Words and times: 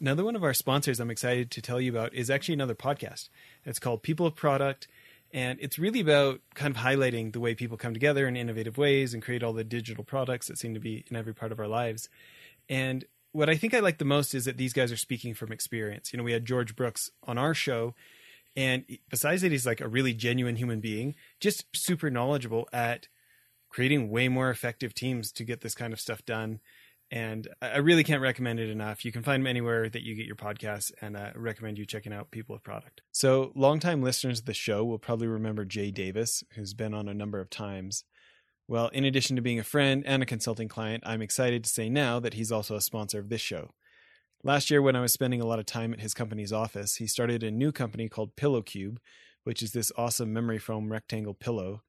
Another 0.00 0.24
one 0.24 0.36
of 0.36 0.44
our 0.44 0.54
sponsors 0.54 1.00
I'm 1.00 1.10
excited 1.10 1.50
to 1.50 1.60
tell 1.60 1.80
you 1.80 1.90
about 1.90 2.14
is 2.14 2.30
actually 2.30 2.54
another 2.54 2.76
podcast. 2.76 3.30
It's 3.64 3.80
called 3.80 4.04
People 4.04 4.26
of 4.26 4.36
Product, 4.36 4.86
and 5.32 5.58
it's 5.60 5.76
really 5.76 5.98
about 5.98 6.40
kind 6.54 6.74
of 6.74 6.80
highlighting 6.80 7.32
the 7.32 7.40
way 7.40 7.56
people 7.56 7.76
come 7.76 7.94
together 7.94 8.28
in 8.28 8.36
innovative 8.36 8.78
ways 8.78 9.12
and 9.12 9.20
create 9.22 9.42
all 9.42 9.52
the 9.52 9.64
digital 9.64 10.04
products 10.04 10.46
that 10.46 10.56
seem 10.56 10.72
to 10.74 10.80
be 10.80 11.04
in 11.10 11.16
every 11.16 11.34
part 11.34 11.50
of 11.50 11.58
our 11.58 11.66
lives. 11.66 12.08
And 12.68 13.04
what 13.32 13.50
I 13.50 13.56
think 13.56 13.74
I 13.74 13.80
like 13.80 13.98
the 13.98 14.04
most 14.04 14.34
is 14.34 14.44
that 14.44 14.56
these 14.56 14.72
guys 14.72 14.92
are 14.92 14.96
speaking 14.96 15.34
from 15.34 15.50
experience. 15.50 16.12
You 16.12 16.18
know, 16.18 16.24
we 16.24 16.32
had 16.32 16.44
George 16.44 16.76
Brooks 16.76 17.10
on 17.24 17.36
our 17.36 17.52
show, 17.52 17.96
and 18.54 18.84
besides 19.10 19.42
that, 19.42 19.50
he's 19.50 19.66
like 19.66 19.80
a 19.80 19.88
really 19.88 20.14
genuine 20.14 20.56
human 20.56 20.78
being, 20.78 21.16
just 21.40 21.64
super 21.74 22.08
knowledgeable 22.08 22.68
at 22.72 23.08
creating 23.68 24.10
way 24.10 24.28
more 24.28 24.48
effective 24.48 24.94
teams 24.94 25.32
to 25.32 25.44
get 25.44 25.60
this 25.60 25.74
kind 25.74 25.92
of 25.92 26.00
stuff 26.00 26.24
done 26.24 26.60
and 27.10 27.48
I 27.62 27.78
really 27.78 28.04
can't 28.04 28.20
recommend 28.20 28.60
it 28.60 28.68
enough. 28.68 29.04
You 29.04 29.12
can 29.12 29.22
find 29.22 29.42
them 29.42 29.46
anywhere 29.46 29.88
that 29.88 30.02
you 30.02 30.14
get 30.14 30.26
your 30.26 30.36
podcasts, 30.36 30.92
and 31.00 31.16
uh, 31.16 31.30
I 31.34 31.38
recommend 31.38 31.78
you 31.78 31.86
checking 31.86 32.12
out 32.12 32.30
People 32.30 32.54
of 32.54 32.62
Product. 32.62 33.00
So, 33.12 33.52
longtime 33.54 34.02
listeners 34.02 34.40
of 34.40 34.44
the 34.44 34.54
show 34.54 34.84
will 34.84 34.98
probably 34.98 35.26
remember 35.26 35.64
Jay 35.64 35.90
Davis, 35.90 36.44
who's 36.54 36.74
been 36.74 36.92
on 36.92 37.08
a 37.08 37.14
number 37.14 37.40
of 37.40 37.48
times. 37.48 38.04
Well, 38.66 38.88
in 38.88 39.04
addition 39.04 39.36
to 39.36 39.42
being 39.42 39.58
a 39.58 39.64
friend 39.64 40.02
and 40.06 40.22
a 40.22 40.26
consulting 40.26 40.68
client, 40.68 41.02
I'm 41.06 41.22
excited 41.22 41.64
to 41.64 41.70
say 41.70 41.88
now 41.88 42.20
that 42.20 42.34
he's 42.34 42.52
also 42.52 42.76
a 42.76 42.82
sponsor 42.82 43.18
of 43.18 43.30
this 43.30 43.40
show. 43.40 43.70
Last 44.44 44.70
year, 44.70 44.82
when 44.82 44.94
I 44.94 45.00
was 45.00 45.12
spending 45.12 45.40
a 45.40 45.46
lot 45.46 45.58
of 45.58 45.66
time 45.66 45.94
at 45.94 46.00
his 46.00 46.12
company's 46.12 46.52
office, 46.52 46.96
he 46.96 47.06
started 47.06 47.42
a 47.42 47.50
new 47.50 47.72
company 47.72 48.08
called 48.08 48.36
Pillow 48.36 48.60
Cube, 48.60 49.00
which 49.44 49.62
is 49.62 49.72
this 49.72 49.90
awesome 49.96 50.32
memory 50.32 50.58
foam 50.58 50.92
rectangle 50.92 51.32
pillow 51.32 51.82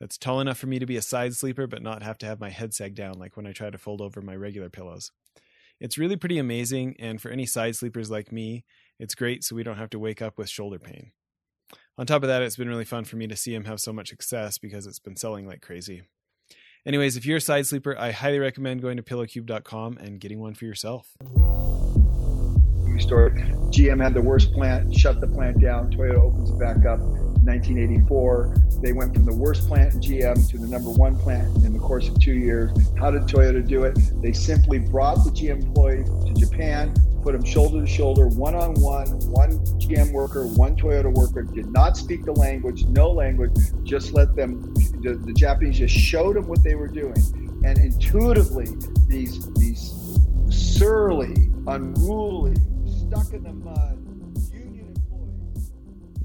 that's 0.00 0.18
tall 0.18 0.40
enough 0.40 0.58
for 0.58 0.66
me 0.66 0.78
to 0.78 0.86
be 0.86 0.96
a 0.96 1.02
side 1.02 1.34
sleeper 1.34 1.66
but 1.66 1.82
not 1.82 2.02
have 2.02 2.18
to 2.18 2.26
have 2.26 2.40
my 2.40 2.50
head 2.50 2.74
sag 2.74 2.94
down 2.94 3.18
like 3.18 3.36
when 3.36 3.46
I 3.46 3.52
try 3.52 3.70
to 3.70 3.78
fold 3.78 4.00
over 4.00 4.20
my 4.20 4.36
regular 4.36 4.68
pillows. 4.68 5.10
It's 5.78 5.98
really 5.98 6.16
pretty 6.16 6.38
amazing, 6.38 6.96
and 6.98 7.20
for 7.20 7.30
any 7.30 7.44
side 7.44 7.76
sleepers 7.76 8.10
like 8.10 8.32
me, 8.32 8.64
it's 8.98 9.14
great 9.14 9.44
so 9.44 9.54
we 9.54 9.62
don't 9.62 9.76
have 9.76 9.90
to 9.90 9.98
wake 9.98 10.22
up 10.22 10.38
with 10.38 10.48
shoulder 10.48 10.78
pain. 10.78 11.12
On 11.98 12.06
top 12.06 12.22
of 12.22 12.28
that, 12.28 12.42
it's 12.42 12.56
been 12.56 12.68
really 12.68 12.84
fun 12.84 13.04
for 13.04 13.16
me 13.16 13.26
to 13.26 13.36
see 13.36 13.54
him 13.54 13.64
have 13.64 13.80
so 13.80 13.92
much 13.92 14.08
success 14.08 14.56
because 14.56 14.86
it's 14.86 14.98
been 14.98 15.16
selling 15.16 15.46
like 15.46 15.60
crazy. 15.60 16.02
Anyways, 16.86 17.16
if 17.16 17.26
you're 17.26 17.38
a 17.38 17.40
side 17.40 17.66
sleeper, 17.66 17.98
I 17.98 18.12
highly 18.12 18.38
recommend 18.38 18.80
going 18.80 18.96
to 18.96 19.02
pillowcube.com 19.02 19.98
and 19.98 20.20
getting 20.20 20.40
one 20.40 20.54
for 20.54 20.64
yourself. 20.64 21.08
Story. 22.98 23.32
GM 23.72 24.02
had 24.02 24.14
the 24.14 24.22
worst 24.22 24.52
plant, 24.52 24.94
shut 24.96 25.20
the 25.20 25.26
plant 25.26 25.60
down. 25.60 25.90
Toyota 25.92 26.22
opens 26.22 26.50
it 26.50 26.58
back 26.58 26.86
up 26.86 27.00
1984. 27.46 28.54
They 28.82 28.92
went 28.92 29.14
from 29.14 29.24
the 29.24 29.34
worst 29.34 29.66
plant 29.68 29.94
in 29.94 30.00
GM 30.00 30.50
to 30.50 30.58
the 30.58 30.66
number 30.66 30.90
one 30.90 31.16
plant 31.18 31.64
in 31.64 31.72
the 31.72 31.78
course 31.78 32.08
of 32.08 32.20
two 32.20 32.34
years. 32.34 32.70
How 32.98 33.10
did 33.10 33.22
Toyota 33.22 33.66
do 33.66 33.84
it? 33.84 33.98
They 34.20 34.32
simply 34.32 34.78
brought 34.78 35.24
the 35.24 35.30
GM 35.30 35.62
employees 35.64 36.08
to 36.26 36.34
Japan, 36.34 36.94
put 37.22 37.32
them 37.32 37.44
shoulder 37.44 37.80
to 37.80 37.86
shoulder, 37.86 38.28
one 38.28 38.54
on 38.54 38.74
one, 38.74 39.08
one 39.30 39.50
GM 39.78 40.12
worker, 40.12 40.46
one 40.46 40.76
Toyota 40.76 41.12
worker, 41.12 41.42
did 41.42 41.70
not 41.70 41.96
speak 41.96 42.24
the 42.24 42.32
language, 42.32 42.84
no 42.86 43.10
language, 43.10 43.52
just 43.84 44.12
let 44.12 44.36
them, 44.36 44.74
the, 45.02 45.20
the 45.24 45.32
Japanese 45.32 45.78
just 45.78 45.94
showed 45.94 46.36
them 46.36 46.46
what 46.46 46.62
they 46.62 46.74
were 46.74 46.88
doing. 46.88 47.16
And 47.64 47.78
intuitively, 47.78 48.68
these, 49.08 49.52
these 49.54 49.92
surly, 50.48 51.50
unruly, 51.66 52.54
stuck 52.86 53.32
in 53.32 53.42
the 53.42 53.52
mud, 53.52 54.05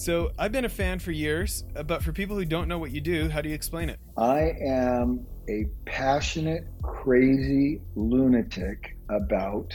So 0.00 0.32
I've 0.38 0.50
been 0.50 0.64
a 0.64 0.70
fan 0.70 0.98
for 0.98 1.12
years, 1.12 1.62
uh, 1.76 1.82
but 1.82 2.02
for 2.02 2.10
people 2.10 2.34
who 2.34 2.46
don't 2.46 2.68
know 2.68 2.78
what 2.78 2.90
you 2.90 3.02
do, 3.02 3.28
how 3.28 3.42
do 3.42 3.50
you 3.50 3.54
explain 3.54 3.90
it? 3.90 4.00
I 4.16 4.54
am 4.66 5.26
a 5.46 5.66
passionate, 5.84 6.64
crazy 6.80 7.82
lunatic 7.94 8.96
about 9.10 9.74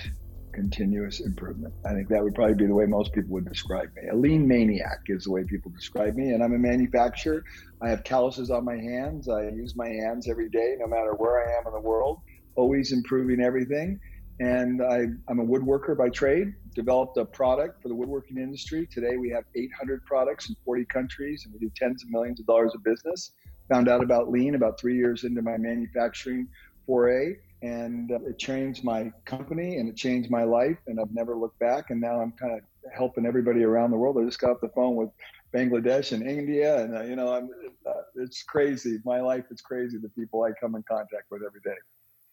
continuous 0.51 1.19
improvement. 1.19 1.75
I 1.85 1.93
think 1.93 2.07
that 2.09 2.23
would 2.23 2.33
probably 2.33 2.55
be 2.55 2.65
the 2.65 2.73
way 2.73 2.87
most 2.87 3.13
people 3.13 3.33
would 3.33 3.47
describe 3.47 3.89
me. 3.95 4.09
A 4.11 4.15
lean 4.15 4.47
maniac 4.47 5.01
is 5.09 5.25
the 5.25 5.31
way 5.31 5.43
people 5.43 5.69
describe 5.69 6.15
me. 6.15 6.31
And 6.31 6.43
I'm 6.43 6.53
a 6.53 6.57
manufacturer. 6.57 7.43
I 7.83 7.89
have 7.89 8.03
calluses 8.03 8.49
on 8.49 8.65
my 8.65 8.77
hands. 8.77 9.29
I 9.29 9.49
use 9.49 9.75
my 9.75 9.89
hands 9.89 10.27
every 10.27 10.49
day, 10.49 10.75
no 10.79 10.87
matter 10.87 11.13
where 11.13 11.47
I 11.47 11.59
am 11.59 11.67
in 11.67 11.73
the 11.73 11.87
world, 11.87 12.17
always 12.55 12.91
improving 12.93 13.41
everything 13.41 13.99
and 14.39 14.81
I, 14.81 15.07
am 15.29 15.39
a 15.39 15.45
woodworker 15.45 15.97
by 15.97 16.09
trade. 16.09 16.53
Developed 16.73 17.17
a 17.17 17.25
product 17.25 17.81
for 17.81 17.87
the 17.87 17.95
woodworking 17.95 18.37
industry. 18.37 18.87
Today 18.91 19.15
we 19.17 19.29
have 19.29 19.45
800 19.55 20.03
products 20.05 20.49
in 20.49 20.55
40 20.65 20.85
countries, 20.85 21.43
and 21.45 21.53
we 21.53 21.59
do 21.59 21.71
tens 21.75 22.03
of 22.03 22.09
millions 22.09 22.39
of 22.39 22.45
dollars 22.45 22.73
of 22.75 22.83
business. 22.83 23.31
Found 23.69 23.87
out 23.87 24.03
about 24.03 24.29
lean 24.29 24.55
about 24.55 24.79
three 24.79 24.95
years 24.95 25.23
into 25.23 25.41
my 25.41 25.57
manufacturing 25.57 26.47
foray, 26.85 27.35
and 27.61 28.11
uh, 28.11 28.19
it 28.27 28.37
changed 28.37 28.83
my 28.83 29.11
company 29.23 29.77
and 29.77 29.87
it 29.87 29.95
changed 29.95 30.29
my 30.29 30.43
life, 30.43 30.77
and 30.87 30.99
I've 30.99 31.13
never 31.13 31.37
looked 31.37 31.59
back. 31.59 31.89
And 31.89 32.01
now 32.01 32.19
I'm 32.19 32.33
kind 32.33 32.53
of 32.53 32.59
helping 32.93 33.25
everybody 33.25 33.63
around 33.63 33.91
the 33.91 33.97
world. 33.97 34.17
I 34.19 34.25
just 34.25 34.39
got 34.39 34.51
off 34.51 34.61
the 34.61 34.69
phone 34.69 34.95
with 34.95 35.09
Bangladesh 35.55 36.11
and 36.11 36.27
India, 36.27 36.83
and 36.83 36.97
uh, 36.97 37.03
you 37.03 37.15
know, 37.15 37.33
I'm, 37.33 37.49
uh, 37.87 38.01
it's 38.15 38.43
crazy. 38.43 38.99
My 39.05 39.21
life 39.21 39.45
is 39.49 39.61
crazy. 39.61 39.97
The 39.97 40.09
people 40.09 40.43
I 40.43 40.51
come 40.59 40.75
in 40.75 40.83
contact 40.83 41.31
with 41.31 41.41
every 41.41 41.61
day. 41.61 41.77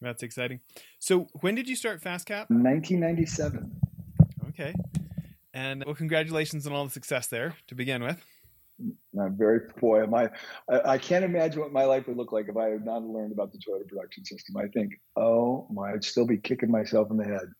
That's 0.03 0.21
exciting. 0.21 0.59
So, 0.99 1.27
when 1.41 1.55
did 1.55 1.69
you 1.69 1.75
start 1.75 2.01
FastCap? 2.01 2.49
1997. 2.49 3.71
Okay. 4.49 4.73
And 5.53 5.83
well, 5.85 5.95
congratulations 5.95 6.67
on 6.67 6.73
all 6.73 6.83
the 6.83 6.91
success 6.91 7.27
there 7.27 7.55
to 7.67 7.75
begin 7.75 8.03
with. 8.03 8.23
I'm 9.19 9.37
very 9.37 9.61
boy, 9.79 10.05
my 10.07 10.29
I, 10.69 10.81
I, 10.93 10.97
can't 10.97 11.23
imagine 11.23 11.61
what 11.61 11.71
my 11.71 11.85
life 11.85 12.07
would 12.07 12.17
look 12.17 12.31
like 12.31 12.49
if 12.49 12.57
I 12.57 12.69
had 12.69 12.83
not 12.83 13.03
learned 13.03 13.31
about 13.31 13.51
the 13.51 13.59
Toyota 13.59 13.87
production 13.87 14.25
system. 14.25 14.57
I 14.57 14.67
think, 14.67 14.93
oh 15.15 15.67
my, 15.71 15.91
I'd 15.91 16.03
still 16.03 16.25
be 16.25 16.37
kicking 16.37 16.71
myself 16.71 17.11
in 17.11 17.17
the 17.17 17.23
head. 17.23 17.53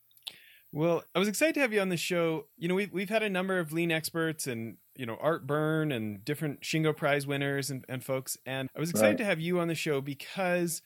Well, 0.71 1.03
I 1.13 1.19
was 1.19 1.27
excited 1.27 1.53
to 1.53 1.61
have 1.61 1.71
you 1.71 1.81
on 1.81 1.89
the 1.89 1.97
show. 1.97 2.47
You 2.57 2.67
know, 2.67 2.73
we've 2.73 2.91
we've 2.91 3.09
had 3.09 3.21
a 3.21 3.29
number 3.29 3.59
of 3.59 3.71
lean 3.71 3.91
experts 3.91 4.47
and 4.47 4.77
you 4.95 5.05
know 5.05 5.17
Art 5.21 5.45
Byrne 5.45 5.91
and 5.91 6.25
different 6.25 6.61
Shingo 6.61 6.97
Prize 6.97 7.27
winners 7.27 7.69
and, 7.69 7.85
and 7.87 8.03
folks, 8.03 8.37
and 8.47 8.69
I 8.75 8.79
was 8.79 8.89
excited 8.89 9.11
right. 9.11 9.17
to 9.19 9.25
have 9.25 9.39
you 9.39 9.59
on 9.59 9.67
the 9.67 9.75
show 9.75 10.01
because 10.01 10.81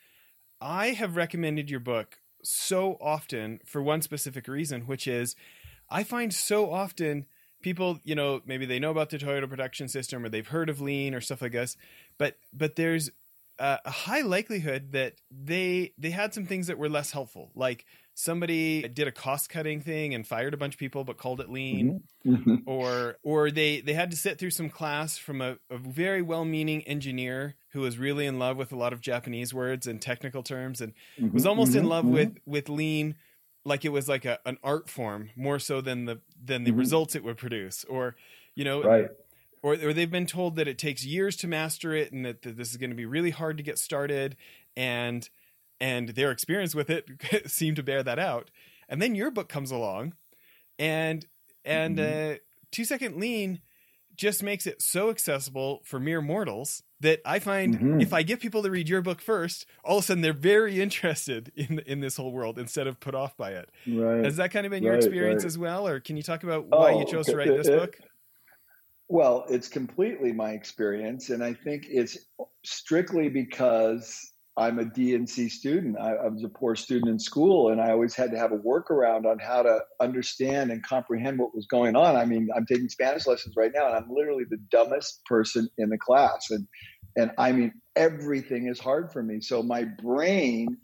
I 0.60 0.88
have 0.92 1.16
recommended 1.16 1.70
your 1.70 1.80
book 1.80 2.20
so 2.44 2.98
often 3.02 3.60
for 3.66 3.82
one 3.82 4.02
specific 4.02 4.48
reason, 4.48 4.82
which 4.82 5.08
is 5.08 5.36
I 5.90 6.04
find 6.04 6.34
so 6.34 6.72
often 6.72 7.26
people, 7.62 8.00
you 8.04 8.16
know, 8.16 8.42
maybe 8.46 8.66
they 8.66 8.80
know 8.80 8.92
about 8.92 9.10
the 9.10 9.18
Toyota 9.18 9.50
production 9.50 9.88
system 9.88 10.24
or 10.24 10.30
they've 10.30 10.48
heard 10.48 10.70
of 10.70 10.82
lean 10.82 11.14
or 11.14 11.22
stuff 11.22 11.42
like 11.42 11.52
this, 11.52 11.78
but 12.18 12.38
but 12.54 12.76
there's 12.76 13.10
a, 13.60 13.80
a 13.86 13.92
high 13.92 14.22
likelihood 14.22 14.92
that 14.92 15.16
they 15.32 15.94
they 15.98 16.12
had 16.12 16.34
some 16.34 16.46
things 16.46 16.68
that 16.68 16.78
were 16.78 16.90
less 16.90 17.12
helpful, 17.12 17.52
like 17.56 17.86
somebody 18.14 18.88
did 18.88 19.08
a 19.08 19.12
cost 19.12 19.48
cutting 19.48 19.80
thing 19.80 20.16
and 20.16 20.26
fired 20.26 20.52
a 20.52 20.58
bunch 20.58 20.74
of 20.74 20.80
people 20.80 21.04
but 21.04 21.18
called 21.18 21.40
it 21.40 21.52
lean 21.52 22.02
mm-hmm. 22.26 22.34
mm-hmm. 22.36 22.56
or 22.66 23.18
or 23.22 23.52
they 23.52 23.80
they 23.80 23.94
had 23.94 24.10
to 24.10 24.18
sit 24.18 24.40
through 24.40 24.50
some 24.50 24.72
class 24.72 25.20
from 25.20 25.40
a, 25.40 25.56
a 25.70 25.78
very 25.78 26.24
well 26.24 26.44
meaning 26.44 26.82
engineer 26.88 27.56
who 27.78 27.84
was 27.84 27.98
really 27.98 28.26
in 28.26 28.40
love 28.40 28.58
with 28.58 28.72
a 28.72 28.76
lot 28.76 28.94
of 28.94 29.02
japanese 29.02 29.54
words 29.54 29.88
and 29.88 30.02
technical 30.02 30.44
terms 30.44 30.82
and 30.82 30.94
mm-hmm. 31.20 31.34
was 31.34 31.46
almost 31.46 31.76
in 31.76 31.82
mm-hmm. 31.82 31.90
love 31.90 32.06
with 32.06 32.30
mm-hmm. 32.30 32.52
with 32.52 32.70
lean 32.70 33.16
like 33.66 33.86
it 33.86 33.90
was 33.90 34.08
like 34.08 34.26
a, 34.26 34.40
an 34.46 34.58
art 34.64 34.90
form 34.90 35.30
more 35.36 35.60
so 35.60 35.82
than 35.82 36.06
the 36.06 36.20
than 36.44 36.64
the 36.64 36.72
results 36.72 37.16
it 37.16 37.24
would 37.24 37.38
produce 37.38 37.84
or 37.86 38.16
you 38.56 38.64
know 38.64 38.84
right 38.84 39.10
or, 39.64 39.74
or 39.74 39.92
they've 39.92 40.12
been 40.12 40.28
told 40.28 40.56
that 40.56 40.68
it 40.68 40.78
takes 40.78 41.04
years 41.04 41.36
to 41.36 41.48
master 41.48 41.94
it 41.94 42.12
and 42.12 42.26
that, 42.26 42.44
that 42.44 42.58
this 42.58 42.70
is 42.70 42.78
going 42.78 42.92
to 42.92 42.96
be 42.96 43.06
really 43.06 43.32
hard 43.32 43.58
to 43.58 43.64
get 43.64 43.80
started 43.80 44.38
and 44.76 45.30
and 45.80 46.10
their 46.10 46.32
experience 46.32 46.74
with 46.74 46.90
it 46.90 47.08
seemed 47.48 47.76
to 47.76 47.84
bear 47.84 48.04
that 48.04 48.20
out. 48.20 48.50
And 48.90 49.02
then 49.02 49.16
your 49.16 49.32
book 49.32 49.50
comes 49.50 49.72
along, 49.72 50.14
and 50.80 51.26
and 51.66 51.98
mm-hmm. 51.98 52.34
uh, 52.34 52.36
two 52.72 52.86
second 52.86 53.18
lean 53.18 53.60
just 54.18 54.44
makes 54.44 54.68
it 54.68 54.82
so 54.82 55.10
accessible 55.10 55.82
for 55.84 56.00
mere 56.00 56.22
mortals 56.22 56.84
that 57.00 57.22
I 57.24 57.40
find 57.40 57.76
mm-hmm. 57.76 58.02
if 58.02 58.12
I 58.12 58.24
get 58.24 58.40
people 58.40 58.64
to 58.64 58.72
read 58.72 58.90
your 58.90 59.02
book 59.02 59.22
first, 59.22 59.68
all 59.84 60.00
of 60.00 60.04
a 60.04 60.08
sudden 60.08 60.22
they're 60.22 60.34
very 60.34 60.82
interested 60.82 61.52
in 61.56 61.80
in 61.86 62.00
this 62.00 62.18
whole 62.18 62.32
world 62.32 62.58
instead 62.58 62.88
of 62.88 63.00
put 63.00 63.16
off 63.16 63.38
by 63.38 63.52
it. 63.52 63.70
Right. 63.88 64.26
Has 64.26 64.38
that 64.38 64.52
kind 64.52 64.66
of 64.66 64.72
been 64.72 64.84
your 64.84 64.96
experience 64.96 65.44
right. 65.44 65.48
as 65.48 65.58
well, 65.58 65.88
or 65.88 66.00
can 66.00 66.18
you 66.18 66.24
talk 66.24 66.44
about 66.44 66.68
why 66.68 66.94
oh, 66.94 67.00
you 67.00 67.06
chose 67.06 67.28
to 67.28 67.36
write 67.36 67.56
this 67.56 67.68
book? 67.68 67.98
Well, 69.10 69.46
it's 69.50 69.70
completely 69.70 70.34
my 70.34 70.52
experience, 70.52 71.30
and 71.30 71.44
I 71.44 71.54
think 71.54 71.86
it's 71.90 72.18
strictly 72.66 73.30
because 73.30 74.34
I'm 74.58 74.80
a 74.80 74.86
DNC 74.86 75.52
student. 75.52 75.98
I, 76.00 76.14
I, 76.14 76.28
was 76.30 76.44
a 76.44 76.50
poor 76.50 76.76
student 76.76 77.12
in 77.12 77.20
school, 77.20 77.70
and 77.70 77.80
I 77.80 77.92
always 77.92 78.16
had 78.16 78.32
to 78.32 78.40
have 78.40 78.52
a 78.52 78.58
workaround 78.58 79.26
on 79.26 79.38
how 79.38 79.62
to 79.62 79.80
understand 80.00 80.72
and 80.72 80.84
comprehend 80.84 81.38
what 81.38 81.54
was 81.54 81.68
going 81.68 81.96
on. 81.96 82.16
I 82.16 82.26
mean, 82.26 82.50
I'm 82.56 82.66
taking 82.66 82.90
Spanish 82.90 83.28
lessons 83.28 83.56
right 83.56 83.72
now, 83.74 83.86
and 83.86 83.96
I'm 83.96 84.10
literally 84.10 84.46
the 84.50 84.58
dumbest 84.72 85.24
person 85.26 85.70
in 85.78 85.90
the 85.90 85.98
class. 85.98 86.48
And 86.50 86.68
and 87.16 87.32
I 87.38 87.52
mean, 87.52 87.74
everything 87.96 88.68
is 88.68 88.80
hard 88.80 89.12
for 89.12 89.22
me. 89.22 89.42
So 89.42 89.62
my 89.62 89.84
brain 89.84 90.78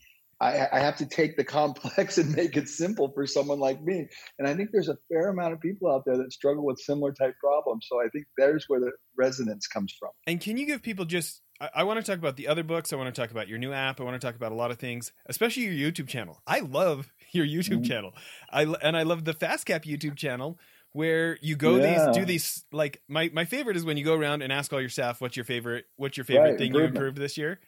I, 0.43 0.67
I, 0.73 0.79
have 0.79 0.97
to 0.97 1.05
take 1.05 1.37
the 1.37 1.43
complex 1.59 2.17
and 2.17 2.35
make 2.35 2.57
it 2.57 2.67
simple 2.67 3.11
for 3.13 3.25
someone 3.25 3.59
like 3.59 3.81
me. 3.81 4.07
And 4.39 4.47
I 4.47 4.53
think 4.55 4.69
there's 4.73 4.89
a 4.89 4.97
fair 5.09 5.29
amount 5.29 5.53
of 5.53 5.61
people 5.61 5.89
out 5.89 6.03
there 6.05 6.17
that 6.17 6.33
struggle 6.33 6.65
with 6.65 6.79
similar 6.79 7.13
type 7.13 7.35
problems. 7.39 7.85
So 7.89 8.01
I 8.01 8.09
think 8.09 8.25
there's 8.37 8.65
where 8.67 8.79
the 8.79 8.91
resonance 9.17 9.67
comes 9.67 9.95
from. 9.97 10.09
And 10.27 10.41
can 10.41 10.57
you 10.57 10.65
give 10.65 10.81
people 10.81 11.05
just 11.05 11.41
I, 11.63 11.69
I 11.75 11.83
want 11.83 12.04
to 12.04 12.10
talk 12.10 12.19
about 12.19 12.36
the 12.36 12.48
other 12.48 12.63
books. 12.63 12.92
I 12.92 12.95
want 12.95 13.13
to 13.13 13.21
talk 13.21 13.31
about 13.31 13.48
your 13.48 13.57
new 13.57 13.71
app. 13.71 14.00
I 14.00 14.04
want 14.04 14.19
to 14.19 14.25
talk 14.25 14.36
about 14.36 14.51
a 14.51 14.56
lot 14.56 14.71
of 14.71 14.77
things, 14.77 15.12
especially 15.27 15.63
your 15.63 15.92
YouTube 15.92 16.07
channel. 16.07 16.42
I 16.45 16.60
love 16.60 17.12
your 17.31 17.45
YouTube 17.45 17.80
mm-hmm. 17.80 17.83
channel. 17.83 18.13
I 18.50 18.63
and 18.63 18.98
I 18.98 19.04
love 19.04 19.25
the 19.25 19.33
FastCap 19.33 19.86
YouTube 19.86 20.18
channel 20.18 20.60
where 20.92 21.39
you 21.42 21.56
go 21.56 21.77
yeah. 21.77 22.06
these 22.06 22.18
do 22.18 22.25
these 22.25 22.65
like 22.71 23.01
my 23.07 23.31
my 23.33 23.45
favorite 23.45 23.75
is 23.75 23.83
when 23.83 23.98
you 23.98 24.06
go 24.06 24.13
around 24.13 24.44
and 24.44 24.54
ask 24.54 24.71
all 24.71 24.80
your 24.80 24.89
staff 24.89 25.19
what's 25.19 25.36
your 25.36 25.44
favorite 25.44 25.86
what's 25.95 26.18
your 26.18 26.24
favorite 26.24 26.51
right, 26.51 26.57
thing 26.60 26.71
you 26.71 26.81
improved 26.81 27.18
this 27.18 27.36
year 27.36 27.60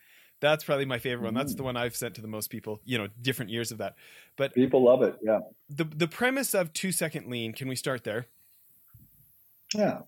that's 0.42 0.64
probably 0.64 0.86
my 0.86 1.00
favorite 1.00 1.26
one. 1.26 1.34
That's 1.34 1.56
the 1.56 1.62
mm. 1.62 1.68
one 1.68 1.78
I've 1.78 1.96
sent 1.96 2.16
to 2.16 2.22
the 2.22 2.28
most 2.28 2.50
people. 2.50 2.82
You 2.84 2.98
know, 2.98 3.08
different 3.22 3.52
years 3.52 3.72
of 3.72 3.78
that. 3.80 3.96
But 4.38 4.54
people 4.54 4.84
love 4.84 5.02
it. 5.02 5.16
Yeah. 5.22 5.40
The 5.70 5.86
the 5.86 6.08
premise 6.08 6.54
of 6.54 6.74
two 6.74 6.92
second 6.92 7.28
lean. 7.28 7.54
Can 7.54 7.68
we 7.68 7.76
start 7.76 8.04
there? 8.04 8.28
Yeah. 9.74 10.00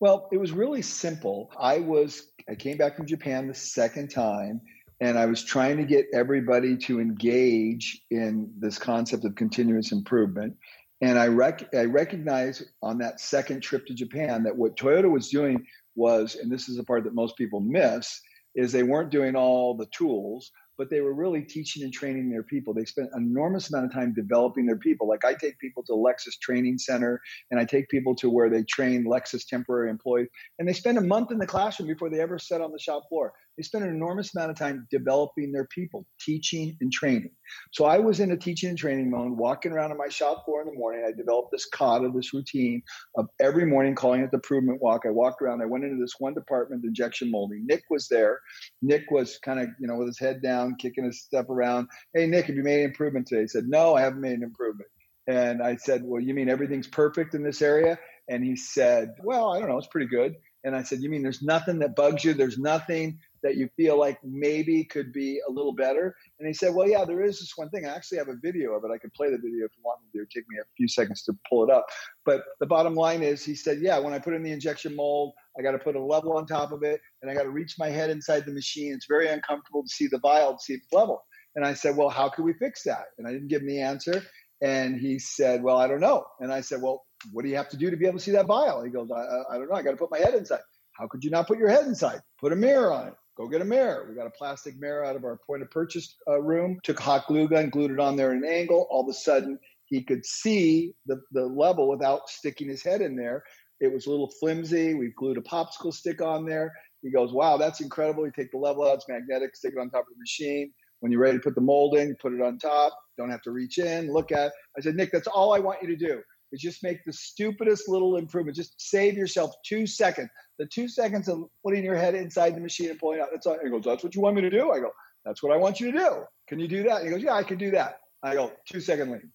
Well, 0.00 0.28
it 0.32 0.38
was 0.38 0.50
really 0.50 0.82
simple. 0.82 1.52
I 1.56 1.78
was 1.78 2.31
I 2.48 2.54
came 2.54 2.76
back 2.76 2.96
from 2.96 3.06
Japan 3.06 3.46
the 3.46 3.54
second 3.54 4.08
time 4.08 4.60
and 5.00 5.18
I 5.18 5.26
was 5.26 5.42
trying 5.42 5.78
to 5.78 5.84
get 5.84 6.06
everybody 6.12 6.76
to 6.76 7.00
engage 7.00 8.02
in 8.10 8.52
this 8.58 8.78
concept 8.78 9.24
of 9.24 9.34
continuous 9.34 9.90
improvement. 9.90 10.56
And 11.00 11.18
I 11.18 11.26
rec- 11.26 11.74
I 11.74 11.86
recognized 11.86 12.62
on 12.82 12.98
that 12.98 13.20
second 13.20 13.62
trip 13.62 13.84
to 13.86 13.94
Japan 13.94 14.44
that 14.44 14.56
what 14.56 14.76
Toyota 14.76 15.10
was 15.10 15.28
doing 15.28 15.66
was, 15.96 16.36
and 16.36 16.50
this 16.50 16.68
is 16.68 16.76
the 16.76 16.84
part 16.84 17.02
that 17.02 17.14
most 17.14 17.36
people 17.36 17.58
miss, 17.58 18.20
is 18.54 18.70
they 18.70 18.84
weren't 18.84 19.10
doing 19.10 19.34
all 19.34 19.76
the 19.76 19.86
tools 19.86 20.52
but 20.78 20.90
they 20.90 21.00
were 21.00 21.14
really 21.14 21.42
teaching 21.42 21.82
and 21.82 21.92
training 21.92 22.30
their 22.30 22.42
people. 22.42 22.72
They 22.72 22.84
spent 22.84 23.10
an 23.12 23.22
enormous 23.22 23.70
amount 23.70 23.86
of 23.86 23.92
time 23.92 24.14
developing 24.14 24.66
their 24.66 24.76
people. 24.76 25.08
Like 25.08 25.24
I 25.24 25.34
take 25.34 25.58
people 25.58 25.82
to 25.84 25.92
Lexus 25.92 26.38
Training 26.40 26.78
Center 26.78 27.20
and 27.50 27.60
I 27.60 27.64
take 27.64 27.88
people 27.88 28.14
to 28.16 28.30
where 28.30 28.50
they 28.50 28.62
train 28.64 29.04
Lexus 29.04 29.46
temporary 29.46 29.90
employees, 29.90 30.28
and 30.58 30.68
they 30.68 30.72
spend 30.72 30.98
a 30.98 31.02
month 31.02 31.30
in 31.30 31.38
the 31.38 31.46
classroom 31.46 31.88
before 31.88 32.10
they 32.10 32.20
ever 32.20 32.38
set 32.38 32.60
on 32.60 32.72
the 32.72 32.78
shop 32.78 33.08
floor. 33.08 33.32
They 33.56 33.62
spend 33.62 33.84
an 33.84 33.90
enormous 33.90 34.34
amount 34.34 34.50
of 34.50 34.56
time 34.56 34.86
developing 34.90 35.52
their 35.52 35.66
people, 35.66 36.06
teaching 36.20 36.76
and 36.80 36.90
training. 36.90 37.30
So 37.72 37.84
I 37.84 37.98
was 37.98 38.20
in 38.20 38.30
a 38.32 38.36
teaching 38.36 38.70
and 38.70 38.78
training 38.78 39.10
mode, 39.10 39.32
walking 39.32 39.72
around 39.72 39.92
on 39.92 39.98
my 39.98 40.08
shop 40.08 40.44
floor 40.44 40.62
in 40.62 40.68
the 40.68 40.74
morning. 40.74 41.04
I 41.06 41.12
developed 41.12 41.50
this 41.52 41.66
kata, 41.66 42.10
this 42.14 42.32
routine 42.32 42.82
of 43.16 43.26
every 43.40 43.66
morning 43.66 43.94
calling 43.94 44.22
it 44.22 44.30
the 44.30 44.38
improvement 44.38 44.80
walk. 44.80 45.02
I 45.06 45.10
walked 45.10 45.42
around. 45.42 45.60
I 45.60 45.66
went 45.66 45.84
into 45.84 46.00
this 46.00 46.14
one 46.18 46.34
department, 46.34 46.84
injection 46.84 47.30
molding. 47.30 47.66
Nick 47.66 47.82
was 47.90 48.08
there. 48.08 48.40
Nick 48.80 49.10
was 49.10 49.38
kind 49.44 49.60
of, 49.60 49.68
you 49.78 49.86
know, 49.86 49.96
with 49.96 50.08
his 50.08 50.18
head 50.18 50.42
down, 50.42 50.76
kicking 50.76 51.04
his 51.04 51.22
step 51.22 51.50
around. 51.50 51.88
Hey, 52.14 52.26
Nick, 52.26 52.46
have 52.46 52.56
you 52.56 52.62
made 52.62 52.80
an 52.80 52.90
improvement 52.90 53.26
today? 53.26 53.42
He 53.42 53.48
said, 53.48 53.64
No, 53.66 53.94
I 53.94 54.00
haven't 54.00 54.20
made 54.20 54.34
an 54.34 54.42
improvement. 54.42 54.88
And 55.26 55.62
I 55.62 55.76
said, 55.76 56.02
Well, 56.04 56.20
you 56.20 56.34
mean 56.34 56.48
everything's 56.48 56.88
perfect 56.88 57.34
in 57.34 57.42
this 57.42 57.62
area? 57.62 57.98
And 58.28 58.42
he 58.42 58.56
said, 58.56 59.10
Well, 59.22 59.52
I 59.52 59.60
don't 59.60 59.68
know, 59.68 59.78
it's 59.78 59.86
pretty 59.88 60.08
good. 60.08 60.34
And 60.64 60.74
I 60.74 60.82
said, 60.82 61.00
You 61.00 61.10
mean 61.10 61.22
there's 61.22 61.42
nothing 61.42 61.80
that 61.80 61.96
bugs 61.96 62.24
you? 62.24 62.34
There's 62.34 62.58
nothing 62.58 63.18
that 63.42 63.56
you 63.56 63.68
feel 63.76 63.98
like 63.98 64.18
maybe 64.24 64.84
could 64.84 65.12
be 65.12 65.40
a 65.48 65.50
little 65.50 65.72
better? 65.72 66.14
And 66.38 66.46
he 66.46 66.54
said, 66.54 66.74
Well, 66.74 66.88
yeah, 66.88 67.04
there 67.04 67.22
is 67.22 67.40
this 67.40 67.52
one 67.56 67.70
thing. 67.70 67.86
I 67.86 67.94
actually 67.94 68.18
have 68.18 68.28
a 68.28 68.36
video 68.42 68.72
of 68.72 68.84
it. 68.84 68.90
I 68.92 68.98
could 68.98 69.12
play 69.14 69.30
the 69.30 69.38
video 69.38 69.64
if 69.64 69.72
you 69.76 69.82
want 69.84 70.00
me 70.02 70.08
to. 70.12 70.18
It'd 70.18 70.30
take 70.30 70.48
me 70.48 70.58
a 70.58 70.64
few 70.76 70.88
seconds 70.88 71.22
to 71.24 71.34
pull 71.48 71.64
it 71.64 71.70
up. 71.70 71.86
But 72.24 72.42
the 72.60 72.66
bottom 72.66 72.94
line 72.94 73.22
is, 73.22 73.44
he 73.44 73.54
said, 73.54 73.80
Yeah, 73.80 73.98
when 73.98 74.12
I 74.12 74.18
put 74.18 74.34
in 74.34 74.42
the 74.42 74.52
injection 74.52 74.94
mold, 74.94 75.34
I 75.58 75.62
got 75.62 75.72
to 75.72 75.78
put 75.78 75.96
a 75.96 76.02
level 76.02 76.36
on 76.36 76.46
top 76.46 76.72
of 76.72 76.82
it 76.82 77.00
and 77.20 77.30
I 77.30 77.34
got 77.34 77.42
to 77.42 77.50
reach 77.50 77.76
my 77.78 77.88
head 77.88 78.10
inside 78.10 78.46
the 78.46 78.52
machine. 78.52 78.92
It's 78.92 79.06
very 79.06 79.28
uncomfortable 79.28 79.82
to 79.82 79.88
see 79.88 80.06
the 80.06 80.18
vial, 80.18 80.54
to 80.54 80.62
see 80.62 80.76
the 80.76 80.96
level. 80.96 81.22
And 81.56 81.64
I 81.64 81.74
said, 81.74 81.96
Well, 81.96 82.08
how 82.08 82.28
can 82.28 82.44
we 82.44 82.54
fix 82.54 82.82
that? 82.84 83.06
And 83.18 83.26
I 83.26 83.32
didn't 83.32 83.48
give 83.48 83.62
him 83.62 83.68
the 83.68 83.80
answer. 83.80 84.22
And 84.62 84.98
he 84.98 85.18
said, 85.18 85.62
Well, 85.62 85.78
I 85.78 85.88
don't 85.88 86.00
know. 86.00 86.24
And 86.40 86.52
I 86.52 86.60
said, 86.60 86.80
Well, 86.80 87.02
what 87.32 87.42
do 87.44 87.50
you 87.50 87.56
have 87.56 87.68
to 87.70 87.76
do 87.76 87.90
to 87.90 87.96
be 87.96 88.06
able 88.06 88.18
to 88.18 88.24
see 88.24 88.32
that 88.32 88.46
vial? 88.46 88.82
He 88.82 88.90
goes, 88.90 89.10
I, 89.10 89.54
I 89.54 89.58
don't 89.58 89.68
know. 89.68 89.76
I 89.76 89.82
got 89.82 89.92
to 89.92 89.96
put 89.96 90.10
my 90.10 90.18
head 90.18 90.34
inside. 90.34 90.60
How 90.92 91.06
could 91.06 91.24
you 91.24 91.30
not 91.30 91.46
put 91.46 91.58
your 91.58 91.68
head 91.68 91.86
inside? 91.86 92.20
Put 92.40 92.52
a 92.52 92.56
mirror 92.56 92.92
on 92.92 93.08
it. 93.08 93.14
Go 93.36 93.48
get 93.48 93.62
a 93.62 93.64
mirror. 93.64 94.06
We 94.08 94.14
got 94.14 94.26
a 94.26 94.30
plastic 94.30 94.78
mirror 94.78 95.04
out 95.04 95.16
of 95.16 95.24
our 95.24 95.38
point 95.46 95.62
of 95.62 95.70
purchase 95.70 96.16
uh, 96.28 96.40
room. 96.40 96.78
Took 96.82 97.00
a 97.00 97.02
hot 97.02 97.26
glue 97.26 97.48
gun, 97.48 97.70
glued 97.70 97.90
it 97.90 97.98
on 97.98 98.16
there 98.16 98.30
at 98.30 98.36
an 98.36 98.44
angle. 98.44 98.86
All 98.90 99.02
of 99.02 99.08
a 99.08 99.14
sudden, 99.14 99.58
he 99.86 100.02
could 100.02 100.24
see 100.24 100.94
the, 101.06 101.20
the 101.32 101.46
level 101.46 101.88
without 101.88 102.28
sticking 102.28 102.68
his 102.68 102.82
head 102.82 103.00
in 103.00 103.16
there. 103.16 103.42
It 103.80 103.92
was 103.92 104.06
a 104.06 104.10
little 104.10 104.30
flimsy. 104.38 104.94
We 104.94 105.12
glued 105.16 105.38
a 105.38 105.42
popsicle 105.42 105.94
stick 105.94 106.20
on 106.20 106.44
there. 106.44 106.72
He 107.02 107.10
goes, 107.10 107.32
Wow, 107.32 107.56
that's 107.56 107.80
incredible. 107.80 108.26
You 108.26 108.32
take 108.36 108.52
the 108.52 108.58
level 108.58 108.86
out, 108.86 108.94
it's 108.96 109.08
magnetic, 109.08 109.56
stick 109.56 109.72
it 109.76 109.80
on 109.80 109.90
top 109.90 110.02
of 110.02 110.14
the 110.14 110.20
machine. 110.20 110.72
When 111.00 111.10
you're 111.10 111.20
ready 111.20 111.38
to 111.38 111.42
put 111.42 111.56
the 111.56 111.60
mold 111.62 111.96
in, 111.96 112.14
put 112.20 112.32
it 112.32 112.40
on 112.40 112.58
top. 112.58 112.96
Don't 113.18 113.30
have 113.30 113.42
to 113.42 113.50
reach 113.50 113.78
in, 113.78 114.12
look 114.12 114.30
at. 114.30 114.48
It. 114.48 114.52
I 114.78 114.80
said, 114.82 114.94
Nick, 114.94 115.10
that's 115.10 115.26
all 115.26 115.52
I 115.52 115.58
want 115.58 115.82
you 115.82 115.88
to 115.88 115.96
do 115.96 116.22
is 116.52 116.60
just 116.60 116.82
make 116.82 117.04
the 117.04 117.12
stupidest 117.12 117.88
little 117.88 118.16
improvement. 118.16 118.56
Just 118.56 118.74
save 118.78 119.14
yourself 119.14 119.52
two 119.64 119.86
seconds. 119.86 120.28
The 120.58 120.66
two 120.66 120.88
seconds 120.88 121.28
of 121.28 121.44
putting 121.64 121.84
your 121.84 121.96
head 121.96 122.14
inside 122.14 122.54
the 122.54 122.60
machine 122.60 122.90
and 122.90 122.98
pulling 122.98 123.20
out. 123.20 123.28
That's 123.32 123.46
all. 123.46 123.58
He 123.62 123.70
goes, 123.70 123.84
That's 123.84 124.04
what 124.04 124.14
you 124.14 124.20
want 124.20 124.36
me 124.36 124.42
to 124.42 124.50
do? 124.50 124.70
I 124.70 124.78
go, 124.78 124.90
That's 125.24 125.42
what 125.42 125.52
I 125.52 125.56
want 125.56 125.80
you 125.80 125.90
to 125.92 125.98
do. 125.98 126.24
Can 126.48 126.60
you 126.60 126.68
do 126.68 126.82
that? 126.84 127.04
He 127.04 127.10
goes, 127.10 127.22
Yeah, 127.22 127.34
I 127.34 127.42
can 127.42 127.58
do 127.58 127.70
that. 127.72 127.98
I 128.22 128.34
go, 128.34 128.52
Two 128.70 128.80
second 128.80 129.10
lean. 129.10 129.32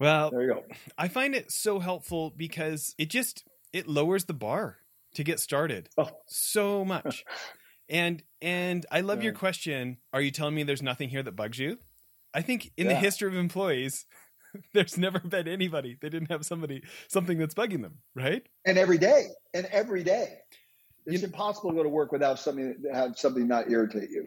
Well, 0.00 0.30
there 0.30 0.42
you 0.42 0.54
go. 0.54 0.64
I 0.98 1.08
find 1.08 1.34
it 1.34 1.50
so 1.50 1.78
helpful 1.78 2.32
because 2.36 2.94
it 2.98 3.08
just 3.10 3.44
it 3.72 3.86
lowers 3.86 4.24
the 4.24 4.34
bar 4.34 4.78
to 5.14 5.24
get 5.24 5.40
started 5.40 5.88
oh. 5.98 6.10
so 6.26 6.84
much. 6.84 7.24
and 7.88 8.22
and 8.42 8.84
I 8.90 9.00
love 9.00 9.18
yeah. 9.18 9.24
your 9.24 9.32
question. 9.34 9.98
Are 10.12 10.20
you 10.20 10.30
telling 10.30 10.54
me 10.54 10.62
there's 10.62 10.82
nothing 10.82 11.08
here 11.08 11.22
that 11.22 11.36
bugs 11.36 11.58
you? 11.58 11.78
I 12.34 12.42
think 12.42 12.72
in 12.76 12.86
yeah. 12.86 12.92
the 12.92 12.98
history 12.98 13.28
of 13.28 13.36
employees, 13.36 14.04
there's 14.72 14.98
never 14.98 15.20
been 15.20 15.48
anybody. 15.48 15.96
They 16.00 16.08
didn't 16.08 16.30
have 16.30 16.44
somebody 16.44 16.82
something 17.08 17.38
that's 17.38 17.54
bugging 17.54 17.82
them 17.82 17.98
right? 18.14 18.46
And 18.64 18.78
every 18.78 18.98
day 18.98 19.28
and 19.54 19.66
every 19.66 20.02
day. 20.02 20.38
It's 21.06 21.22
you, 21.22 21.26
impossible 21.26 21.70
to 21.70 21.76
go 21.76 21.82
to 21.84 21.88
work 21.88 22.10
without 22.10 22.38
something 22.38 22.74
that 22.82 22.94
have 22.94 23.18
something 23.18 23.46
not 23.46 23.70
irritate 23.70 24.10
you. 24.10 24.26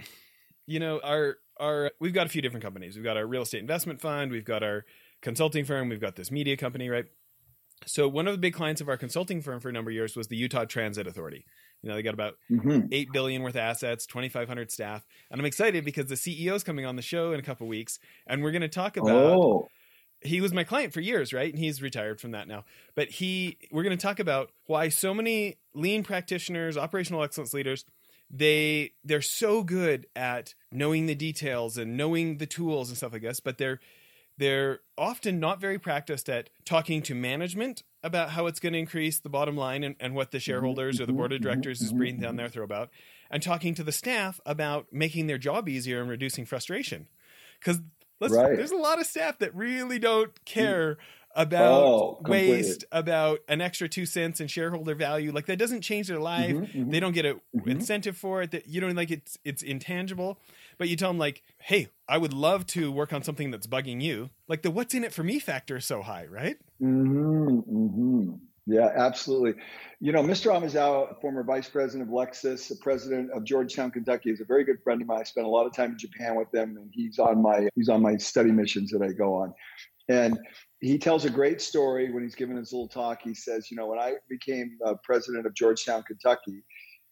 You 0.65 0.79
know 0.79 1.01
our 1.03 1.37
our 1.59 1.91
we've 1.99 2.13
got 2.13 2.25
a 2.25 2.29
few 2.29 2.41
different 2.41 2.63
companies. 2.63 2.95
We've 2.95 3.03
got 3.03 3.17
our 3.17 3.25
real 3.25 3.41
estate 3.41 3.59
investment 3.59 3.99
fund 3.99 4.31
we've 4.31 4.45
got 4.45 4.63
our 4.63 4.85
consulting 5.21 5.65
firm 5.65 5.89
we've 5.89 5.99
got 5.99 6.15
this 6.15 6.31
media 6.31 6.55
company 6.55 6.89
right? 6.89 7.05
So 7.85 8.07
one 8.07 8.27
of 8.27 8.33
the 8.33 8.37
big 8.37 8.53
clients 8.53 8.81
of 8.81 8.89
our 8.89 8.97
consulting 8.97 9.41
firm 9.41 9.59
for 9.59 9.69
a 9.69 9.71
number 9.71 9.89
of 9.89 9.95
years 9.95 10.15
was 10.15 10.27
the 10.27 10.35
utah 10.35 10.65
transit 10.65 11.07
authority. 11.07 11.45
You 11.81 11.89
know 11.89 11.95
they 11.95 12.03
got 12.03 12.13
about 12.13 12.35
mm-hmm. 12.51 12.87
8 12.91 13.07
billion 13.11 13.41
worth 13.41 13.55
of 13.55 13.61
assets 13.61 14.05
2500 14.05 14.71
staff. 14.71 15.05
And 15.31 15.39
i'm 15.39 15.45
excited 15.45 15.83
because 15.83 16.07
the 16.07 16.15
ceo 16.15 16.53
is 16.55 16.63
coming 16.63 16.85
on 16.85 16.95
the 16.95 17.01
show 17.01 17.33
in 17.33 17.39
a 17.39 17.43
couple 17.43 17.67
weeks 17.67 17.99
and 18.27 18.41
we're 18.41 18.51
going 18.51 18.61
to 18.61 18.69
talk 18.69 18.95
about 18.95 19.09
oh 19.09 19.67
he 20.21 20.41
was 20.41 20.53
my 20.53 20.63
client 20.63 20.93
for 20.93 21.01
years, 21.01 21.33
right? 21.33 21.49
And 21.49 21.59
he's 21.59 21.81
retired 21.81 22.19
from 22.19 22.31
that 22.31 22.47
now. 22.47 22.65
But 22.95 23.09
he, 23.09 23.57
we're 23.71 23.83
going 23.83 23.97
to 23.97 24.01
talk 24.01 24.19
about 24.19 24.51
why 24.65 24.89
so 24.89 25.13
many 25.13 25.57
lean 25.73 26.03
practitioners, 26.03 26.77
operational 26.77 27.23
excellence 27.23 27.53
leaders, 27.53 27.85
they 28.31 28.91
they're 29.03 29.21
so 29.21 29.63
good 29.63 30.05
at 30.15 30.53
knowing 30.71 31.07
the 31.07 31.15
details 31.15 31.77
and 31.77 31.97
knowing 31.97 32.37
the 32.37 32.45
tools 32.45 32.89
and 32.89 32.97
stuff 32.97 33.13
like 33.13 33.23
this, 33.23 33.39
but 33.39 33.57
they're 33.57 33.79
they're 34.37 34.79
often 34.97 35.39
not 35.39 35.59
very 35.59 35.77
practiced 35.77 36.29
at 36.29 36.49
talking 36.63 37.01
to 37.01 37.13
management 37.13 37.83
about 38.03 38.29
how 38.29 38.47
it's 38.47 38.59
going 38.59 38.71
to 38.71 38.79
increase 38.79 39.19
the 39.19 39.29
bottom 39.29 39.57
line 39.57 39.83
and, 39.83 39.95
and 39.99 40.15
what 40.15 40.31
the 40.31 40.37
mm-hmm, 40.37 40.43
shareholders 40.43 41.01
or 41.01 41.05
the 41.05 41.11
board 41.11 41.33
of 41.33 41.39
mm-hmm, 41.39 41.43
directors 41.43 41.81
is 41.81 41.91
breathing 41.91 42.21
down 42.21 42.31
mm-hmm. 42.31 42.37
their 42.37 42.49
throat 42.49 42.63
about, 42.63 42.89
and 43.29 43.43
talking 43.43 43.75
to 43.75 43.83
the 43.83 43.91
staff 43.91 44.39
about 44.45 44.87
making 44.93 45.27
their 45.27 45.37
job 45.37 45.67
easier 45.67 45.99
and 45.99 46.09
reducing 46.09 46.45
frustration. 46.45 47.07
Because 47.59 47.81
Let's, 48.19 48.33
right. 48.33 48.55
There's 48.55 48.71
a 48.71 48.77
lot 48.77 48.99
of 48.99 49.05
staff 49.05 49.39
that 49.39 49.55
really 49.55 49.99
don't 49.99 50.33
care 50.45 50.97
about 51.35 51.83
oh, 51.83 52.21
waste, 52.21 52.85
about 52.91 53.39
an 53.47 53.61
extra 53.61 53.87
two 53.87 54.05
cents 54.05 54.39
and 54.39 54.49
shareholder 54.49 54.95
value. 54.95 55.31
Like 55.31 55.45
that 55.45 55.57
doesn't 55.57 55.81
change 55.81 56.07
their 56.07 56.19
life. 56.19 56.55
Mm-hmm, 56.55 56.79
mm-hmm. 56.79 56.89
They 56.89 56.99
don't 56.99 57.13
get 57.13 57.25
an 57.25 57.39
mm-hmm. 57.55 57.69
incentive 57.69 58.17
for 58.17 58.41
it. 58.41 58.51
That 58.51 58.67
you 58.67 58.81
know, 58.81 58.87
like 58.87 59.11
it's 59.11 59.37
it's 59.45 59.61
intangible. 59.61 60.39
But 60.77 60.89
you 60.89 60.95
tell 60.95 61.09
them 61.09 61.17
like, 61.17 61.43
hey, 61.59 61.89
I 62.07 62.17
would 62.17 62.33
love 62.33 62.65
to 62.67 62.91
work 62.91 63.13
on 63.13 63.23
something 63.23 63.51
that's 63.51 63.67
bugging 63.67 64.01
you. 64.01 64.29
Like 64.47 64.63
the 64.63 64.71
what's 64.71 64.93
in 64.93 65.03
it 65.03 65.13
for 65.13 65.23
me 65.23 65.39
factor 65.39 65.77
is 65.77 65.85
so 65.85 66.01
high, 66.01 66.25
right? 66.25 66.57
Yeah, 68.69 68.91
absolutely. 68.95 69.61
You 69.99 70.11
know, 70.11 70.21
Mr. 70.21 70.51
Amazawa, 70.51 71.19
former 71.19 71.43
vice 71.43 71.67
president 71.67 72.07
of 72.07 72.13
Lexus, 72.13 72.69
the 72.69 72.75
president 72.75 73.31
of 73.31 73.43
Georgetown, 73.43 73.89
Kentucky, 73.89 74.29
is 74.29 74.41
a 74.41 74.45
very 74.45 74.63
good 74.63 74.77
friend 74.83 75.01
of 75.01 75.07
mine. 75.07 75.21
I 75.21 75.23
spent 75.23 75.47
a 75.47 75.49
lot 75.49 75.65
of 75.65 75.73
time 75.73 75.93
in 75.93 75.97
Japan 75.97 76.35
with 76.35 76.53
him, 76.53 76.77
and 76.77 76.91
he's 76.93 77.17
on 77.17 77.41
my 77.41 77.67
he's 77.75 77.89
on 77.89 78.01
my 78.01 78.15
study 78.17 78.51
missions 78.51 78.91
that 78.91 79.01
I 79.01 79.11
go 79.11 79.33
on. 79.33 79.53
And 80.07 80.39
he 80.81 80.99
tells 80.99 81.25
a 81.25 81.31
great 81.31 81.61
story 81.61 82.11
when 82.11 82.21
he's 82.21 82.35
giving 82.35 82.57
his 82.57 82.71
little 82.71 82.87
talk. 82.87 83.21
He 83.23 83.33
says, 83.33 83.71
you 83.71 83.77
know, 83.77 83.87
when 83.87 83.99
I 83.99 84.13
became 84.29 84.77
uh, 84.85 84.93
president 85.03 85.47
of 85.47 85.55
Georgetown, 85.55 86.03
Kentucky, 86.03 86.63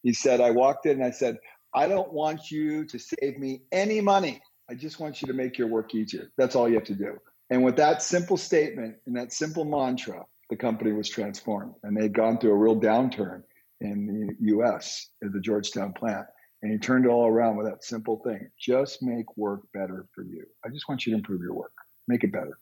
he 0.04 0.14
said, 0.14 0.40
I 0.40 0.52
walked 0.52 0.86
in 0.86 0.94
and 0.94 1.04
I 1.04 1.12
said, 1.12 1.38
I 1.74 1.88
don't 1.88 2.14
want 2.14 2.52
you 2.52 2.86
to 2.86 3.00
save 3.00 3.40
me 3.40 3.64
any 3.72 4.00
money. 4.00 4.42
I 4.70 4.76
just 4.76 5.00
want 5.00 5.22
you 5.22 5.28
to 5.28 5.34
make 5.34 5.58
your 5.58 5.68
work 5.68 5.96
easier. 5.96 6.32
That's 6.38 6.56
all 6.56 6.70
you 6.70 6.76
have 6.76 6.86
to 6.86 6.96
do. 6.96 7.18
And 7.50 7.64
with 7.64 7.78
that 7.78 8.02
simple 8.02 8.38
statement 8.38 8.98
and 9.06 9.16
that 9.16 9.34
simple 9.34 9.66
mantra, 9.66 10.26
the 10.50 10.56
company 10.56 10.92
was 10.92 11.10
transformed. 11.10 11.74
And 11.84 11.96
they'd 11.96 12.14
gone 12.14 12.38
through 12.38 12.52
a 12.52 12.58
real 12.58 12.80
downturn 12.80 13.44
in 13.82 14.08
the 14.40 14.54
US 14.56 15.10
at 15.24 15.32
the 15.34 15.40
Georgetown 15.40 15.94
plant. 15.94 16.26
And 16.62 16.72
he 16.72 16.80
turned 16.80 17.06
it 17.06 17.10
all 17.10 17.28
around 17.28 17.58
with 17.58 17.68
that 17.68 17.84
simple 17.84 18.22
thing 18.24 18.50
just 18.60 19.04
make 19.04 19.38
work 19.38 19.62
better 19.74 20.08
for 20.14 20.24
you. 20.24 20.44
I 20.66 20.70
just 20.70 20.90
want 20.90 21.06
you 21.06 21.12
to 21.12 21.18
improve 21.18 21.42
your 21.42 21.54
work, 21.54 21.74
make 22.08 22.24
it 22.24 22.32
better. 22.32 22.58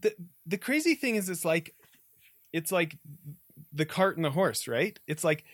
The, 0.00 0.14
the 0.46 0.58
crazy 0.58 0.94
thing 0.94 1.16
is, 1.16 1.28
it's 1.28 1.44
like, 1.44 1.74
it's 2.52 2.72
like 2.72 2.96
the 3.72 3.84
cart 3.84 4.16
and 4.16 4.24
the 4.24 4.30
horse, 4.30 4.66
right? 4.66 4.98
It's 5.06 5.24
like, 5.24 5.44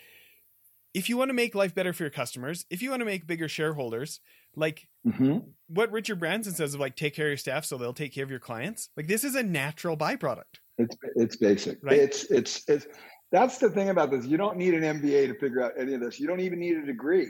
if 0.92 1.09
you 1.09 1.16
want 1.16 1.30
to 1.30 1.35
make 1.35 1.54
life 1.56 1.75
better 1.75 1.92
for 1.92 2.04
your 2.04 2.11
customers, 2.11 2.64
if 2.71 2.80
you 2.80 2.90
want 2.90 3.00
to 3.00 3.06
make 3.06 3.26
bigger 3.26 3.49
shareholders, 3.49 4.21
like 4.54 4.88
mm-hmm. 5.04 5.38
what 5.66 5.90
Richard 5.90 6.21
Branson 6.21 6.54
says 6.54 6.75
of 6.75 6.80
like 6.80 6.94
take 6.94 7.16
care 7.16 7.26
of 7.26 7.30
your 7.30 7.37
staff 7.37 7.64
so 7.64 7.76
they'll 7.76 7.92
take 7.92 8.14
care 8.14 8.23
of 8.23 8.30
your 8.30 8.38
clients, 8.38 8.90
like 8.97 9.09
this 9.09 9.25
is 9.25 9.35
a 9.35 9.42
natural 9.42 9.97
byproduct. 9.97 10.61
It's 10.78 10.97
it's 11.16 11.37
basic. 11.37 11.78
Right? 11.83 11.99
It's 11.99 12.25
it's 12.31 12.69
it's 12.69 12.87
that's 13.31 13.59
the 13.59 13.71
thing 13.71 13.88
about 13.88 14.11
this. 14.11 14.26
You 14.26 14.37
don't 14.37 14.57
need 14.57 14.75
an 14.75 14.83
MBA 14.83 15.28
to 15.28 15.35
figure 15.35 15.62
out 15.62 15.73
any 15.78 15.95
of 15.95 16.00
this. 16.00 16.21
You 16.21 16.26
don't 16.26 16.40
even 16.40 16.59
need 16.59 16.76
a 16.76 16.87
degree. 16.87 17.28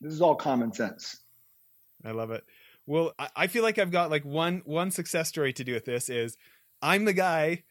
This 0.00 0.12
is 0.12 0.20
all 0.20 0.36
common 0.36 0.72
sense. 0.72 1.20
I 2.04 2.12
love 2.12 2.30
it. 2.30 2.44
Well, 2.86 3.12
I 3.36 3.48
feel 3.48 3.62
like 3.62 3.78
I've 3.78 3.90
got 3.90 4.10
like 4.10 4.24
one 4.24 4.62
one 4.64 4.90
success 4.90 5.28
story 5.28 5.52
to 5.54 5.64
do 5.64 5.74
with 5.74 5.84
this 5.84 6.08
is 6.08 6.38
I'm 6.80 7.04
the 7.04 7.12
guy 7.12 7.64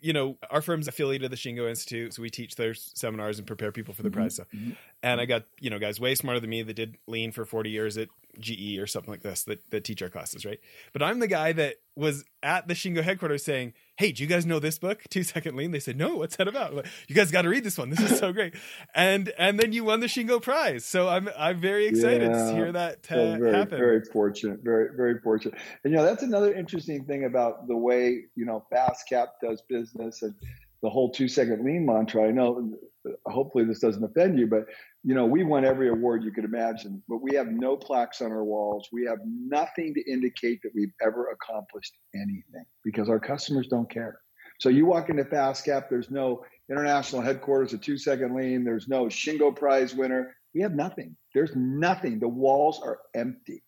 you 0.00 0.12
know, 0.12 0.36
our 0.50 0.60
firm's 0.60 0.88
affiliated 0.88 1.30
with 1.30 1.30
the 1.30 1.36
Shingo 1.36 1.68
Institute, 1.68 2.14
so 2.14 2.22
we 2.22 2.30
teach 2.30 2.56
their 2.56 2.74
seminars 2.74 3.38
and 3.38 3.46
prepare 3.46 3.70
people 3.70 3.94
for 3.94 4.02
the 4.02 4.08
mm-hmm. 4.08 4.20
prize. 4.20 4.36
So, 4.36 4.44
mm-hmm. 4.44 4.72
and 5.02 5.20
I 5.20 5.26
got 5.26 5.44
you 5.60 5.70
know 5.70 5.78
guys 5.78 6.00
way 6.00 6.14
smarter 6.14 6.40
than 6.40 6.50
me 6.50 6.62
that 6.62 6.74
did 6.74 6.96
lean 7.06 7.32
for 7.32 7.44
forty 7.44 7.70
years 7.70 7.96
at 7.96 8.08
GE 8.40 8.78
or 8.78 8.86
something 8.86 9.10
like 9.10 9.22
this 9.22 9.44
that 9.44 9.62
that 9.70 9.84
teach 9.84 10.02
our 10.02 10.08
classes, 10.08 10.44
right? 10.44 10.60
But 10.92 11.02
I'm 11.02 11.18
the 11.20 11.28
guy 11.28 11.52
that 11.52 11.76
was 11.98 12.24
at 12.44 12.68
the 12.68 12.74
Shingo 12.74 13.02
headquarters 13.02 13.44
saying, 13.44 13.74
"Hey, 13.96 14.12
do 14.12 14.22
you 14.22 14.28
guys 14.28 14.46
know 14.46 14.60
this 14.60 14.78
book, 14.78 15.02
Two 15.10 15.24
Second 15.24 15.56
Lean?" 15.56 15.72
They 15.72 15.80
said, 15.80 15.96
"No, 15.96 16.16
what's 16.16 16.36
that 16.36 16.46
about?" 16.46 16.74
Like, 16.74 16.86
you 17.08 17.14
guys 17.14 17.30
got 17.32 17.42
to 17.42 17.48
read 17.48 17.64
this 17.64 17.76
one. 17.76 17.90
This 17.90 18.00
is 18.00 18.18
so 18.18 18.32
great. 18.32 18.54
and 18.94 19.32
and 19.36 19.58
then 19.58 19.72
you 19.72 19.84
won 19.84 20.00
the 20.00 20.06
Shingo 20.06 20.40
Prize, 20.40 20.84
so 20.84 21.08
I'm 21.08 21.28
I'm 21.36 21.60
very 21.60 21.86
excited 21.86 22.30
yeah, 22.30 22.46
to 22.46 22.54
hear 22.54 22.72
that 22.72 23.06
uh, 23.10 23.36
very, 23.36 23.52
happen. 23.52 23.78
Very 23.78 24.02
fortunate, 24.12 24.60
very 24.62 24.90
very 24.96 25.18
fortunate. 25.18 25.58
And 25.82 25.92
you 25.92 25.98
know 25.98 26.04
that's 26.04 26.22
another 26.22 26.54
interesting 26.54 27.04
thing 27.04 27.24
about 27.24 27.66
the 27.66 27.76
way 27.76 28.22
you 28.36 28.46
know 28.46 28.64
FastCap 28.72 29.26
does 29.42 29.62
business 29.68 30.22
and 30.22 30.34
the 30.82 30.88
whole 30.88 31.10
two 31.10 31.26
second 31.26 31.64
lean 31.64 31.84
mantra. 31.84 32.28
I 32.28 32.30
know 32.30 32.78
hopefully 33.26 33.64
this 33.64 33.80
doesn't 33.80 34.04
offend 34.04 34.38
you, 34.38 34.46
but 34.46 34.66
you 35.08 35.14
know, 35.14 35.24
we 35.24 35.42
won 35.42 35.64
every 35.64 35.88
award 35.88 36.22
you 36.22 36.30
could 36.30 36.44
imagine, 36.44 37.02
but 37.08 37.22
we 37.22 37.34
have 37.34 37.46
no 37.46 37.78
plaques 37.78 38.20
on 38.20 38.30
our 38.30 38.44
walls. 38.44 38.90
We 38.92 39.06
have 39.06 39.16
nothing 39.24 39.94
to 39.94 40.02
indicate 40.02 40.60
that 40.62 40.72
we've 40.74 40.92
ever 41.02 41.30
accomplished 41.30 41.96
anything 42.14 42.66
because 42.84 43.08
our 43.08 43.18
customers 43.18 43.68
don't 43.68 43.88
care. 43.88 44.20
So 44.60 44.68
you 44.68 44.84
walk 44.84 45.08
into 45.08 45.24
FastCap, 45.24 45.88
there's 45.88 46.10
no 46.10 46.44
international 46.70 47.22
headquarters 47.22 47.72
a 47.72 47.78
two 47.78 47.96
second 47.96 48.36
lean, 48.36 48.64
there's 48.64 48.86
no 48.86 49.04
Shingo 49.04 49.56
Prize 49.56 49.94
winner. 49.94 50.36
We 50.54 50.60
have 50.60 50.74
nothing. 50.74 51.16
There's 51.32 51.56
nothing. 51.56 52.18
The 52.18 52.28
walls 52.28 52.78
are 52.84 52.98
empty. 53.14 53.62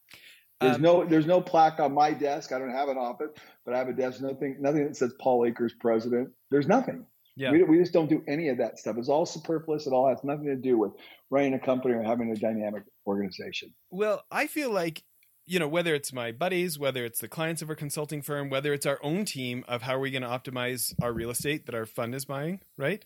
There's 0.60 0.76
um, 0.76 0.82
no 0.82 1.06
there's 1.06 1.26
no 1.26 1.40
plaque 1.40 1.80
on 1.80 1.94
my 1.94 2.12
desk. 2.12 2.52
I 2.52 2.58
don't 2.58 2.70
have 2.70 2.90
an 2.90 2.98
office, 2.98 3.30
but 3.64 3.74
I 3.74 3.78
have 3.78 3.88
a 3.88 3.94
desk. 3.94 4.20
Nothing 4.20 4.58
nothing 4.60 4.84
that 4.84 4.94
says 4.94 5.14
Paul 5.18 5.46
Akers 5.46 5.72
president. 5.80 6.32
There's 6.50 6.66
nothing. 6.66 7.06
Yeah. 7.36 7.52
We, 7.52 7.62
we 7.62 7.78
just 7.78 7.92
don't 7.92 8.08
do 8.08 8.22
any 8.26 8.48
of 8.48 8.58
that 8.58 8.78
stuff. 8.78 8.96
It's 8.98 9.08
all 9.08 9.26
superfluous. 9.26 9.86
It 9.86 9.92
all 9.92 10.08
has 10.08 10.22
nothing 10.24 10.46
to 10.46 10.56
do 10.56 10.78
with 10.78 10.92
running 11.30 11.54
a 11.54 11.58
company 11.58 11.94
or 11.94 12.02
having 12.02 12.30
a 12.30 12.36
dynamic 12.36 12.84
organization. 13.06 13.72
Well, 13.90 14.24
I 14.30 14.46
feel 14.46 14.70
like, 14.70 15.04
you 15.46 15.58
know, 15.58 15.68
whether 15.68 15.94
it's 15.94 16.12
my 16.12 16.32
buddies, 16.32 16.78
whether 16.78 17.04
it's 17.04 17.20
the 17.20 17.28
clients 17.28 17.62
of 17.62 17.68
our 17.70 17.76
consulting 17.76 18.22
firm, 18.22 18.50
whether 18.50 18.72
it's 18.72 18.86
our 18.86 18.98
own 19.02 19.24
team 19.24 19.64
of 19.68 19.82
how 19.82 19.96
are 19.96 20.00
we 20.00 20.10
going 20.10 20.22
to 20.22 20.28
optimize 20.28 20.92
our 21.02 21.12
real 21.12 21.30
estate 21.30 21.66
that 21.66 21.74
our 21.74 21.86
fund 21.86 22.14
is 22.14 22.24
buying, 22.24 22.60
right? 22.76 23.04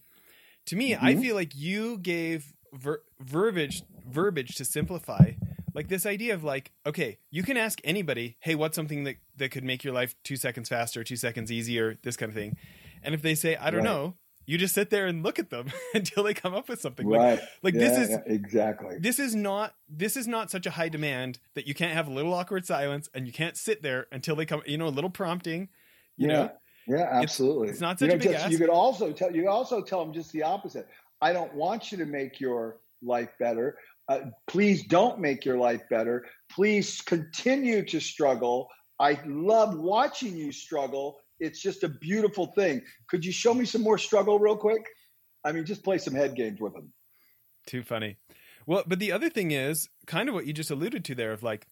To 0.67 0.77
me, 0.77 0.93
mm-hmm. 0.93 1.05
I 1.05 1.17
feel 1.17 1.35
like 1.35 1.55
you 1.55 1.99
gave 1.99 2.53
ver- 2.75 3.03
verbiage 3.21 3.83
verbiage 4.07 4.57
to 4.57 4.65
simplify 4.65 5.33
like 5.75 5.89
this 5.89 6.07
idea 6.07 6.35
of 6.35 6.45
like 6.45 6.73
okay 6.87 7.19
you 7.31 7.43
can 7.43 7.57
ask 7.57 7.81
anybody 7.85 8.37
hey 8.41 8.55
what's 8.55 8.77
something 8.77 9.05
that, 9.05 9.17
that 9.37 9.51
could 9.51 9.65
make 9.65 9.83
your 9.85 9.95
life 9.95 10.15
two 10.25 10.37
seconds 10.37 10.69
faster 10.69 11.03
two 11.03 11.17
seconds 11.17 11.51
easier 11.51 11.99
this 12.03 12.17
kind 12.17 12.31
of 12.31 12.37
thing 12.37 12.57
and 13.05 13.15
if 13.15 13.23
they 13.23 13.35
say, 13.35 13.57
I 13.57 13.71
don't 13.71 13.85
right. 13.85 13.85
know, 13.85 14.15
you 14.47 14.59
just 14.59 14.75
sit 14.75 14.91
there 14.91 15.07
and 15.07 15.23
look 15.23 15.39
at 15.39 15.51
them 15.51 15.73
until 15.95 16.25
they 16.25 16.35
come 16.35 16.55
up 16.55 16.69
with 16.69 16.81
something. 16.81 17.07
Right. 17.07 17.39
Like, 17.39 17.49
like 17.63 17.75
yeah, 17.75 17.81
this 17.81 17.99
is 17.99 18.11
yeah, 18.11 18.19
exactly. 18.27 18.97
This 18.99 19.19
is 19.19 19.35
not 19.35 19.75
this 19.89 20.17
is 20.17 20.27
not 20.27 20.51
such 20.51 20.67
a 20.67 20.71
high 20.71 20.89
demand 20.89 21.39
that 21.55 21.67
you 21.67 21.75
can't 21.75 21.93
have 21.93 22.09
a 22.09 22.13
little 22.13 22.35
awkward 22.35 22.67
silence 22.67 23.09
and 23.15 23.27
you 23.27 23.33
can't 23.33 23.57
sit 23.57 23.83
there 23.83 24.07
until 24.13 24.37
they 24.37 24.47
come. 24.47 24.63
You 24.67 24.79
know, 24.79 24.89
a 24.89 24.89
little 24.89 25.11
prompting. 25.11 25.69
You 26.17 26.29
yeah. 26.29 26.33
know. 26.33 26.51
Yeah, 26.87 27.09
absolutely. 27.11 27.69
It's, 27.69 27.77
it's 27.77 27.81
not 27.81 27.99
such 27.99 28.07
you 28.07 28.09
know, 28.09 28.15
a 28.17 28.19
big 28.19 28.33
just, 28.33 28.45
ask. 28.45 28.53
You 28.53 28.59
could 28.59 28.69
also 28.69 29.13
tell 29.13 29.35
you 29.35 29.49
also 29.49 29.81
tell 29.81 30.05
them 30.05 30.13
just 30.13 30.33
the 30.33 30.43
opposite. 30.43 30.87
I 31.23 31.33
don't 31.33 31.55
want 31.55 31.91
you 31.91 31.99
to 31.99 32.05
make 32.05 32.41
your 32.41 32.77
life 33.03 33.31
better. 33.39 33.79
Uh, 34.09 34.21
please 34.47 34.85
don't 34.87 35.19
make 35.19 35.47
your 35.47 35.57
life 35.57 35.83
better. 35.89 36.27
Please 36.51 37.01
continue 37.01 37.83
to 37.87 38.01
struggle. 38.01 38.69
I 39.01 39.19
love 39.25 39.79
watching 39.79 40.37
you 40.37 40.53
struggle 40.53 41.19
it's 41.45 41.61
just 41.61 41.85
a 41.85 41.89
beautiful 41.89 42.47
thing. 42.47 42.83
Could 43.09 43.25
you 43.25 43.33
show 43.33 43.55
me 43.55 43.65
some 43.65 43.83
more 43.83 43.99
struggle 43.99 44.39
real 44.39 44.57
quick? 44.57 44.87
I 45.45 45.53
mean, 45.53 45.65
just 45.65 45.85
play 45.85 45.99
some 45.99 46.15
head 46.15 46.35
games 46.35 46.61
with 46.61 46.73
them. 46.73 46.93
Too 47.67 47.83
funny. 47.83 48.17
Well, 48.67 48.85
but 48.87 48.99
the 48.99 49.13
other 49.13 49.29
thing 49.29 49.51
is 49.51 49.89
kind 50.07 50.29
of 50.29 50.35
what 50.35 50.47
you 50.47 50.53
just 50.53 50.71
alluded 50.71 51.05
to 51.05 51.15
there 51.15 51.33
of 51.33 51.43
like, 51.43 51.67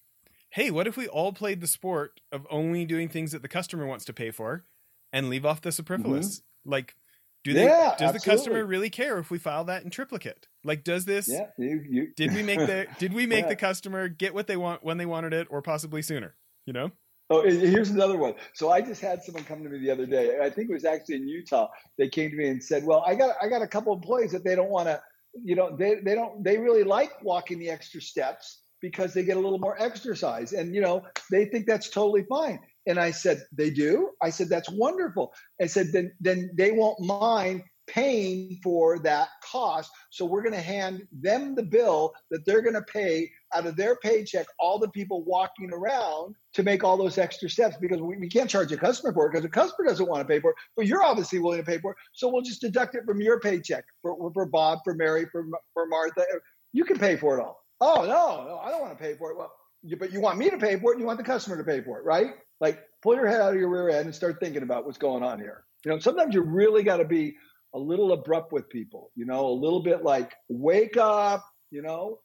hey, 0.50 0.70
what 0.70 0.86
if 0.86 0.96
we 0.96 1.08
all 1.08 1.32
played 1.32 1.60
the 1.60 1.66
sport 1.66 2.20
of 2.30 2.46
only 2.50 2.84
doing 2.84 3.08
things 3.08 3.32
that 3.32 3.42
the 3.42 3.48
customer 3.48 3.86
wants 3.86 4.04
to 4.06 4.12
pay 4.12 4.30
for 4.30 4.64
and 5.12 5.30
leave 5.30 5.46
off 5.46 5.62
the 5.62 5.72
superfluous? 5.72 6.38
Mm-hmm. 6.38 6.70
Like, 6.70 6.96
do 7.44 7.54
they 7.54 7.64
yeah, 7.64 7.94
does 7.98 8.14
absolutely. 8.14 8.18
the 8.18 8.24
customer 8.24 8.64
really 8.64 8.90
care 8.90 9.18
if 9.18 9.30
we 9.30 9.38
file 9.38 9.64
that 9.64 9.82
in 9.82 9.90
triplicate? 9.90 10.46
Like 10.64 10.84
does 10.84 11.04
this 11.04 11.28
yeah, 11.28 11.46
you, 11.58 11.84
you. 11.88 12.06
did 12.16 12.32
we 12.34 12.42
make 12.42 12.60
the 12.60 12.86
did 12.98 13.12
we 13.12 13.26
make 13.26 13.44
yeah. 13.44 13.48
the 13.48 13.56
customer 13.56 14.08
get 14.08 14.32
what 14.32 14.46
they 14.46 14.56
want 14.56 14.84
when 14.84 14.96
they 14.96 15.06
wanted 15.06 15.32
it 15.32 15.48
or 15.50 15.60
possibly 15.60 16.02
sooner? 16.02 16.36
You 16.66 16.72
know? 16.72 16.92
Oh, 17.32 17.42
here's 17.42 17.88
another 17.88 18.18
one. 18.18 18.34
So 18.52 18.70
I 18.70 18.82
just 18.82 19.00
had 19.00 19.22
someone 19.22 19.44
come 19.44 19.62
to 19.62 19.68
me 19.70 19.78
the 19.78 19.90
other 19.90 20.04
day. 20.04 20.38
I 20.42 20.50
think 20.50 20.68
it 20.68 20.74
was 20.74 20.84
actually 20.84 21.16
in 21.16 21.26
Utah. 21.26 21.68
They 21.96 22.10
came 22.10 22.30
to 22.30 22.36
me 22.36 22.48
and 22.48 22.62
said, 22.62 22.84
"Well, 22.84 23.02
I 23.06 23.14
got 23.14 23.36
I 23.40 23.48
got 23.48 23.62
a 23.62 23.66
couple 23.66 23.94
employees 23.94 24.32
that 24.32 24.44
they 24.44 24.54
don't 24.54 24.68
want 24.68 24.88
to, 24.88 25.00
you 25.42 25.54
know, 25.54 25.74
they 25.74 25.94
they 26.04 26.14
don't 26.14 26.44
they 26.44 26.58
really 26.58 26.84
like 26.84 27.10
walking 27.22 27.58
the 27.58 27.70
extra 27.70 28.02
steps 28.02 28.64
because 28.82 29.14
they 29.14 29.24
get 29.24 29.38
a 29.38 29.40
little 29.40 29.58
more 29.58 29.80
exercise, 29.80 30.52
and 30.52 30.74
you 30.74 30.82
know 30.82 31.02
they 31.30 31.46
think 31.46 31.66
that's 31.66 31.88
totally 31.88 32.24
fine." 32.28 32.58
And 32.86 32.98
I 32.98 33.12
said, 33.12 33.42
"They 33.50 33.70
do." 33.70 34.10
I 34.20 34.28
said, 34.28 34.50
"That's 34.50 34.68
wonderful." 34.70 35.32
I 35.58 35.66
said, 35.66 35.86
"Then 35.90 36.12
then 36.20 36.50
they 36.54 36.72
won't 36.72 37.00
mind 37.00 37.62
paying 37.86 38.58
for 38.62 38.98
that 39.00 39.28
cost. 39.50 39.90
So 40.10 40.24
we're 40.24 40.42
going 40.42 40.54
to 40.54 40.60
hand 40.60 41.02
them 41.10 41.54
the 41.54 41.64
bill 41.64 42.12
that 42.30 42.46
they're 42.46 42.62
going 42.62 42.74
to 42.74 42.82
pay 42.82 43.30
out 43.54 43.66
of 43.66 43.76
their 43.76 43.96
paycheck, 43.96 44.46
all 44.58 44.78
the 44.78 44.90
people 44.90 45.24
walking 45.24 45.72
around 45.72 46.36
to 46.54 46.62
make 46.62 46.84
all 46.84 46.96
those 46.96 47.18
extra 47.18 47.48
steps 47.48 47.76
because 47.80 48.00
we, 48.00 48.16
we 48.16 48.28
can't 48.28 48.50
charge 48.50 48.70
a 48.72 48.76
customer 48.76 49.12
for 49.12 49.26
it 49.26 49.30
because 49.30 49.42
the 49.42 49.48
customer 49.48 49.88
doesn't 49.88 50.08
want 50.08 50.20
to 50.20 50.32
pay 50.32 50.40
for 50.40 50.50
it, 50.50 50.56
but 50.76 50.86
you're 50.86 51.02
obviously 51.02 51.38
willing 51.38 51.58
to 51.58 51.64
pay 51.64 51.78
for 51.78 51.92
it. 51.92 51.96
So 52.12 52.28
we'll 52.28 52.42
just 52.42 52.60
deduct 52.60 52.94
it 52.94 53.04
from 53.06 53.20
your 53.20 53.40
paycheck 53.40 53.84
for, 54.02 54.30
for 54.32 54.46
Bob, 54.46 54.80
for 54.84 54.94
Mary, 54.94 55.26
for, 55.32 55.44
for 55.72 55.86
Martha. 55.86 56.24
You 56.72 56.84
can 56.84 56.98
pay 56.98 57.16
for 57.16 57.38
it 57.38 57.42
all. 57.42 57.62
Oh, 57.80 58.02
no, 58.02 58.44
no, 58.46 58.60
I 58.62 58.70
don't 58.70 58.80
want 58.80 58.96
to 58.96 59.02
pay 59.02 59.14
for 59.16 59.30
it. 59.30 59.36
Well, 59.36 59.52
you, 59.82 59.96
but 59.96 60.12
you 60.12 60.20
want 60.20 60.38
me 60.38 60.50
to 60.50 60.58
pay 60.58 60.78
for 60.78 60.90
it 60.90 60.94
and 60.94 61.00
you 61.00 61.06
want 61.06 61.18
the 61.18 61.24
customer 61.24 61.56
to 61.56 61.64
pay 61.64 61.80
for 61.80 61.98
it, 61.98 62.04
right? 62.04 62.34
Like 62.60 62.80
pull 63.02 63.16
your 63.16 63.26
head 63.26 63.40
out 63.40 63.54
of 63.54 63.58
your 63.58 63.68
rear 63.68 63.88
end 63.88 64.06
and 64.06 64.14
start 64.14 64.38
thinking 64.38 64.62
about 64.62 64.86
what's 64.86 64.98
going 64.98 65.22
on 65.22 65.40
here. 65.40 65.64
You 65.84 65.90
know, 65.90 65.98
sometimes 65.98 66.34
you 66.34 66.42
really 66.42 66.84
got 66.84 66.98
to 66.98 67.04
be 67.04 67.34
a 67.74 67.78
little 67.78 68.12
abrupt 68.12 68.52
with 68.52 68.68
people, 68.68 69.10
you 69.16 69.24
know, 69.24 69.46
a 69.46 69.52
little 69.52 69.82
bit 69.82 70.04
like 70.04 70.32
wake 70.48 70.96
up, 70.96 71.44
you 71.70 71.82
know. 71.82 72.18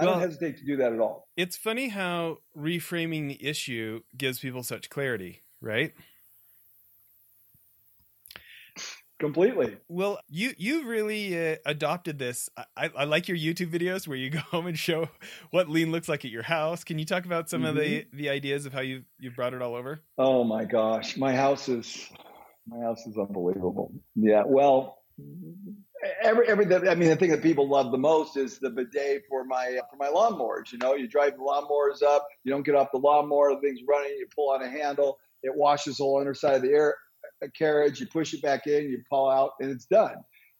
I 0.00 0.04
well, 0.04 0.14
don't 0.14 0.22
hesitate 0.22 0.56
to 0.58 0.64
do 0.64 0.76
that 0.78 0.92
at 0.94 0.98
all. 0.98 1.28
It's 1.36 1.56
funny 1.56 1.88
how 1.88 2.38
reframing 2.56 3.28
the 3.28 3.46
issue 3.46 4.00
gives 4.16 4.40
people 4.40 4.62
such 4.62 4.88
clarity, 4.88 5.42
right? 5.60 5.92
Completely. 9.18 9.76
Well, 9.88 10.18
you 10.30 10.52
you 10.56 10.86
really 10.86 11.52
uh, 11.52 11.56
adopted 11.66 12.18
this. 12.18 12.48
I, 12.74 12.88
I, 12.96 13.04
like 13.04 13.28
your 13.28 13.36
YouTube 13.36 13.70
videos 13.70 14.08
where 14.08 14.16
you 14.16 14.30
go 14.30 14.38
home 14.50 14.66
and 14.66 14.78
show 14.78 15.10
what 15.50 15.68
lean 15.68 15.92
looks 15.92 16.08
like 16.08 16.24
at 16.24 16.30
your 16.30 16.42
house. 16.42 16.82
Can 16.84 16.98
you 16.98 17.04
talk 17.04 17.26
about 17.26 17.50
some 17.50 17.60
mm-hmm. 17.60 17.68
of 17.68 17.74
the 17.76 18.00
mm-hmm. 18.00 18.16
the 18.16 18.30
ideas 18.30 18.64
of 18.64 18.72
how 18.72 18.80
you 18.80 19.02
you've 19.18 19.36
brought 19.36 19.52
it 19.52 19.60
all 19.60 19.74
over? 19.74 20.02
Oh 20.16 20.42
my 20.44 20.64
gosh, 20.64 21.18
my 21.18 21.36
house 21.36 21.68
is 21.68 22.08
my 22.66 22.82
house 22.82 23.06
is 23.06 23.18
unbelievable. 23.18 23.92
Yeah. 24.14 24.44
Well, 24.46 24.96
every 26.22 26.48
every 26.48 26.64
I 26.88 26.94
mean, 26.94 27.08
the 27.08 27.16
thing 27.16 27.30
that 27.30 27.42
people 27.42 27.68
love 27.68 27.90
the 27.92 27.98
most 27.98 28.36
is 28.36 28.58
the 28.58 28.70
bidet 28.70 29.22
for 29.28 29.44
my 29.44 29.78
for 29.90 29.96
my 29.96 30.08
lawnmowers. 30.08 30.72
You 30.72 30.78
know, 30.78 30.94
you 30.94 31.08
drive 31.08 31.32
the 31.36 31.42
lawnmowers 31.42 32.02
up, 32.02 32.26
you 32.44 32.52
don't 32.52 32.64
get 32.64 32.74
off 32.74 32.88
the 32.92 32.98
lawnmower, 32.98 33.54
the 33.54 33.60
thing's 33.60 33.80
running, 33.88 34.12
you 34.18 34.26
pull 34.34 34.50
on 34.50 34.62
a 34.62 34.68
handle, 34.68 35.18
it 35.42 35.54
washes 35.54 35.98
the 35.98 36.04
whole 36.04 36.18
underside 36.20 36.56
of 36.56 36.62
the 36.62 36.70
air 36.70 36.96
uh, 37.42 37.48
carriage, 37.56 38.00
you 38.00 38.06
push 38.06 38.34
it 38.34 38.42
back 38.42 38.66
in, 38.66 38.84
you 38.84 39.02
pull 39.08 39.28
out, 39.28 39.52
and 39.60 39.70
it's 39.70 39.86
done. 39.86 40.16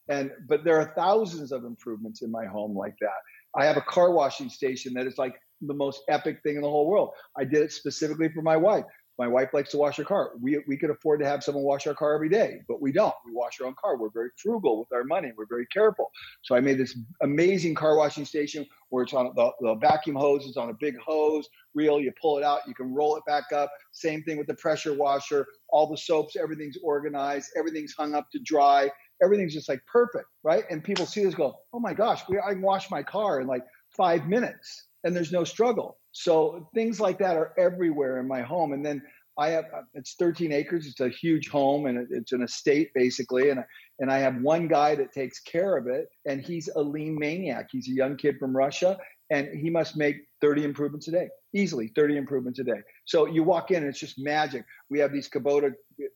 And 0.09 0.31
but 0.47 0.63
there 0.63 0.79
are 0.79 0.93
thousands 0.95 1.51
of 1.51 1.63
improvements 1.63 2.21
in 2.21 2.31
my 2.31 2.45
home 2.45 2.75
like 2.75 2.95
that. 3.01 3.09
I 3.55 3.65
have 3.65 3.77
a 3.77 3.81
car 3.81 4.11
washing 4.11 4.49
station 4.49 4.93
that 4.95 5.07
is 5.07 5.17
like 5.17 5.35
the 5.61 5.73
most 5.73 6.01
epic 6.09 6.39
thing 6.43 6.55
in 6.55 6.61
the 6.61 6.69
whole 6.69 6.87
world. 6.87 7.11
I 7.37 7.43
did 7.43 7.61
it 7.61 7.71
specifically 7.71 8.29
for 8.29 8.41
my 8.41 8.57
wife. 8.57 8.85
My 9.17 9.27
wife 9.27 9.53
likes 9.53 9.69
to 9.71 9.77
wash 9.77 9.97
her 9.97 10.03
car. 10.03 10.31
We, 10.41 10.63
we 10.67 10.77
could 10.77 10.89
afford 10.89 11.19
to 11.19 11.27
have 11.27 11.43
someone 11.43 11.63
wash 11.63 11.85
our 11.85 11.93
car 11.93 12.13
every 12.13 12.29
day, 12.29 12.61
but 12.67 12.81
we 12.81 12.91
don't. 12.91 13.13
We 13.25 13.33
wash 13.33 13.59
our 13.59 13.67
own 13.67 13.75
car. 13.79 13.97
We're 13.97 14.09
very 14.09 14.29
frugal 14.41 14.79
with 14.79 14.91
our 14.93 15.03
money. 15.03 15.31
We're 15.37 15.47
very 15.47 15.67
careful. 15.67 16.11
So 16.41 16.55
I 16.55 16.59
made 16.59 16.77
this 16.77 16.97
amazing 17.21 17.75
car 17.75 17.97
washing 17.97 18.25
station 18.25 18.65
where 18.89 19.03
it's 19.03 19.13
on 19.13 19.31
the, 19.35 19.51
the 19.59 19.75
vacuum 19.75 20.15
hose 20.15 20.45
is 20.45 20.57
on 20.57 20.69
a 20.69 20.73
big 20.73 20.97
hose 20.97 21.47
reel. 21.75 21.99
You 21.99 22.11
pull 22.21 22.37
it 22.37 22.43
out, 22.43 22.61
you 22.67 22.73
can 22.73 22.93
roll 22.93 23.15
it 23.15 23.23
back 23.25 23.51
up. 23.53 23.71
Same 23.91 24.23
thing 24.23 24.37
with 24.37 24.47
the 24.47 24.55
pressure 24.55 24.93
washer. 24.93 25.45
All 25.69 25.87
the 25.87 25.97
soaps, 25.97 26.35
everything's 26.35 26.77
organized, 26.83 27.51
everything's 27.55 27.93
hung 27.93 28.15
up 28.15 28.27
to 28.31 28.39
dry. 28.39 28.89
Everything's 29.23 29.53
just 29.53 29.69
like 29.69 29.81
perfect, 29.85 30.25
right? 30.43 30.63
And 30.71 30.83
people 30.83 31.05
see 31.05 31.23
this 31.23 31.35
go, 31.35 31.55
oh 31.73 31.79
my 31.79 31.93
gosh, 31.93 32.23
we, 32.27 32.39
I 32.39 32.53
can 32.53 32.61
wash 32.61 32.89
my 32.89 33.03
car 33.03 33.39
in 33.39 33.45
like 33.45 33.63
five 33.95 34.27
minutes 34.27 34.87
and 35.03 35.15
there's 35.15 35.31
no 35.31 35.43
struggle. 35.43 35.97
So 36.11 36.69
things 36.73 36.99
like 36.99 37.19
that 37.19 37.37
are 37.37 37.53
everywhere 37.57 38.19
in 38.19 38.27
my 38.27 38.41
home. 38.41 38.73
And 38.73 38.85
then 38.85 39.01
I 39.37 39.49
have 39.49 39.65
uh, 39.73 39.81
it's 39.93 40.15
13 40.15 40.51
acres. 40.51 40.85
It's 40.87 40.99
a 40.99 41.09
huge 41.09 41.49
home 41.49 41.85
and 41.85 42.07
it's 42.11 42.31
an 42.31 42.43
estate 42.43 42.89
basically. 42.93 43.49
And 43.49 43.63
and 43.99 44.11
I 44.11 44.17
have 44.17 44.41
one 44.41 44.67
guy 44.67 44.95
that 44.95 45.13
takes 45.13 45.39
care 45.39 45.77
of 45.77 45.87
it, 45.87 46.07
and 46.25 46.41
he's 46.41 46.67
a 46.75 46.81
lean 46.81 47.15
maniac. 47.19 47.67
He's 47.71 47.87
a 47.87 47.91
young 47.91 48.17
kid 48.17 48.37
from 48.39 48.57
Russia, 48.57 48.97
and 49.29 49.47
he 49.55 49.69
must 49.69 49.95
make 49.95 50.15
30 50.41 50.63
improvements 50.63 51.07
a 51.07 51.11
day, 51.11 51.29
easily 51.53 51.91
30 51.95 52.17
improvements 52.17 52.57
a 52.57 52.63
day. 52.63 52.81
So 53.05 53.27
you 53.27 53.43
walk 53.43 53.69
in, 53.69 53.77
and 53.77 53.85
it's 53.85 53.99
just 53.99 54.17
magic. 54.17 54.65
We 54.89 54.97
have 54.99 55.13
these 55.13 55.29
Kubota 55.29 55.71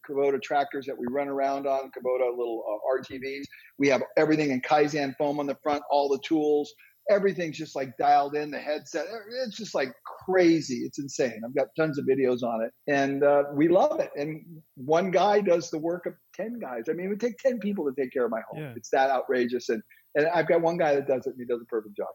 Kubota 0.10 0.42
tractors 0.42 0.88
that 0.88 0.98
we 0.98 1.06
run 1.12 1.28
around 1.28 1.68
on, 1.68 1.92
Kubota 1.92 2.36
little 2.36 2.64
uh, 2.68 2.98
RTVs. 3.00 3.44
We 3.78 3.88
have 3.90 4.02
everything 4.18 4.50
in 4.50 4.62
Kaizen 4.62 5.16
foam 5.16 5.40
on 5.40 5.46
the 5.46 5.58
front, 5.62 5.84
all 5.92 6.10
the 6.10 6.20
tools 6.20 6.74
everything's 7.10 7.58
just 7.58 7.76
like 7.76 7.96
dialed 7.98 8.36
in 8.36 8.52
the 8.52 8.60
headset 8.60 9.06
it's 9.46 9.58
just 9.58 9.76
like 9.76 9.94
crazy. 10.26 10.84
It's 10.86 11.00
insane. 11.00 11.42
I've 11.46 11.56
got 11.56 11.68
tons 11.78 12.00
of 12.00 12.06
videos 12.06 12.44
on 12.44 12.64
it 12.64 12.72
and 12.88 13.24
uh, 13.24 13.44
we 13.54 13.68
love 13.68 14.00
it. 14.00 14.10
And 14.16 14.44
one 14.76 15.12
guy 15.12 15.42
does 15.42 15.70
the 15.70 15.78
work 15.78 16.06
of 16.06 16.14
10 16.36 16.60
guys. 16.60 16.84
I 16.90 16.94
mean 16.94 17.08
it 17.08 17.10
would 17.10 17.20
take 17.20 17.38
10 17.38 17.60
people 17.60 17.86
to 17.86 18.02
take 18.02 18.12
care 18.12 18.26
of 18.26 18.32
my 18.32 18.42
home. 18.50 18.62
Yeah. 18.62 18.74
it's 18.76 18.90
that 18.90 19.10
outrageous 19.10 19.70
and 19.70 19.82
and 20.16 20.28
i've 20.28 20.48
got 20.48 20.62
one 20.62 20.78
guy 20.78 20.96
that 20.96 21.08
does 21.08 21.26
it 21.28 21.32
and 21.32 21.40
he 21.40 21.46
does 21.46 21.62
a 21.62 21.66
perfect 21.66 21.96
job. 21.96 22.08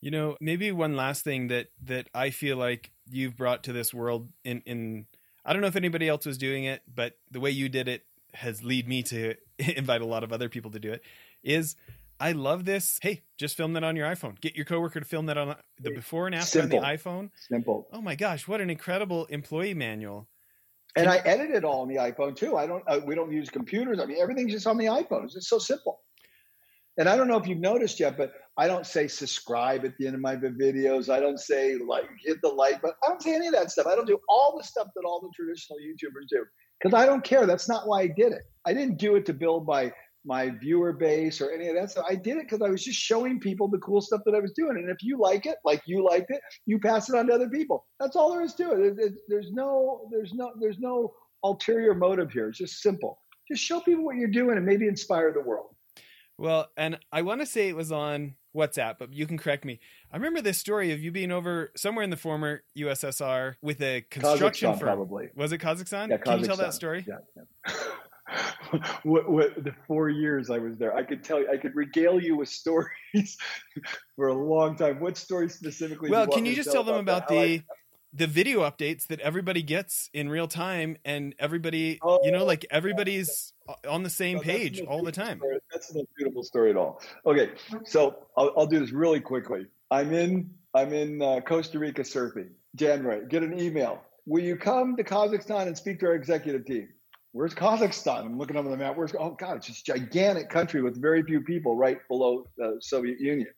You 0.00 0.10
know 0.10 0.36
maybe 0.40 0.70
one 0.72 0.96
last 0.96 1.24
thing 1.24 1.48
that 1.48 1.68
that 1.84 2.08
i 2.14 2.30
feel 2.30 2.56
like 2.56 2.90
you've 3.10 3.36
brought 3.36 3.64
to 3.64 3.72
this 3.72 3.92
world 3.92 4.28
in 4.44 4.62
in 4.66 5.06
i 5.44 5.52
don't 5.52 5.62
know 5.62 5.68
if 5.68 5.76
anybody 5.76 6.08
else 6.08 6.26
was 6.26 6.38
doing 6.38 6.64
it 6.64 6.82
but 6.92 7.14
the 7.30 7.40
way 7.40 7.50
you 7.50 7.68
did 7.68 7.88
it 7.88 8.04
has 8.34 8.62
lead 8.62 8.86
me 8.86 9.02
to 9.02 9.34
invite 9.58 10.00
a 10.00 10.06
lot 10.06 10.22
of 10.22 10.32
other 10.32 10.48
people 10.48 10.70
to 10.70 10.78
do 10.78 10.92
it 10.92 11.02
is 11.42 11.76
I 12.20 12.32
love 12.32 12.64
this. 12.64 12.98
Hey, 13.00 13.22
just 13.38 13.56
film 13.56 13.74
that 13.74 13.84
on 13.84 13.94
your 13.94 14.06
iPhone. 14.06 14.40
Get 14.40 14.56
your 14.56 14.64
coworker 14.64 15.00
to 15.00 15.06
film 15.06 15.26
that 15.26 15.38
on 15.38 15.54
the 15.80 15.90
before 15.90 16.26
and 16.26 16.34
after 16.34 16.60
Simple. 16.60 16.80
on 16.80 16.82
the 16.82 16.98
iPhone. 16.98 17.30
Simple. 17.48 17.88
Oh 17.92 18.00
my 18.00 18.16
gosh, 18.16 18.48
what 18.48 18.60
an 18.60 18.70
incredible 18.70 19.26
employee 19.26 19.74
manual. 19.74 20.28
Can 20.96 21.04
and 21.04 21.12
I 21.12 21.18
edit 21.18 21.50
it 21.50 21.64
all 21.64 21.82
on 21.82 21.88
the 21.88 21.96
iPhone 21.96 22.34
too. 22.34 22.56
I 22.56 22.66
don't. 22.66 22.82
Uh, 22.88 23.00
we 23.04 23.14
don't 23.14 23.30
use 23.30 23.50
computers. 23.50 24.00
I 24.00 24.06
mean, 24.06 24.18
everything's 24.20 24.52
just 24.52 24.66
on 24.66 24.78
the 24.78 24.86
iPhone. 24.86 25.24
It's 25.24 25.34
just 25.34 25.48
so 25.48 25.58
simple. 25.58 26.00
And 26.96 27.08
I 27.08 27.16
don't 27.16 27.28
know 27.28 27.38
if 27.38 27.46
you've 27.46 27.60
noticed 27.60 28.00
yet, 28.00 28.16
but 28.16 28.32
I 28.56 28.66
don't 28.66 28.84
say 28.84 29.06
subscribe 29.06 29.84
at 29.84 29.96
the 29.98 30.06
end 30.06 30.16
of 30.16 30.20
my 30.20 30.34
videos. 30.34 31.08
I 31.08 31.20
don't 31.20 31.38
say 31.38 31.76
like 31.76 32.08
hit 32.24 32.38
the 32.42 32.48
like, 32.48 32.82
but 32.82 32.94
I 33.04 33.08
don't 33.08 33.22
say 33.22 33.36
any 33.36 33.46
of 33.46 33.52
that 33.52 33.70
stuff. 33.70 33.86
I 33.86 33.94
don't 33.94 34.06
do 34.06 34.18
all 34.28 34.56
the 34.58 34.64
stuff 34.64 34.88
that 34.96 35.02
all 35.04 35.20
the 35.20 35.30
traditional 35.36 35.78
YouTubers 35.78 36.26
do 36.28 36.44
because 36.82 37.00
I 37.00 37.06
don't 37.06 37.22
care. 37.22 37.46
That's 37.46 37.68
not 37.68 37.86
why 37.86 38.00
I 38.00 38.06
did 38.08 38.32
it. 38.32 38.42
I 38.64 38.74
didn't 38.74 38.98
do 38.98 39.14
it 39.14 39.26
to 39.26 39.32
build 39.32 39.66
my 39.66 39.92
my 40.28 40.50
viewer 40.50 40.92
base 40.92 41.40
or 41.40 41.50
any 41.50 41.68
of 41.68 41.74
that 41.74 41.90
So 41.90 42.04
I 42.08 42.14
did 42.14 42.36
it 42.36 42.42
because 42.42 42.60
I 42.60 42.68
was 42.68 42.84
just 42.84 43.00
showing 43.00 43.40
people 43.40 43.66
the 43.66 43.78
cool 43.78 44.02
stuff 44.02 44.20
that 44.26 44.34
I 44.34 44.40
was 44.40 44.52
doing. 44.52 44.76
And 44.76 44.90
if 44.90 44.98
you 45.02 45.18
like 45.18 45.46
it, 45.46 45.56
like 45.64 45.82
you 45.86 46.04
liked 46.04 46.30
it, 46.30 46.40
you 46.66 46.78
pass 46.78 47.08
it 47.08 47.16
on 47.16 47.26
to 47.28 47.32
other 47.32 47.48
people. 47.48 47.86
That's 47.98 48.14
all 48.14 48.30
there 48.30 48.42
is 48.42 48.54
to 48.56 48.72
it. 48.72 48.80
it, 48.80 48.98
it 48.98 49.12
there's 49.28 49.50
no, 49.50 50.06
there's 50.12 50.34
no, 50.34 50.52
there's 50.60 50.78
no 50.78 51.14
ulterior 51.42 51.94
motive 51.94 52.30
here. 52.30 52.50
It's 52.50 52.58
just 52.58 52.82
simple. 52.82 53.18
Just 53.50 53.62
show 53.62 53.80
people 53.80 54.04
what 54.04 54.16
you're 54.16 54.28
doing 54.28 54.58
and 54.58 54.66
maybe 54.66 54.86
inspire 54.86 55.32
the 55.32 55.40
world. 55.40 55.74
Well, 56.36 56.68
and 56.76 56.98
I 57.10 57.22
want 57.22 57.40
to 57.40 57.46
say 57.46 57.68
it 57.68 57.74
was 57.74 57.90
on 57.90 58.34
WhatsApp, 58.54 58.96
but 58.98 59.14
you 59.14 59.26
can 59.26 59.38
correct 59.38 59.64
me. 59.64 59.80
I 60.12 60.16
remember 60.16 60.42
this 60.42 60.58
story 60.58 60.92
of 60.92 61.00
you 61.00 61.10
being 61.10 61.32
over 61.32 61.72
somewhere 61.74 62.04
in 62.04 62.10
the 62.10 62.16
former 62.16 62.62
USSR 62.76 63.54
with 63.62 63.80
a 63.80 64.02
construction 64.10 64.70
Kazakhstan, 64.70 64.78
firm. 64.78 64.86
Probably 64.86 65.30
was 65.34 65.52
it 65.52 65.58
Kazakhstan? 65.58 66.10
Yeah, 66.10 66.18
Kazakhstan. 66.18 66.24
Can 66.24 66.40
you 66.40 66.46
tell 66.46 66.56
that 66.58 66.74
story? 66.74 67.06
Yeah. 67.08 67.16
yeah. 67.66 67.74
what, 69.02 69.30
what 69.30 69.64
the 69.64 69.74
four 69.86 70.08
years 70.08 70.50
I 70.50 70.58
was 70.58 70.76
there, 70.78 70.94
I 70.94 71.02
could 71.02 71.24
tell 71.24 71.40
you, 71.40 71.50
I 71.50 71.56
could 71.56 71.74
regale 71.74 72.20
you 72.20 72.36
with 72.36 72.48
stories 72.48 73.36
for 74.16 74.28
a 74.28 74.34
long 74.34 74.76
time. 74.76 75.00
What 75.00 75.16
story 75.16 75.48
specifically? 75.48 76.10
Well, 76.10 76.26
can 76.26 76.46
you 76.46 76.54
just 76.54 76.70
tell 76.72 76.84
them 76.84 76.96
about, 76.96 77.24
about 77.24 77.28
the 77.28 77.62
the 78.14 78.26
video 78.26 78.60
updates 78.60 79.06
that 79.08 79.20
everybody 79.20 79.62
gets 79.62 80.08
in 80.14 80.28
real 80.28 80.48
time, 80.48 80.96
and 81.04 81.34
everybody, 81.38 81.98
oh, 82.02 82.18
you 82.22 82.32
know, 82.32 82.44
like 82.44 82.64
everybody's 82.70 83.52
on 83.88 84.02
the 84.02 84.10
same 84.10 84.38
no, 84.38 84.42
page 84.42 84.80
all 84.80 85.02
the 85.02 85.12
time. 85.12 85.38
Story. 85.38 85.58
That's 85.70 85.94
not 85.94 86.04
a 86.04 86.08
beautiful 86.16 86.42
story 86.42 86.70
at 86.70 86.76
all. 86.76 87.02
Okay, 87.26 87.50
so 87.84 88.16
I'll, 88.36 88.52
I'll 88.56 88.66
do 88.66 88.80
this 88.80 88.92
really 88.92 89.20
quickly. 89.20 89.66
I'm 89.90 90.12
in 90.12 90.50
I'm 90.74 90.92
in 90.92 91.22
uh, 91.22 91.40
Costa 91.40 91.78
Rica 91.78 92.02
surfing. 92.02 92.50
January, 92.76 93.26
get 93.28 93.42
an 93.42 93.58
email. 93.58 94.02
Will 94.26 94.44
you 94.44 94.56
come 94.56 94.96
to 94.96 95.04
Kazakhstan 95.04 95.66
and 95.66 95.76
speak 95.76 96.00
to 96.00 96.06
our 96.06 96.14
executive 96.14 96.66
team? 96.66 96.88
Where's 97.38 97.54
Kazakhstan? 97.54 98.26
I'm 98.26 98.36
looking 98.36 98.56
up 98.56 98.64
on 98.64 98.72
the 98.72 98.76
map. 98.76 98.96
Where's 98.96 99.14
oh 99.16 99.36
god, 99.38 99.58
it's 99.58 99.68
just 99.68 99.86
gigantic 99.86 100.50
country 100.50 100.82
with 100.82 101.00
very 101.00 101.22
few 101.22 101.40
people 101.40 101.76
right 101.76 101.98
below 102.08 102.48
the 102.56 102.78
Soviet 102.80 103.20
Union 103.20 103.54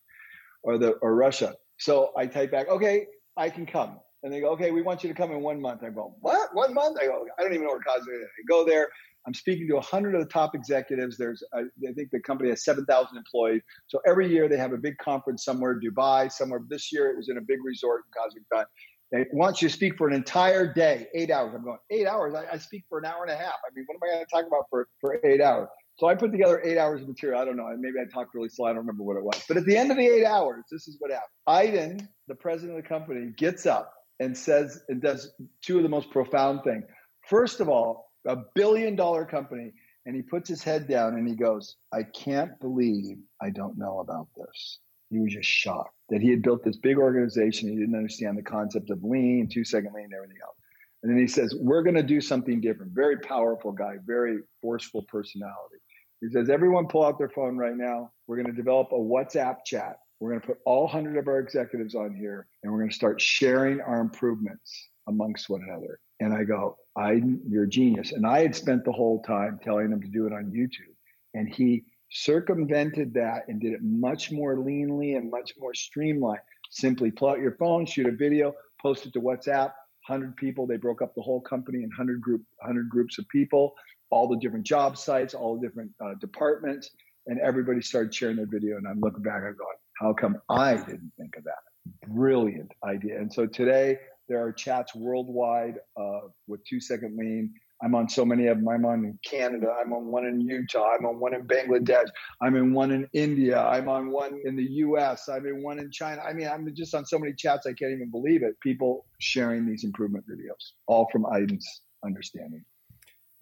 or 0.63 0.77
the 0.77 0.91
or 1.01 1.15
Russia. 1.15 1.55
So 1.79 2.11
I 2.15 2.27
type 2.27 2.51
back, 2.53 2.69
okay, 2.69 3.07
I 3.39 3.49
can 3.49 3.65
come. 3.65 3.99
And 4.23 4.31
they 4.31 4.41
go, 4.41 4.51
okay, 4.51 4.71
we 4.71 4.83
want 4.83 5.03
you 5.03 5.09
to 5.09 5.15
come 5.15 5.33
in 5.33 5.41
one 5.41 5.59
month. 5.63 5.83
I 5.83 5.89
go, 5.89 6.15
what? 6.21 6.55
One 6.55 6.75
month? 6.75 6.99
I 7.01 7.07
go, 7.07 7.25
I 7.39 7.43
don't 7.43 7.55
even 7.55 7.67
know 7.67 7.73
where 7.73 7.81
Kazakhstan 7.81 8.23
is. 8.23 8.29
I 8.39 8.45
go 8.47 8.67
there. 8.67 8.87
I'm 9.27 9.33
speaking 9.33 9.67
to 9.69 9.75
100 9.77 10.15
of 10.15 10.21
the 10.21 10.29
top 10.29 10.55
executives. 10.55 11.17
There's, 11.17 11.43
I, 11.55 11.61
I 11.61 11.93
think 11.95 12.11
the 12.11 12.21
company 12.21 12.51
has 12.51 12.65
7,000 12.65 13.17
employees. 13.17 13.63
So 13.87 14.01
every 14.07 14.29
year 14.29 14.47
they 14.47 14.59
have 14.59 14.75
a 14.75 14.79
big 14.79 14.99
conference 14.99 15.43
somewhere, 15.43 15.81
Dubai, 15.81 16.31
somewhere. 16.31 16.61
This 16.69 16.93
year 16.93 17.11
it 17.11 17.17
was 17.17 17.31
in 17.31 17.39
a 17.39 17.41
big 17.41 17.59
resort 17.65 18.03
in 18.07 18.13
Kazakhstan. 18.13 18.65
They 19.13 19.27
want 19.33 19.61
you 19.61 19.69
to 19.69 19.75
speak 19.75 19.97
for 19.97 20.07
an 20.07 20.15
entire 20.15 20.73
day, 20.73 21.09
eight 21.15 21.31
hours. 21.31 21.53
I'm 21.55 21.65
going, 21.65 21.79
eight 21.91 22.07
hours? 22.07 22.35
I, 22.35 22.45
I 22.53 22.59
speak 22.59 22.85
for 22.89 22.99
an 22.99 23.05
hour 23.05 23.23
and 23.23 23.33
a 23.33 23.37
half. 23.37 23.55
I 23.67 23.75
mean, 23.75 23.85
what 23.87 23.97
am 23.97 24.01
I 24.05 24.15
going 24.15 24.25
to 24.25 24.31
talk 24.31 24.47
about 24.47 24.67
for, 24.71 24.87
for 25.01 25.19
eight 25.25 25.41
hours? 25.41 25.69
So 25.99 26.07
I 26.07 26.15
put 26.15 26.31
together 26.33 26.63
eight 26.65 26.79
hours 26.79 27.03
of 27.03 27.09
material. 27.09 27.41
I 27.41 27.45
don't 27.45 27.57
know. 27.57 27.69
Maybe 27.79 27.97
I 28.01 28.05
talked 28.13 28.35
really 28.35 28.49
slow. 28.49 28.67
I 28.67 28.71
don't 28.71 28.79
remember 28.79 29.03
what 29.03 29.17
it 29.17 29.25
was. 29.25 29.43
But 29.49 29.57
at 29.57 29.65
the 29.65 29.77
end 29.77 29.91
of 29.91 29.97
the 29.97 30.07
eight 30.07 30.25
hours, 30.25 30.65
this 30.71 30.89
is 30.89 30.97
what 30.99 31.11
happened. 31.11 31.29
Iden, 31.47 32.09
the 32.29 32.37
president 32.37 32.79
of 32.79 32.83
the 32.83 32.89
company, 32.89 33.33
gets 33.37 33.67
up 33.67 33.93
and 34.21 34.37
says 34.37 34.83
and 34.89 35.03
does 35.03 35.33
two 35.63 35.77
of 35.77 35.83
the 35.83 35.89
most 35.89 36.11
profound 36.11 36.63
things. 36.63 36.85
First 37.29 37.61
of 37.61 37.69
all, 37.69 38.13
a 38.27 38.37
billion 38.55 38.97
dollar 38.97 39.25
company, 39.25 39.73
and 40.07 40.15
he 40.15 40.23
puts 40.23 40.49
his 40.49 40.63
head 40.63 40.89
down 40.89 41.15
and 41.15 41.29
he 41.29 41.35
goes, 41.35 41.77
I 41.93 42.05
can't 42.05 42.59
believe 42.61 43.19
I 43.43 43.51
don't 43.51 43.77
know 43.77 44.01
about 44.01 44.29
this. 44.37 44.79
He 45.11 45.19
was 45.19 45.33
just 45.33 45.49
shocked 45.49 45.95
that 46.09 46.21
he 46.21 46.31
had 46.31 46.43
built 46.43 46.65
this 46.65 46.77
big 46.77 46.99
organization. 46.99 47.69
He 47.69 47.77
didn't 47.77 47.97
understand 47.97 48.39
the 48.39 48.43
concept 48.43 48.91
of 48.91 49.03
lean, 49.03 49.49
two 49.49 49.65
second 49.65 49.93
lean, 49.95 50.05
and 50.05 50.15
everything 50.15 50.39
else. 50.43 50.57
And 51.03 51.11
then 51.11 51.19
he 51.19 51.27
says, 51.27 51.55
We're 51.59 51.83
going 51.83 51.97
to 51.97 52.03
do 52.03 52.21
something 52.21 52.61
different. 52.61 52.93
Very 52.93 53.19
powerful 53.19 53.73
guy, 53.73 53.97
very 54.05 54.39
forceful 54.61 55.03
personality. 55.03 55.77
He 56.21 56.29
says, 56.31 56.51
Everyone 56.51 56.87
pull 56.87 57.05
out 57.05 57.19
their 57.19 57.31
phone 57.31 57.57
right 57.57 57.77
now. 57.77 58.13
We're 58.27 58.37
going 58.37 58.47
to 58.47 58.53
develop 58.53 58.93
a 58.93 58.97
WhatsApp 58.97 59.59
chat. 59.65 59.97
We're 60.21 60.31
going 60.31 60.43
to 60.43 60.47
put 60.47 60.59
all 60.67 60.83
100 60.83 61.17
of 61.17 61.29
our 61.29 61.39
executives 61.39 61.95
on 61.95 62.15
here 62.15 62.47
and 62.63 62.71
we're 62.71 62.79
going 62.79 62.91
to 62.91 62.97
start 62.97 63.21
sharing 63.21 63.81
our 63.81 64.01
improvements 64.01 64.91
amongst 65.09 65.49
one 65.49 65.63
another. 65.67 65.99
And 66.21 66.35
I 66.35 66.45
go, 66.45 66.77
I, 66.95 67.23
you're 67.49 67.65
a 67.65 67.69
genius. 67.69 68.13
And 68.13 68.27
I 68.27 68.41
had 68.41 68.55
spent 68.55 68.85
the 68.85 68.93
whole 68.93 69.23
time 69.23 69.59
telling 69.65 69.91
him 69.91 70.03
to 70.03 70.09
do 70.09 70.27
it 70.27 70.35
on 70.35 70.53
YouTube. 70.53 70.95
And 71.33 71.49
he 71.49 71.85
circumvented 72.11 73.15
that 73.15 73.45
and 73.49 73.61
did 73.61 73.73
it 73.73 73.83
much 73.83 74.33
more 74.33 74.57
leanly 74.57 75.17
and 75.17 75.31
much 75.31 75.53
more 75.59 75.75
streamlined. 75.75 76.41
Simply 76.71 77.11
pull 77.11 77.29
out 77.29 77.41
your 77.41 77.57
phone, 77.57 77.87
shoot 77.87 78.07
a 78.07 78.13
video, 78.13 78.55
post 78.81 79.07
it 79.07 79.13
to 79.15 79.21
WhatsApp. 79.21 79.73
100 80.07 80.37
people. 80.37 80.67
They 80.67 80.77
broke 80.77 81.03
up 81.03 81.15
the 81.15 81.23
whole 81.23 81.41
company 81.41 81.79
in 81.79 81.91
100 81.91 82.21
group 82.21 82.43
100 82.61 82.89
groups 82.89 83.19
of 83.19 83.29
people, 83.29 83.75
all 84.11 84.29
the 84.29 84.39
different 84.39 84.67
job 84.67 84.97
sites, 84.97 85.35
all 85.35 85.59
the 85.59 85.67
different 85.67 85.91
uh, 86.05 86.15
departments, 86.21 86.91
and 87.27 87.39
everybody 87.41 87.81
started 87.81 88.15
sharing 88.15 88.37
their 88.37 88.47
video. 88.47 88.77
And 88.77 88.87
I'm 88.89 89.01
looking 89.01 89.23
back, 89.23 89.37
I'm 89.37 89.57
going, 89.57 89.77
how 90.01 90.13
come 90.13 90.39
I 90.49 90.77
didn't 90.77 91.13
think 91.19 91.37
of 91.37 91.45
that? 91.45 92.09
Brilliant 92.09 92.73
idea. 92.85 93.19
And 93.19 93.33
so 93.33 93.47
today 93.47 93.99
there 94.29 94.43
are 94.43 94.53
chats 94.53 94.95
worldwide 94.95 95.77
uh, 95.97 96.21
with 96.47 96.65
two 96.65 96.81
second 96.81 97.17
lean 97.17 97.53
I'm 97.83 97.95
on 97.95 98.09
so 98.09 98.25
many 98.25 98.47
of 98.47 98.59
them. 98.59 98.69
I'm 98.69 98.85
on 98.85 99.19
Canada. 99.25 99.75
I'm 99.81 99.93
on 99.93 100.07
one 100.07 100.27
in 100.27 100.41
Utah. 100.41 100.91
I'm 100.99 101.07
on 101.07 101.19
one 101.19 101.35
in 101.35 101.47
Bangladesh. 101.47 102.09
I'm 102.43 102.55
in 102.57 102.75
one 102.75 102.91
in 102.91 103.09
India. 103.13 103.59
I'm 103.59 103.89
on 103.89 104.11
one 104.11 104.41
in 104.45 104.57
the 104.57 104.65
US. 104.65 105.29
I'm 105.29 105.47
in 105.47 105.63
one 105.63 105.79
in 105.79 105.91
China. 105.91 106.21
I 106.23 106.33
mean, 106.33 106.49
I'm 106.49 106.73
just 106.75 106.95
on 106.95 107.07
so 107.07 107.19
many 107.19 107.33
chats, 107.33 107.67
I 107.67 107.73
can't 107.73 107.93
even 107.93 108.11
believe 108.11 108.43
it. 108.43 108.59
People 108.61 109.07
sharing 109.19 109.67
these 109.67 109.85
improvement 109.85 110.25
videos, 110.29 110.73
all 110.87 111.09
from 111.11 111.25
Aydin's 111.25 111.83
understanding. 112.05 112.65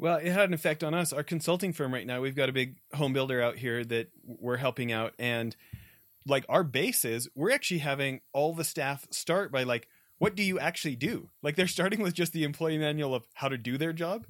Well, 0.00 0.18
it 0.18 0.30
had 0.30 0.48
an 0.48 0.54
effect 0.54 0.84
on 0.84 0.94
us. 0.94 1.12
Our 1.12 1.24
consulting 1.24 1.72
firm 1.72 1.92
right 1.92 2.06
now, 2.06 2.20
we've 2.20 2.36
got 2.36 2.48
a 2.48 2.52
big 2.52 2.76
home 2.94 3.12
builder 3.12 3.42
out 3.42 3.56
here 3.56 3.84
that 3.84 4.10
we're 4.24 4.56
helping 4.56 4.92
out. 4.92 5.14
And 5.18 5.56
like 6.24 6.44
our 6.48 6.62
base 6.62 7.04
is 7.04 7.28
we're 7.34 7.50
actually 7.50 7.78
having 7.78 8.20
all 8.32 8.54
the 8.54 8.62
staff 8.62 9.08
start 9.10 9.50
by 9.50 9.64
like 9.64 9.88
what 10.18 10.34
do 10.36 10.42
you 10.42 10.58
actually 10.58 10.96
do 10.96 11.28
like 11.42 11.56
they're 11.56 11.66
starting 11.66 12.00
with 12.02 12.14
just 12.14 12.32
the 12.32 12.44
employee 12.44 12.78
manual 12.78 13.14
of 13.14 13.24
how 13.34 13.48
to 13.48 13.58
do 13.58 13.78
their 13.78 13.92
job 13.92 14.26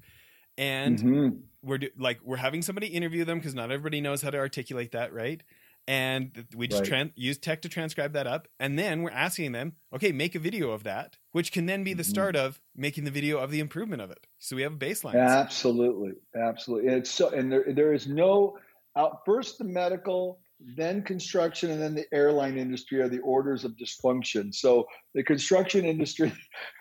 and 0.56 0.98
Mhm. 0.98 1.40
we're 1.62 1.78
do, 1.78 1.88
like 1.98 2.20
we're 2.22 2.36
having 2.36 2.62
somebody 2.62 2.88
interview 2.88 3.24
them 3.24 3.38
because 3.38 3.54
not 3.54 3.70
everybody 3.70 4.00
knows 4.00 4.22
how 4.22 4.30
to 4.30 4.38
articulate 4.38 4.92
that 4.92 5.12
right 5.12 5.42
and 5.86 6.46
we 6.54 6.68
just 6.68 6.82
Right. 6.82 6.90
tran- 7.08 7.12
use 7.16 7.38
tech 7.38 7.62
to 7.62 7.68
transcribe 7.68 8.12
that 8.12 8.26
up 8.26 8.48
and 8.60 8.78
then 8.78 9.02
we're 9.02 9.10
asking 9.10 9.52
them 9.52 9.74
okay 9.94 10.12
make 10.12 10.34
a 10.34 10.38
video 10.38 10.70
of 10.70 10.84
that 10.84 11.16
which 11.32 11.52
can 11.52 11.66
then 11.66 11.84
be 11.84 11.94
the 11.94 12.02
Mhm. 12.02 12.06
start 12.10 12.36
of 12.36 12.60
making 12.76 13.04
the 13.04 13.10
video 13.10 13.38
of 13.38 13.50
the 13.50 13.60
improvement 13.60 14.02
of 14.02 14.10
it 14.10 14.26
so 14.38 14.56
we 14.56 14.62
have 14.62 14.74
a 14.74 14.76
baseline 14.76 15.14
Absolutely, 15.14 16.12
absolutely. 16.34 16.92
It's 16.92 17.10
so, 17.10 17.30
and 17.30 17.50
there 17.50 17.64
there 17.72 17.92
is 17.92 18.06
no 18.06 18.58
out 18.96 19.24
first 19.24 19.58
the 19.58 19.64
medical, 19.64 20.40
then 20.60 21.02
construction, 21.02 21.70
and 21.70 21.80
then 21.80 21.94
the 21.94 22.06
airline 22.12 22.58
industry 22.58 23.00
are 23.00 23.08
the 23.08 23.20
orders 23.20 23.64
of 23.64 23.76
dysfunction. 23.76 24.54
So 24.54 24.86
the 25.14 25.22
construction 25.22 25.84
industry, 25.84 26.32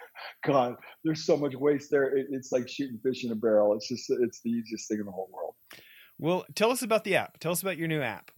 God, 0.46 0.76
there's 1.04 1.26
so 1.26 1.38
much 1.38 1.54
waste 1.56 1.92
there. 1.92 2.16
It, 2.16 2.28
it's 2.32 2.52
like 2.52 2.68
shooting 2.68 3.00
fish 3.04 3.24
in 3.24 3.32
a 3.32 3.36
barrel. 3.36 3.76
It's 3.76 3.88
just 3.88 4.10
it's 4.10 4.42
the 4.42 4.50
easiest 4.50 4.88
thing 4.88 5.00
in 5.00 5.06
the 5.06 5.12
whole 5.12 5.30
world. 5.32 5.54
well 6.18 6.46
tell 6.56 6.72
us 6.72 6.82
about 6.82 7.04
the 7.04 7.16
app 7.16 7.38
tell 7.40 7.52
us 7.52 7.62
about 7.62 7.78
your 7.78 7.88
new 7.88 8.02
app 8.02 8.32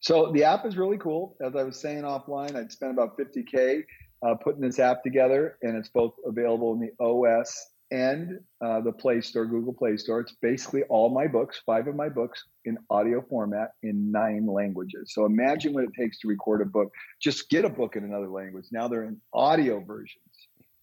So 0.00 0.30
the 0.32 0.44
app 0.44 0.64
is 0.64 0.76
really 0.76 0.98
cool. 0.98 1.36
As 1.44 1.56
I 1.56 1.64
was 1.64 1.80
saying 1.80 2.02
offline, 2.02 2.54
I'd 2.54 2.70
spent 2.70 2.92
about 2.92 3.18
50k 3.18 3.82
uh, 4.24 4.34
putting 4.36 4.60
this 4.60 4.78
app 4.78 5.02
together, 5.02 5.58
and 5.62 5.76
it's 5.76 5.88
both 5.88 6.14
available 6.24 6.72
in 6.74 6.80
the 6.80 6.92
OS 7.04 7.52
and 7.90 8.40
uh, 8.64 8.80
the 8.80 8.92
Play 8.92 9.20
Store, 9.20 9.46
Google 9.46 9.72
Play 9.72 9.96
Store. 9.96 10.20
It's 10.20 10.34
basically 10.42 10.82
all 10.84 11.08
my 11.08 11.26
books, 11.26 11.60
five 11.64 11.86
of 11.86 11.94
my 11.94 12.08
books, 12.08 12.44
in 12.64 12.76
audio 12.90 13.24
format 13.28 13.70
in 13.82 14.12
nine 14.12 14.46
languages. 14.46 15.12
So 15.14 15.24
imagine 15.24 15.72
what 15.72 15.84
it 15.84 15.90
takes 15.98 16.18
to 16.20 16.28
record 16.28 16.60
a 16.60 16.66
book. 16.66 16.92
Just 17.20 17.48
get 17.48 17.64
a 17.64 17.70
book 17.70 17.96
in 17.96 18.04
another 18.04 18.28
language. 18.28 18.66
Now 18.72 18.88
they're 18.88 19.04
in 19.04 19.20
audio 19.32 19.80
versions 19.80 20.22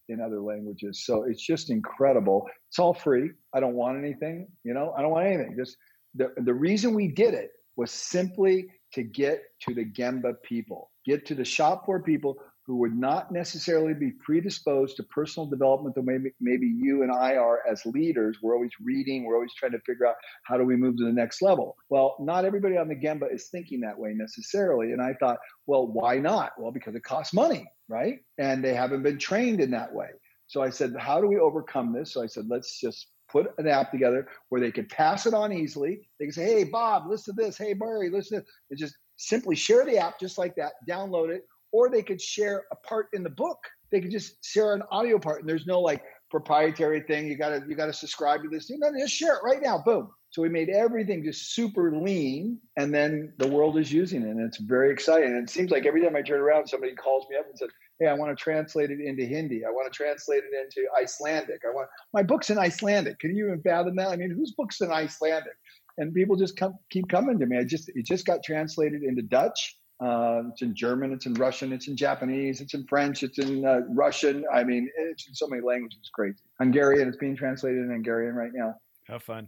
in 0.10 0.22
other 0.22 0.42
languages. 0.42 1.04
So 1.06 1.24
it's 1.24 1.46
just 1.46 1.70
incredible. 1.70 2.48
It's 2.70 2.80
all 2.80 2.94
free. 2.94 3.32
I 3.54 3.60
don't 3.60 3.76
want 3.76 3.98
anything. 3.98 4.48
You 4.64 4.74
know, 4.74 4.94
I 4.98 5.02
don't 5.02 5.12
want 5.12 5.28
anything. 5.28 5.56
Just 5.58 5.78
the 6.16 6.34
the 6.38 6.54
reason 6.54 6.94
we 6.94 7.08
did 7.08 7.34
it 7.34 7.52
was 7.76 7.92
simply 7.92 8.68
to 8.94 9.04
get 9.04 9.44
to 9.62 9.74
the 9.74 9.86
Gemba 9.86 10.36
people, 10.44 10.92
get 11.06 11.26
to 11.28 11.36
the 11.36 11.44
shop 11.44 11.86
floor 11.86 12.02
people 12.02 12.38
who 12.66 12.78
would 12.78 12.98
not 12.98 13.32
necessarily 13.32 13.94
be 13.94 14.12
predisposed 14.26 14.98
to 14.98 15.04
personal 15.04 15.48
development 15.48 15.94
the 15.94 16.02
way 16.02 16.18
maybe 16.40 16.66
you 16.66 17.04
and 17.04 17.12
I 17.12 17.36
are 17.36 17.60
as 17.70 17.86
leaders. 17.86 18.38
We're 18.42 18.56
always 18.56 18.72
reading, 18.84 19.24
we're 19.24 19.36
always 19.36 19.54
trying 19.54 19.74
to 19.74 19.80
figure 19.82 20.08
out 20.08 20.16
how 20.44 20.58
do 20.58 20.64
we 20.64 20.76
move 20.76 20.98
to 20.98 21.06
the 21.06 21.12
next 21.12 21.42
level. 21.44 21.76
Well, 21.90 22.16
not 22.20 22.44
everybody 22.44 22.78
on 22.78 22.88
the 22.88 22.96
Gemba 22.96 23.32
is 23.32 23.50
thinking 23.50 23.82
that 23.82 23.98
way 23.98 24.14
necessarily. 24.16 24.94
And 24.94 25.02
I 25.02 25.14
thought, 25.20 25.38
well, 25.68 25.86
why 25.86 26.18
not? 26.18 26.54
Well, 26.58 26.72
because 26.72 26.96
it 26.96 27.04
costs 27.04 27.34
money, 27.34 27.68
right? 27.88 28.20
And 28.40 28.64
they 28.64 28.74
haven't 28.74 29.04
been 29.04 29.20
trained 29.20 29.62
in 29.62 29.72
that 29.72 29.94
way. 29.94 30.10
So 30.48 30.62
I 30.62 30.70
said, 30.72 30.96
how 30.98 31.22
do 31.22 31.28
we 31.28 31.38
overcome 31.38 31.94
this? 31.94 32.14
So 32.14 32.24
I 32.24 32.28
said, 32.28 32.46
let's 32.50 32.80
just 32.80 33.08
put 33.32 33.48
an 33.58 33.68
app 33.68 33.92
together 33.92 34.28
where 34.50 34.62
they 34.62 34.72
could 34.72 34.90
pass 34.90 35.26
it 35.26 35.34
on 35.34 35.54
easily. 35.54 36.08
They 36.20 36.26
can 36.26 36.34
say, 36.34 36.46
hey, 36.46 36.64
Bob, 36.64 37.04
listen 37.08 37.36
to 37.36 37.44
this. 37.44 37.58
Hey, 37.58 37.74
Barry, 37.74 38.10
listen 38.10 38.40
to 38.40 38.42
this. 38.44 38.52
And 38.72 38.80
just 38.80 38.96
simply 39.18 39.56
share 39.56 39.86
the 39.86 39.98
app 39.98 40.20
just 40.20 40.38
like 40.38 40.56
that, 40.56 40.74
download 40.90 41.30
it, 41.30 41.44
or 41.76 41.90
they 41.90 42.02
could 42.02 42.22
share 42.22 42.64
a 42.72 42.76
part 42.88 43.08
in 43.12 43.22
the 43.22 43.30
book. 43.30 43.58
They 43.92 44.00
could 44.00 44.12
just 44.12 44.44
share 44.46 44.74
an 44.74 44.82
audio 44.92 45.20
part, 45.20 45.42
and 45.42 45.50
there's 45.50 45.68
no 45.68 45.82
like 45.82 46.02
proprietary 46.32 47.02
thing. 47.02 47.28
You 47.28 47.38
gotta 47.38 47.64
you 47.68 47.76
gotta 47.76 47.92
subscribe 47.92 48.44
to 48.44 48.50
this. 48.50 48.70
You 48.70 48.80
know, 48.80 48.92
just 48.98 49.14
share 49.14 49.36
it 49.36 49.42
right 49.44 49.62
now. 49.62 49.84
Boom. 49.86 50.10
So 50.30 50.42
we 50.42 50.48
made 50.48 50.70
everything 50.70 51.22
just 51.24 51.54
super 51.54 51.92
lean, 51.92 52.60
and 52.78 52.94
then 52.94 53.34
the 53.40 53.48
world 53.48 53.78
is 53.78 53.92
using 53.92 54.22
it, 54.22 54.30
and 54.30 54.40
it's 54.40 54.58
very 54.58 54.90
exciting. 54.92 55.30
And 55.30 55.44
it 55.44 55.50
seems 55.50 55.70
like 55.70 55.86
every 55.86 56.02
time 56.02 56.16
I 56.16 56.22
turn 56.22 56.40
around, 56.40 56.68
somebody 56.68 56.96
calls 56.96 57.26
me 57.30 57.36
up 57.36 57.46
and 57.50 57.58
says, 57.58 57.70
"Hey, 58.00 58.08
I 58.08 58.14
want 58.14 58.38
to 58.38 58.42
translate 58.42 58.90
it 58.90 59.02
into 59.02 59.26
Hindi. 59.26 59.66
I 59.66 59.70
want 59.70 59.92
to 59.92 59.96
translate 59.96 60.44
it 60.50 60.54
into 60.64 60.88
Icelandic. 60.98 61.62
I 61.70 61.74
want 61.74 61.90
my 62.14 62.24
book's 62.24 62.50
in 62.50 62.58
Icelandic. 62.58 63.20
Can 63.20 63.36
you 63.36 63.48
even 63.48 63.62
fathom 63.62 63.98
that? 63.98 64.10
I 64.10 64.16
mean, 64.16 64.32
whose 64.32 64.54
book's 64.54 64.80
in 64.80 64.92
Icelandic?" 64.92 65.58
And 65.98 66.14
people 66.14 66.38
just 66.38 66.56
come 66.56 66.74
keep 66.90 67.10
coming 67.10 67.38
to 67.40 67.46
me. 67.46 67.58
I 67.58 67.66
just 67.66 67.90
it 67.90 68.06
just 68.06 68.26
got 68.26 68.44
translated 68.44 69.04
into 69.04 69.22
Dutch. 69.22 69.78
Uh, 70.00 70.44
it's 70.52 70.62
in 70.62 70.76
German, 70.76 71.14
it's 71.14 71.26
in 71.26 71.34
Russian, 71.36 71.72
it's 71.72 71.88
in 71.88 71.96
Japanese, 71.96 72.60
it's 72.62 72.74
in 72.74 72.86
French, 72.88 73.24
it's 73.24 73.40
in 73.40 73.66
uh, 73.66 73.80
Russian. 73.90 74.44
I 74.54 74.64
mean, 74.64 74.90
it's 74.98 75.28
in 75.28 75.34
so 75.34 75.48
many 75.48 75.62
languages. 75.62 75.98
It's 76.02 76.10
crazy. 76.10 76.38
Hungarian, 76.60 77.08
it's 77.08 77.18
being 77.18 77.36
translated 77.36 77.80
in 77.80 77.90
Hungarian 77.90 78.36
right 78.36 78.52
now. 78.54 78.76
how 79.08 79.20
fun 79.20 79.48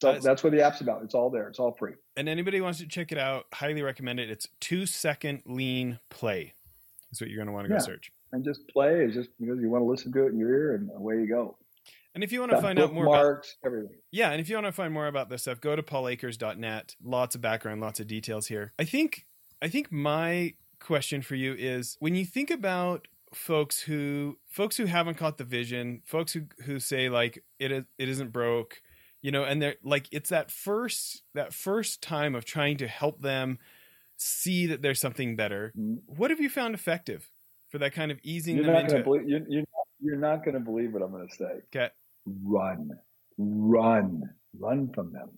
So 0.00 0.10
Uh, 0.10 0.18
that's 0.20 0.44
what 0.44 0.52
the 0.52 0.62
app's 0.62 0.80
about. 0.80 1.02
It's 1.02 1.14
all 1.14 1.28
there. 1.30 1.48
It's 1.48 1.58
all 1.58 1.72
free. 1.78 1.94
and 2.16 2.28
anybody 2.28 2.60
wants 2.60 2.78
to 2.78 2.86
check 2.86 3.10
it 3.12 3.18
out 3.18 3.46
highly 3.52 3.82
recommend 3.82 4.20
it 4.20 4.30
it's 4.30 4.46
two 4.60 4.86
second 4.86 5.42
lean 5.44 5.98
play 6.08 6.54
is 7.10 7.20
what 7.20 7.28
you're 7.28 7.38
going 7.38 7.48
to 7.48 7.52
want 7.52 7.66
to 7.66 7.72
go 7.74 7.78
search 7.80 8.12
And 8.32 8.44
just 8.44 8.60
play 8.68 9.04
is 9.04 9.14
just 9.14 9.30
because 9.40 9.58
you 9.60 9.68
want 9.70 9.82
to 9.82 9.90
listen 9.90 10.12
to 10.12 10.24
it 10.26 10.32
in 10.32 10.38
your 10.38 10.50
ear, 10.54 10.74
and 10.76 10.88
away 10.94 11.16
you 11.16 11.26
go. 11.28 11.56
and 12.14 12.22
if 12.22 12.30
you 12.32 12.38
want 12.40 12.52
to 12.52 12.60
find 12.62 12.78
out 12.78 12.92
more 12.94 13.06
about 13.06 13.44
everything. 13.66 13.96
Yeah, 14.12 14.30
and 14.30 14.40
if 14.40 14.48
you 14.48 14.54
want 14.54 14.66
to 14.66 14.72
find 14.72 14.92
more 14.94 15.08
about 15.08 15.28
this 15.28 15.42
stuff, 15.42 15.60
go 15.60 15.74
to 15.74 15.82
paulakers.net. 15.82 16.94
Lots 17.02 17.34
of 17.34 17.40
background, 17.40 17.80
lots 17.80 17.98
of 17.98 18.06
details 18.06 18.46
here. 18.46 18.72
I 18.78 18.84
think 18.84 19.26
I 19.62 19.68
think 19.68 19.92
my 19.92 20.54
question 20.78 21.22
for 21.22 21.34
you 21.34 21.54
is 21.58 21.96
when 22.00 22.14
you 22.14 22.24
think 22.24 22.50
about 22.50 23.06
folks 23.34 23.80
who 23.80 24.38
folks 24.48 24.76
who 24.76 24.86
haven't 24.86 25.16
caught 25.16 25.38
the 25.38 25.44
vision, 25.44 26.02
folks 26.04 26.32
who 26.32 26.42
who 26.64 26.80
say 26.80 27.08
like 27.08 27.42
it 27.58 27.70
is 27.70 27.84
it 27.98 28.08
isn't 28.08 28.32
broke, 28.32 28.82
you 29.22 29.30
know, 29.30 29.44
and 29.44 29.60
they're 29.60 29.76
like 29.82 30.08
it's 30.10 30.30
that 30.30 30.50
first 30.50 31.22
that 31.34 31.52
first 31.52 32.02
time 32.02 32.34
of 32.34 32.44
trying 32.44 32.76
to 32.78 32.88
help 32.88 33.20
them 33.20 33.58
see 34.16 34.66
that 34.66 34.82
there's 34.82 35.00
something 35.00 35.36
better. 35.36 35.72
Mhm. 35.78 35.98
What 36.06 36.30
have 36.30 36.40
you 36.40 36.50
found 36.50 36.74
effective 36.74 37.30
for 37.70 37.78
that 37.78 37.92
kind 37.92 38.10
of 38.10 38.18
easing 38.22 38.56
You're 38.56 38.64
them 38.66 38.74
not 38.74 38.84
into 38.84 38.96
it? 38.98 39.04
believe. 39.04 39.28
You're, 39.28 39.40
you're, 39.48 39.64
you're 40.00 40.18
not 40.18 40.44
going 40.44 40.54
to 40.54 40.60
believe 40.60 40.92
what 40.92 41.02
I'm 41.02 41.10
going 41.10 41.28
to 41.28 41.34
say. 41.34 41.60
Okay. 41.74 41.88
Run, 42.26 42.90
run, 43.38 44.22
run 44.58 44.90
from 44.92 45.12
them. 45.12 45.30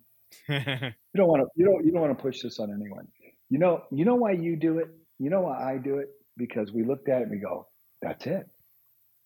You 1.14 1.18
don't 1.18 1.28
want 1.28 1.42
to. 1.42 1.48
You 1.56 1.66
don't. 1.66 1.84
You 1.84 1.92
don't 1.92 2.00
want 2.00 2.16
to 2.16 2.22
push 2.22 2.40
this 2.40 2.58
on 2.58 2.70
anyone. 2.72 3.06
You 3.52 3.58
know. 3.58 3.82
You 3.90 4.06
know 4.06 4.14
why 4.14 4.32
you 4.32 4.56
do 4.56 4.78
it. 4.78 4.88
You 5.18 5.28
know 5.28 5.42
why 5.42 5.74
I 5.74 5.76
do 5.76 5.98
it 5.98 6.08
because 6.38 6.72
we 6.72 6.84
looked 6.84 7.10
at 7.10 7.18
it 7.18 7.24
and 7.24 7.30
we 7.30 7.38
go, 7.38 7.68
"That's 8.00 8.26
it." 8.26 8.46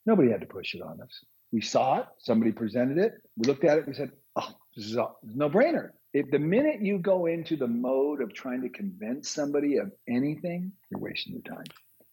Nobody 0.05 0.33
had 0.33 0.41
to 0.41 0.49
push 0.49 0.75
it 0.75 0.83
on 0.83 1.01
us. 1.01 1.25
We 1.53 1.61
saw 1.61 2.01
it. 2.01 2.07
Somebody 2.19 2.51
presented 2.51 2.99
it. 2.99 3.13
We 3.37 3.47
looked 3.47 3.63
at 3.63 3.79
it. 3.79 3.87
We 3.87 3.95
said, 3.95 4.11
"Oh, 4.35 4.53
this 4.75 4.87
is 4.87 4.97
a 4.97 5.07
no 5.23 5.49
brainer." 5.49 5.93
If 6.13 6.29
the 6.33 6.41
minute 6.41 6.83
you 6.83 6.99
go 6.99 7.27
into 7.27 7.57
the 7.57 7.69
mode 7.69 8.21
of 8.21 8.35
trying 8.35 8.63
to 8.63 8.69
convince 8.69 9.29
somebody 9.29 9.77
of 9.77 9.93
anything, 10.09 10.73
you're 10.91 11.01
wasting 11.01 11.35
your 11.35 11.43
time. 11.43 11.67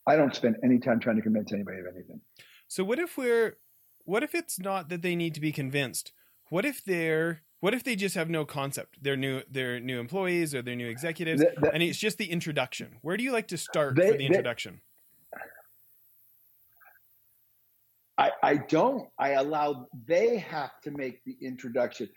I 0.05 0.15
don't 0.15 0.35
spend 0.35 0.57
any 0.63 0.77
time 0.77 0.99
trying 0.99 1.15
to 1.15 1.23
convince 1.23 1.51
anybody 1.51 1.79
of 1.79 1.87
anything. 1.87 2.21
So 2.67 2.83
what 2.83 2.99
if 2.99 3.17
we're 3.17 3.57
what 4.05 4.21
if 4.21 4.35
it's 4.35 4.59
not 4.59 4.89
that 4.89 5.01
they 5.01 5.15
need 5.15 5.33
to 5.33 5.41
be 5.41 5.51
convinced? 5.51 6.13
What 6.49 6.63
if 6.63 6.83
they're 6.85 7.41
what 7.63 7.73
if 7.73 7.81
they 7.81 7.95
just 7.95 8.15
have 8.15 8.29
no 8.29 8.43
concept? 8.43 9.01
They're 9.01 9.15
new 9.15 9.41
they're 9.49 9.79
new 9.79 9.97
employees 10.01 10.53
or 10.53 10.61
they're 10.61 10.75
new 10.75 10.89
executives 10.89 11.39
The- 11.41 11.53
the- 11.61 11.73
and 11.73 11.81
it's 11.81 11.97
just 11.97 12.17
the 12.17 12.29
introduction. 12.29 12.97
Where 13.01 13.15
do 13.15 13.23
you 13.23 13.31
like 13.31 13.47
to 13.47 13.57
start 13.57 13.95
They- 13.95 14.07
for 14.07 14.11
the 14.11 14.17
they- 14.17 14.25
introduction? 14.25 14.81
I, 18.17 18.31
I 18.43 18.57
don't. 18.57 19.07
I 19.17 19.29
allow 19.31 19.87
they 20.05 20.37
have 20.39 20.71
to 20.83 20.91
make 20.91 21.23
the 21.23 21.37
introduction. 21.41 22.09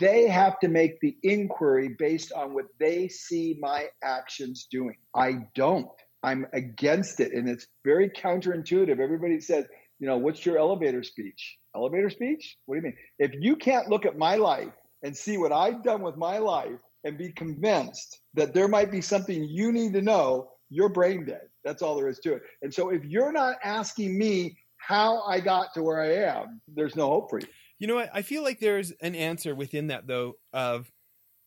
They 0.00 0.28
have 0.28 0.60
to 0.60 0.68
make 0.68 1.00
the 1.00 1.16
inquiry 1.24 1.96
based 1.98 2.32
on 2.32 2.54
what 2.54 2.66
they 2.78 3.08
see 3.08 3.58
my 3.60 3.88
actions 4.04 4.68
doing. 4.70 4.94
I 5.16 5.40
don't. 5.56 5.88
I'm 6.22 6.46
against 6.52 7.18
it. 7.18 7.32
And 7.32 7.48
it's 7.48 7.66
very 7.84 8.08
counterintuitive. 8.08 9.00
Everybody 9.00 9.40
says, 9.40 9.66
you 9.98 10.06
know, 10.06 10.16
what's 10.16 10.46
your 10.46 10.58
elevator 10.58 11.02
speech? 11.02 11.58
Elevator 11.74 12.08
speech? 12.08 12.56
What 12.66 12.76
do 12.76 12.78
you 12.78 12.84
mean? 12.84 12.96
If 13.18 13.32
you 13.40 13.56
can't 13.56 13.88
look 13.88 14.06
at 14.06 14.16
my 14.16 14.36
life 14.36 14.72
and 15.02 15.16
see 15.16 15.36
what 15.38 15.52
I've 15.52 15.82
done 15.82 16.02
with 16.02 16.16
my 16.16 16.38
life 16.38 16.78
and 17.04 17.18
be 17.18 17.32
convinced 17.32 18.20
that 18.34 18.54
there 18.54 18.68
might 18.68 18.90
be 18.90 19.00
something 19.00 19.44
you 19.44 19.72
need 19.72 19.92
to 19.94 20.02
know, 20.02 20.50
you're 20.70 20.88
brain 20.88 21.24
dead. 21.24 21.48
That's 21.64 21.82
all 21.82 21.96
there 21.96 22.08
is 22.08 22.18
to 22.20 22.34
it. 22.34 22.42
And 22.62 22.72
so 22.72 22.90
if 22.90 23.04
you're 23.04 23.32
not 23.32 23.56
asking 23.64 24.16
me 24.16 24.56
how 24.78 25.22
I 25.22 25.40
got 25.40 25.74
to 25.74 25.82
where 25.82 26.00
I 26.00 26.12
am, 26.14 26.60
there's 26.68 26.96
no 26.96 27.08
hope 27.08 27.30
for 27.30 27.40
you. 27.40 27.46
You 27.78 27.88
know 27.88 27.96
what? 27.96 28.10
I 28.14 28.22
feel 28.22 28.42
like 28.42 28.60
there's 28.60 28.92
an 29.00 29.14
answer 29.14 29.54
within 29.54 29.88
that 29.88 30.06
though 30.06 30.34
of 30.52 30.90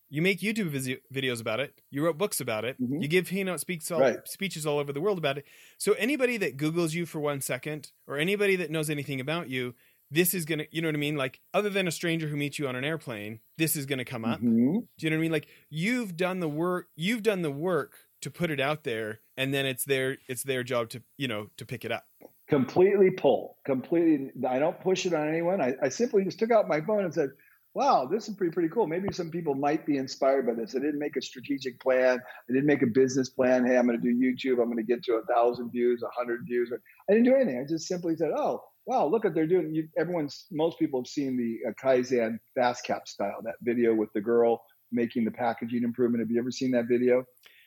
you 0.09 0.21
make 0.21 0.39
YouTube 0.39 0.69
videos 1.11 1.41
about 1.41 1.59
it. 1.59 1.81
You 1.89 2.03
wrote 2.05 2.17
books 2.17 2.39
about 2.39 2.63
it. 2.63 2.79
Mhm. 2.79 3.01
You 3.01 3.07
give 3.07 3.27
keynote 3.27 3.59
speaks 3.59 3.89
all, 3.89 4.01
Right. 4.01 4.19
speeches 4.25 4.65
all 4.65 4.77
over 4.77 4.93
the 4.93 5.01
world 5.01 5.17
about 5.17 5.37
it. 5.37 5.45
So 5.77 5.93
anybody 5.93 6.37
that 6.37 6.57
Googles 6.57 6.93
you 6.93 7.05
for 7.05 7.19
one 7.19 7.41
second, 7.41 7.91
or 8.05 8.17
anybody 8.17 8.55
that 8.57 8.69
knows 8.69 8.89
anything 8.89 9.19
about 9.19 9.49
you, 9.49 9.73
this 10.11 10.33
is 10.33 10.45
gonna, 10.45 10.65
you 10.71 10.81
know 10.81 10.87
what 10.87 10.95
I 10.95 10.99
mean? 10.99 11.15
Like 11.15 11.39
other 11.53 11.69
than 11.69 11.87
a 11.87 11.91
stranger 11.91 12.27
who 12.27 12.37
meets 12.37 12.59
you 12.59 12.67
on 12.67 12.75
an 12.75 12.83
airplane, 12.83 13.39
this 13.57 13.75
is 13.75 13.85
gonna 13.85 14.05
come 14.05 14.25
up. 14.25 14.39
Mhm. 14.39 14.87
Do 14.97 15.05
you 15.05 15.09
know 15.09 15.15
what 15.17 15.19
I 15.19 15.21
mean? 15.21 15.31
Like 15.31 15.47
you've 15.69 16.15
done 16.15 16.39
the 16.39 16.49
work. 16.49 16.87
You've 16.95 17.23
done 17.23 17.41
the 17.41 17.51
work 17.51 17.95
to 18.21 18.31
put 18.31 18.49
it 18.49 18.59
out 18.59 18.83
there, 18.83 19.21
and 19.37 19.53
then 19.53 19.65
it's 19.65 19.85
their 19.85 20.17
it's 20.27 20.43
their 20.43 20.63
job 20.63 20.89
to 20.89 21.03
you 21.17 21.27
know 21.27 21.49
to 21.57 21.65
pick 21.65 21.85
it 21.85 21.91
up. 21.91 22.05
Completely 22.47 23.11
pull. 23.11 23.57
Completely. 23.65 24.31
I 24.47 24.59
don't 24.59 24.79
push 24.79 25.05
it 25.05 25.13
on 25.13 25.27
anyone. 25.27 25.61
I, 25.61 25.73
I 25.81 25.89
simply 25.89 26.23
just 26.23 26.37
took 26.37 26.51
out 26.51 26.67
my 26.67 26.79
phone 26.79 27.03
and 27.03 27.13
said, 27.13 27.29
wow, 27.73 28.07
this 28.09 28.29
is 28.29 28.35
pretty 28.35 28.53
pretty 28.53 28.69
cool. 28.69 28.87
Maybe 28.87 29.11
some 29.11 29.31
people 29.31 29.55
might 29.55 29.85
be 29.85 29.97
inspired 29.97 30.45
by 30.47 30.53
this. 30.53 30.75
I 30.75 30.79
didn't 30.79 30.99
make 30.99 31.15
a 31.17 31.21
strategic 31.21 31.79
plan. 31.81 32.19
I 32.19 32.53
didn't 32.53 32.67
make 32.67 32.83
a 32.83 32.87
business 32.87 33.29
plan. 33.29 33.65
Hey, 33.65 33.77
I'm 33.77 33.85
going 33.85 33.99
to 33.99 34.03
do 34.03 34.15
YouTube. 34.15 34.61
I'm 34.61 34.71
going 34.71 34.77
to 34.77 34.83
get 34.83 35.03
to 35.05 35.13
a 35.13 35.25
thousand 35.25 35.71
views, 35.71 36.03
a 36.03 36.09
hundred 36.17 36.41
views. 36.45 36.71
I 37.09 37.13
didn't 37.13 37.25
do 37.25 37.35
anything. 37.35 37.59
I 37.59 37.67
just 37.67 37.87
simply 37.87 38.15
said, 38.15 38.29
oh, 38.35 38.61
wow, 38.85 39.07
look 39.07 39.23
what 39.23 39.33
they're 39.33 39.47
doing. 39.47 39.73
You, 39.73 39.87
everyone's 39.97 40.45
most 40.51 40.79
people 40.79 40.99
have 41.01 41.07
seen 41.07 41.37
the 41.37 41.69
uh, 41.69 41.73
Kaizen 41.83 42.37
FastCap 42.57 43.07
style 43.07 43.39
that 43.43 43.55
video 43.61 43.93
with 43.93 44.09
the 44.13 44.21
girl 44.21 44.61
making 44.91 45.25
the 45.25 45.31
packaging 45.31 45.83
improvement. 45.83 46.21
Have 46.21 46.31
you 46.31 46.39
ever 46.39 46.51
seen 46.51 46.71
that 46.71 46.85
video? 46.89 47.23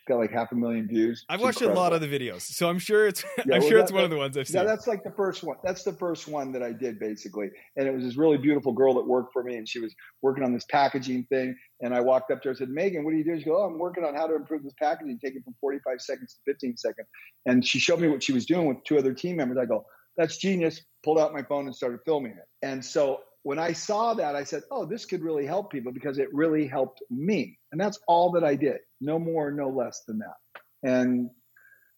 got 0.09 0.19
like 0.19 0.33
half 0.33 0.51
a 0.53 0.55
million 0.55 0.89
views. 0.89 1.25
I've 1.29 1.41
watched 1.41 1.61
incredible. 1.61 1.81
a 1.81 1.85
lot 1.85 1.93
of 1.93 2.01
the 2.01 2.09
videos, 2.09 2.41
so 2.41 2.69
I'm 2.69 2.79
sure 2.79 3.07
it's 3.07 3.23
yeah, 3.39 3.43
I'm 3.45 3.61
well, 3.61 3.69
sure 3.69 3.79
that, 3.79 3.85
it's 3.85 3.93
one 3.93 4.01
that, 4.01 4.05
of 4.07 4.11
the 4.11 4.17
ones 4.17 4.37
I've 4.37 4.49
seen. 4.49 4.57
Yeah, 4.57 4.65
that's 4.65 4.87
like 4.87 5.05
the 5.05 5.13
first 5.13 5.45
one. 5.45 5.57
That's 5.63 5.85
the 5.85 5.93
first 5.93 6.27
one 6.27 6.51
that 6.53 6.63
I 6.63 6.73
did 6.73 6.99
basically, 6.99 7.51
and 7.77 7.87
it 7.87 7.95
was 7.95 8.03
this 8.03 8.17
really 8.17 8.39
beautiful 8.39 8.73
girl 8.73 8.95
that 8.95 9.07
worked 9.07 9.33
for 9.33 9.45
me, 9.45 9.57
and 9.57 9.69
she 9.69 9.79
was 9.79 9.95
working 10.23 10.43
on 10.43 10.53
this 10.53 10.65
packaging 10.71 11.25
thing. 11.25 11.55
And 11.81 11.95
I 11.95 12.01
walked 12.01 12.33
up 12.33 12.41
to 12.43 12.49
her 12.49 12.51
and 12.51 12.59
said, 12.59 12.71
"Megan, 12.71 13.05
what 13.05 13.13
are 13.13 13.17
you 13.17 13.25
doing?" 13.25 13.39
She 13.39 13.45
goes, 13.45 13.59
"Oh, 13.59 13.65
I'm 13.65 13.79
working 13.79 14.05
on 14.05 14.15
how 14.15 14.27
to 14.27 14.35
improve 14.35 14.65
this 14.65 14.75
packaging, 14.81 15.19
take 15.23 15.37
it 15.37 15.45
from 15.45 15.55
45 15.61 16.01
seconds 16.01 16.35
to 16.35 16.53
15 16.53 16.77
seconds." 16.77 17.07
And 17.47 17.65
she 17.65 17.79
showed 17.79 18.01
me 18.01 18.09
what 18.09 18.23
she 18.23 18.33
was 18.33 18.47
doing 18.47 18.67
with 18.67 18.79
two 18.85 18.99
other 18.99 19.13
team 19.13 19.37
members. 19.37 19.59
I 19.59 19.67
go, 19.67 19.85
"That's 20.19 20.37
genius." 20.37 20.83
Pulled 21.05 21.19
out 21.19 21.33
my 21.33 21.43
phone 21.43 21.67
and 21.67 21.75
started 21.75 22.01
filming 22.05 22.33
it. 22.33 22.45
And 22.61 22.85
so 22.85 23.21
when 23.45 23.59
I 23.59 23.73
saw 23.73 24.15
that, 24.15 24.35
I 24.35 24.45
said, 24.45 24.63
oh, 24.71 24.85
this 24.85 25.07
could 25.07 25.23
really 25.23 25.47
help 25.47 25.71
people 25.71 25.93
because 25.93 26.19
it 26.19 26.29
really 26.35 26.67
helped 26.67 27.03
me. 27.09 27.59
And 27.73 27.81
that's 27.81 27.99
all 28.07 28.33
that 28.33 28.45
I 28.45 28.57
did. 28.57 28.79
No 29.01 29.19
more, 29.19 29.51
no 29.51 29.71
less 29.71 30.03
than 30.07 30.19
that. 30.19 30.37
And 30.83 31.31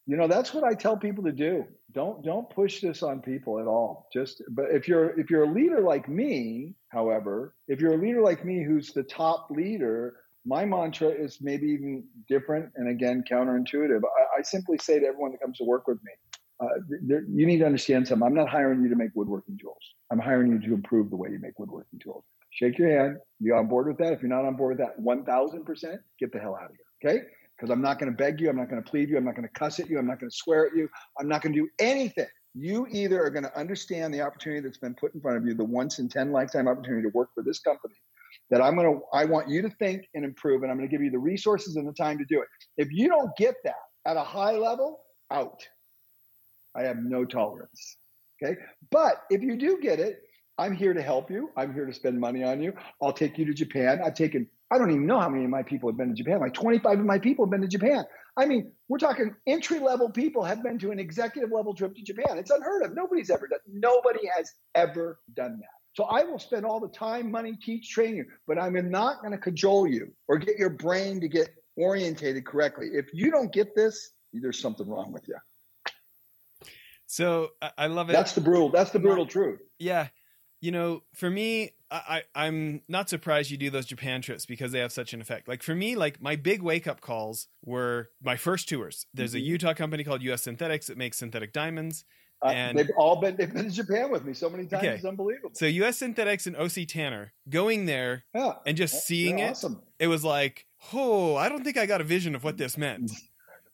you 0.06 0.16
know, 0.16 0.26
that's 0.26 0.52
what 0.52 0.64
I 0.64 0.74
tell 0.74 0.96
people 0.96 1.24
to 1.24 1.32
do. 1.32 1.64
Don't 1.92 2.24
don't 2.24 2.48
push 2.50 2.80
this 2.80 3.02
on 3.02 3.20
people 3.20 3.60
at 3.60 3.66
all. 3.66 4.08
Just 4.12 4.42
but 4.50 4.66
if 4.72 4.88
you're 4.88 5.18
if 5.20 5.30
you're 5.30 5.44
a 5.44 5.52
leader 5.52 5.80
like 5.80 6.08
me, 6.08 6.74
however, 6.88 7.54
if 7.68 7.80
you're 7.80 7.94
a 7.94 8.00
leader 8.00 8.20
like 8.20 8.44
me 8.44 8.64
who's 8.64 8.92
the 8.92 9.04
top 9.04 9.48
leader, 9.50 10.16
my 10.44 10.64
mantra 10.64 11.08
is 11.08 11.38
maybe 11.40 11.68
even 11.68 12.04
different 12.28 12.72
and 12.76 12.88
again 12.88 13.22
counterintuitive. 13.30 14.00
I, 14.02 14.38
I 14.38 14.42
simply 14.42 14.78
say 14.78 14.98
to 14.98 15.06
everyone 15.06 15.32
that 15.32 15.40
comes 15.40 15.58
to 15.58 15.64
work 15.64 15.86
with 15.86 15.98
me, 16.02 16.12
uh, 16.60 16.66
you 17.08 17.46
need 17.46 17.58
to 17.58 17.66
understand 17.66 18.06
something. 18.06 18.26
I'm 18.26 18.34
not 18.34 18.48
hiring 18.48 18.82
you 18.82 18.88
to 18.90 18.96
make 18.96 19.10
woodworking 19.14 19.58
tools. 19.58 19.82
I'm 20.10 20.18
hiring 20.18 20.52
you 20.52 20.58
to 20.60 20.74
improve 20.74 21.10
the 21.10 21.16
way 21.16 21.30
you 21.30 21.38
make 21.40 21.58
woodworking 21.58 21.98
tools. 21.98 22.24
Shake 22.50 22.78
your 22.78 22.90
hand. 22.90 23.16
You 23.38 23.54
on 23.54 23.68
board 23.68 23.86
with 23.86 23.98
that? 23.98 24.12
If 24.12 24.22
you're 24.22 24.28
not 24.28 24.44
on 24.44 24.56
board 24.56 24.76
with 24.76 24.86
that, 24.86 25.00
1,000%, 25.00 25.98
get 26.18 26.32
the 26.32 26.38
hell 26.38 26.56
out 26.60 26.70
of 26.70 26.76
here. 26.76 27.10
Okay? 27.10 27.24
because 27.60 27.70
I'm 27.70 27.82
not 27.82 27.98
going 27.98 28.10
to 28.10 28.16
beg 28.16 28.40
you. 28.40 28.48
I'm 28.48 28.56
not 28.56 28.70
going 28.70 28.82
to 28.82 28.90
plead 28.90 29.10
you. 29.10 29.18
I'm 29.18 29.24
not 29.24 29.36
going 29.36 29.46
to 29.46 29.52
cuss 29.52 29.80
at 29.80 29.90
you. 29.90 29.98
I'm 29.98 30.06
not 30.06 30.18
going 30.18 30.30
to 30.30 30.36
swear 30.36 30.66
at 30.66 30.74
you. 30.74 30.88
I'm 31.18 31.28
not 31.28 31.42
going 31.42 31.52
to 31.52 31.60
do 31.60 31.68
anything. 31.78 32.26
You 32.54 32.86
either 32.90 33.22
are 33.22 33.30
going 33.30 33.44
to 33.44 33.58
understand 33.58 34.14
the 34.14 34.22
opportunity 34.22 34.60
that's 34.60 34.78
been 34.78 34.94
put 34.94 35.14
in 35.14 35.20
front 35.20 35.36
of 35.36 35.46
you, 35.46 35.54
the 35.54 35.64
once 35.64 35.98
in 35.98 36.08
10 36.08 36.32
lifetime 36.32 36.68
opportunity 36.68 37.02
to 37.02 37.10
work 37.10 37.28
for 37.34 37.44
this 37.44 37.60
company, 37.60 37.94
that 38.50 38.62
I'm 38.62 38.76
going 38.76 38.92
to, 38.92 39.00
I 39.12 39.26
want 39.26 39.48
you 39.48 39.62
to 39.62 39.70
think 39.78 40.06
and 40.14 40.24
improve, 40.24 40.62
and 40.62 40.72
I'm 40.72 40.78
going 40.78 40.88
to 40.88 40.92
give 40.92 41.02
you 41.02 41.10
the 41.10 41.18
resources 41.18 41.76
and 41.76 41.86
the 41.86 41.92
time 41.92 42.18
to 42.18 42.24
do 42.24 42.40
it. 42.40 42.48
If 42.76 42.88
you 42.90 43.08
don't 43.08 43.30
get 43.36 43.56
that 43.64 43.74
at 44.06 44.16
a 44.16 44.24
high 44.24 44.52
level, 44.52 45.00
out. 45.30 45.62
I 46.76 46.82
have 46.82 46.98
no 46.98 47.24
tolerance. 47.24 47.96
Okay. 48.42 48.56
But 48.90 49.22
if 49.30 49.42
you 49.42 49.56
do 49.56 49.78
get 49.80 50.00
it, 50.00 50.22
I'm 50.58 50.74
here 50.74 50.94
to 50.94 51.02
help 51.02 51.30
you. 51.30 51.50
I'm 51.56 51.72
here 51.72 51.86
to 51.86 51.92
spend 51.92 52.20
money 52.20 52.44
on 52.44 52.62
you. 52.62 52.72
I'll 53.02 53.12
take 53.12 53.38
you 53.38 53.46
to 53.46 53.54
Japan. 53.54 54.00
I've 54.04 54.14
taken 54.14 54.48
I 54.70 54.78
don't 54.78 54.90
even 54.90 55.06
know 55.06 55.18
how 55.18 55.28
many 55.28 55.44
of 55.44 55.50
my 55.50 55.64
people 55.64 55.90
have 55.90 55.96
been 55.96 56.10
to 56.10 56.14
Japan. 56.14 56.38
Like 56.38 56.54
25 56.54 57.00
of 57.00 57.04
my 57.04 57.18
people 57.18 57.44
have 57.44 57.50
been 57.50 57.62
to 57.62 57.68
Japan. 57.68 58.04
I 58.36 58.46
mean, 58.46 58.70
we're 58.88 58.98
talking 58.98 59.34
entry 59.46 59.80
level 59.80 60.08
people 60.08 60.44
have 60.44 60.62
been 60.62 60.78
to 60.78 60.92
an 60.92 61.00
executive 61.00 61.50
level 61.50 61.74
trip 61.74 61.96
to 61.96 62.02
Japan. 62.02 62.38
It's 62.38 62.50
unheard 62.50 62.84
of. 62.84 62.94
Nobody's 62.94 63.30
ever 63.30 63.48
done. 63.48 63.58
Nobody 63.66 64.28
has 64.36 64.52
ever 64.76 65.18
done 65.34 65.58
that. 65.60 65.68
So 65.94 66.04
I 66.04 66.22
will 66.22 66.38
spend 66.38 66.64
all 66.64 66.78
the 66.78 66.88
time, 66.88 67.32
money, 67.32 67.58
teach, 67.60 67.90
train 67.90 68.14
you, 68.14 68.24
but 68.46 68.60
I'm 68.60 68.90
not 68.90 69.20
going 69.22 69.32
to 69.32 69.38
cajole 69.38 69.88
you 69.88 70.12
or 70.28 70.38
get 70.38 70.56
your 70.56 70.70
brain 70.70 71.20
to 71.20 71.28
get 71.28 71.50
orientated 71.76 72.46
correctly. 72.46 72.90
If 72.92 73.06
you 73.12 73.32
don't 73.32 73.52
get 73.52 73.74
this, 73.74 74.12
there's 74.32 74.60
something 74.60 74.88
wrong 74.88 75.10
with 75.10 75.26
you. 75.26 75.34
So 77.10 77.48
I 77.76 77.88
love 77.88 78.08
it. 78.08 78.12
That's 78.12 78.34
the 78.34 78.40
brutal. 78.40 78.68
That's 78.68 78.92
the 78.92 79.00
brutal 79.00 79.26
truth. 79.26 79.58
Yeah, 79.80 80.06
you 80.60 80.70
know, 80.70 81.02
for 81.12 81.28
me, 81.28 81.70
I, 81.90 82.22
I'm 82.36 82.82
not 82.86 83.10
surprised 83.10 83.50
you 83.50 83.56
do 83.56 83.68
those 83.68 83.86
Japan 83.86 84.22
trips 84.22 84.46
because 84.46 84.70
they 84.70 84.78
have 84.78 84.92
such 84.92 85.12
an 85.12 85.20
effect. 85.20 85.48
Like 85.48 85.64
for 85.64 85.74
me, 85.74 85.96
like 85.96 86.22
my 86.22 86.36
big 86.36 86.62
wake 86.62 86.86
up 86.86 87.00
calls 87.00 87.48
were 87.64 88.10
my 88.22 88.36
first 88.36 88.68
tours. 88.68 89.06
There's 89.12 89.30
mm-hmm. 89.30 89.38
a 89.38 89.40
Utah 89.40 89.74
company 89.74 90.04
called 90.04 90.22
US 90.22 90.42
Synthetics 90.42 90.86
that 90.86 90.96
makes 90.96 91.18
synthetic 91.18 91.52
diamonds. 91.52 92.04
Uh, 92.44 92.50
and 92.50 92.78
they've 92.78 92.90
all 92.96 93.16
been 93.16 93.34
they've 93.34 93.52
been 93.52 93.64
to 93.64 93.74
Japan 93.74 94.12
with 94.12 94.24
me 94.24 94.32
so 94.32 94.48
many 94.48 94.66
times. 94.66 94.84
Okay. 94.84 94.94
It's 94.94 95.04
unbelievable. 95.04 95.50
So 95.54 95.66
US 95.66 95.96
Synthetics 95.96 96.46
and 96.46 96.56
OC 96.56 96.86
Tanner 96.86 97.32
going 97.48 97.86
there 97.86 98.22
yeah. 98.32 98.52
and 98.64 98.76
just 98.76 99.04
seeing 99.04 99.40
it, 99.40 99.50
awesome. 99.50 99.82
it 99.98 100.06
was 100.06 100.22
like, 100.22 100.66
oh, 100.92 101.34
I 101.34 101.48
don't 101.48 101.64
think 101.64 101.76
I 101.76 101.86
got 101.86 102.00
a 102.00 102.04
vision 102.04 102.36
of 102.36 102.44
what 102.44 102.56
this 102.56 102.78
meant. 102.78 103.10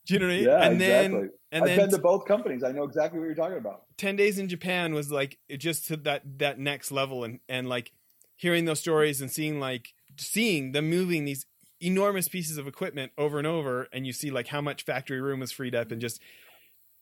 Do 0.06 0.14
you 0.14 0.20
know 0.20 0.26
what 0.26 0.32
I 0.32 0.36
mean? 0.36 0.46
Yeah, 0.46 0.62
and 0.62 0.74
exactly. 0.74 1.20
Then, 1.20 1.30
and 1.52 1.64
I've 1.64 1.68
then 1.68 1.78
been 1.78 1.90
to 1.90 1.98
both 1.98 2.26
companies. 2.26 2.62
I 2.62 2.72
know 2.72 2.84
exactly 2.84 3.18
what 3.18 3.26
you're 3.26 3.34
talking 3.34 3.58
about. 3.58 3.82
Ten 3.96 4.16
days 4.16 4.38
in 4.38 4.48
Japan 4.48 4.94
was 4.94 5.10
like 5.10 5.38
just 5.58 5.88
to 5.88 5.96
that 5.98 6.22
that 6.38 6.58
next 6.58 6.92
level, 6.92 7.24
and 7.24 7.40
and 7.48 7.68
like 7.68 7.92
hearing 8.36 8.66
those 8.66 8.80
stories 8.80 9.20
and 9.20 9.30
seeing 9.30 9.58
like 9.58 9.94
seeing 10.16 10.72
them 10.72 10.88
moving 10.88 11.24
these 11.24 11.46
enormous 11.80 12.28
pieces 12.28 12.56
of 12.56 12.66
equipment 12.66 13.12
over 13.18 13.36
and 13.38 13.46
over 13.46 13.86
and 13.92 14.06
you 14.06 14.12
see 14.12 14.30
like 14.30 14.48
how 14.48 14.62
much 14.62 14.84
factory 14.84 15.20
room 15.20 15.40
was 15.40 15.52
freed 15.52 15.74
up 15.74 15.90
and 15.90 16.00
just 16.00 16.20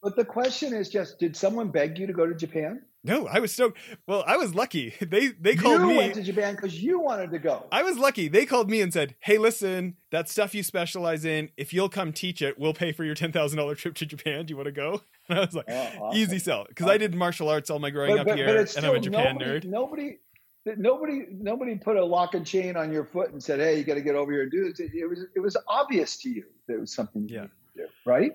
but 0.05 0.15
the 0.15 0.25
question 0.25 0.73
is 0.75 0.89
just 0.89 1.19
did 1.19 1.35
someone 1.35 1.69
beg 1.69 1.99
you 1.99 2.07
to 2.07 2.13
go 2.13 2.27
to 2.27 2.35
japan 2.35 2.83
no 3.03 3.27
i 3.27 3.41
was 3.41 3.53
so 3.53 3.73
well 4.07 4.23
i 4.27 4.37
was 4.37 4.55
lucky 4.55 4.95
they 5.01 5.29
they 5.29 5.57
called 5.57 5.81
you 5.81 5.89
me 5.89 5.97
went 5.97 6.15
to 6.15 6.23
japan 6.23 6.55
because 6.55 6.81
you 6.81 7.01
wanted 7.01 7.31
to 7.31 7.39
go 7.39 7.65
i 7.73 7.83
was 7.83 7.99
lucky 7.99 8.29
they 8.29 8.47
called 8.47 8.71
me 8.71 8.81
and 8.81 8.93
said 8.93 9.17
hey 9.21 9.39
listen 9.39 9.97
that 10.11 10.29
stuff 10.29 10.55
you 10.55 10.63
specialize 10.63 11.25
in 11.25 11.51
if 11.57 11.73
you'll 11.73 11.89
come 11.89 12.13
teach 12.13 12.43
it 12.43 12.59
we'll 12.59 12.75
pay 12.75 12.93
for 12.93 13.03
your 13.03 13.15
$10000 13.15 13.77
trip 13.77 13.95
to 13.95 14.07
japan 14.07 14.45
do 14.47 14.53
you 14.53 14.57
want 14.57 14.67
to 14.67 14.73
go 14.73 15.01
and 15.29 15.39
i 15.39 15.45
was 15.45 15.55
like 15.55 15.67
oh, 15.69 15.89
awesome. 16.01 16.21
easy 16.21 16.39
sell 16.39 16.65
because 16.69 16.85
awesome. 16.85 16.95
i 16.95 16.99
did 16.99 17.15
martial 17.15 17.49
arts 17.49 17.71
all 17.71 17.79
my 17.79 17.91
growing 17.91 18.17
but, 18.17 18.29
up 18.29 18.37
here 18.37 18.47
and 18.77 18.87
i'm 18.87 18.95
a 18.95 19.01
japan 19.01 19.37
nobody, 19.39 19.51
nerd 19.51 19.65
nobody 19.65 20.19
nobody 20.77 21.27
nobody 21.31 21.77
put 21.77 21.97
a 21.97 22.05
lock 22.05 22.35
and 22.35 22.47
chain 22.47 22.77
on 22.77 22.93
your 22.93 23.05
foot 23.05 23.31
and 23.33 23.43
said, 23.43 23.61
"Hey, 23.61 23.79
you 23.79 23.85
got 23.85 23.95
to 23.95 24.01
get 24.01 24.15
over 24.15 24.33
here 24.33 24.43
and 24.43 24.51
do 24.51 24.65
this." 24.65 24.81
It 24.81 25.09
was 25.09 25.27
it 25.35 25.41
was 25.41 25.57
obvious 25.69 26.17
to 26.19 26.31
you 26.31 26.45
that 26.67 26.75
it 26.75 26.81
was 26.81 26.93
something 26.93 27.29
you 27.29 27.37
yeah. 27.37 27.47
do, 27.77 27.87
right? 28.07 28.33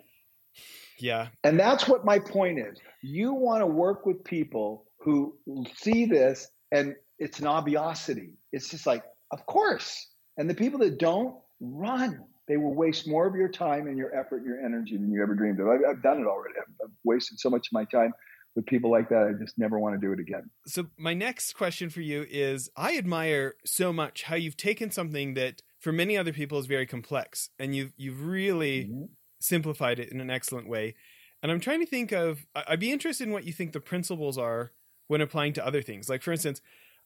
Yeah. 1.02 1.28
And 1.44 1.60
that's 1.60 1.88
what 1.88 2.06
my 2.06 2.20
point 2.20 2.60
is. 2.60 2.78
You 3.02 3.34
want 3.34 3.62
to 3.62 3.68
work 3.68 4.06
with 4.06 4.24
people 4.24 4.86
who 5.00 5.36
see 5.76 6.06
this 6.06 6.50
and 6.72 6.96
it's 7.18 7.40
an 7.40 7.48
obviosity. 7.48 8.34
It's 8.52 8.70
just 8.70 8.86
like, 8.86 9.04
of 9.32 9.46
course. 9.46 10.08
And 10.38 10.50
the 10.50 10.56
people 10.56 10.80
that 10.80 11.00
don't 11.00 11.36
run, 11.60 12.24
they 12.48 12.58
will 12.58 12.74
waste 12.74 13.08
more 13.08 13.28
of 13.28 13.36
your 13.36 13.50
time 13.50 13.88
and 13.88 13.98
your 13.98 14.16
effort 14.16 14.38
and 14.38 14.46
your 14.46 14.64
energy 14.64 14.98
than 14.98 15.12
you 15.12 15.22
ever 15.22 15.36
dreamed 15.36 15.60
of. 15.60 15.68
I've, 15.68 15.82
I've 15.90 16.04
done 16.04 16.20
it 16.20 16.26
already. 16.26 16.56
I've, 16.58 16.74
I've 16.86 16.94
wasted 17.04 17.40
so 17.40 17.50
much 17.50 17.68
of 17.68 17.74
my 17.74 17.86
time 17.86 18.14
with 18.56 18.66
people 18.66 18.92
like 18.92 19.10
that, 19.10 19.28
I 19.28 19.42
just 19.42 19.58
never 19.58 19.80
want 19.80 20.00
to 20.00 20.06
do 20.06 20.12
it 20.12 20.20
again. 20.20 20.50
So, 20.68 20.88
my 20.98 21.14
next 21.14 21.54
question 21.54 21.90
for 21.90 22.02
you 22.02 22.26
is 22.30 22.70
I 22.76 22.98
admire 22.98 23.54
so 23.66 23.94
much 23.94 24.24
how 24.24 24.36
you've 24.36 24.58
taken 24.58 24.92
something 24.92 25.36
that 25.36 25.62
for 25.80 25.92
many 25.92 26.18
other 26.18 26.34
people 26.34 26.60
is 26.60 26.66
very 26.66 26.86
complex 26.86 27.50
and 27.58 27.76
you've, 27.76 27.94
you've 27.96 28.26
really 28.26 28.86
mm-hmm. 28.86 29.04
Simplified 29.40 30.00
it 30.00 30.10
in 30.10 30.22
an 30.22 30.30
excellent 30.30 30.68
way. 30.68 30.96
And 31.42 31.52
I'm 31.52 31.60
trying 31.60 31.80
to 31.80 31.86
think 31.86 32.12
of, 32.12 32.46
I'd 32.56 32.80
be 32.80 32.92
interested 32.92 33.28
in 33.28 33.34
what 33.34 33.46
you 33.46 33.54
think 33.54 33.72
the 33.72 33.80
principles 33.80 34.38
are 34.38 34.72
when 35.08 35.22
applying 35.22 35.54
to 35.54 35.66
other 35.66 35.82
things. 35.82 36.10
Like, 36.10 36.22
for 36.22 36.32
instance, 36.32 36.62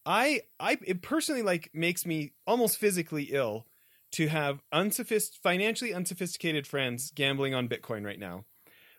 I, 0.05 0.41
I, 0.59 0.77
it 0.85 1.01
personally 1.01 1.43
like 1.43 1.69
makes 1.73 2.05
me 2.05 2.33
almost 2.47 2.77
physically 2.77 3.29
ill 3.31 3.67
to 4.13 4.27
have 4.27 4.61
unsophist- 4.73 5.37
financially 5.41 5.93
unsophisticated 5.93 6.67
friends 6.67 7.11
gambling 7.13 7.53
on 7.53 7.69
Bitcoin 7.69 8.05
right 8.05 8.19
now 8.19 8.45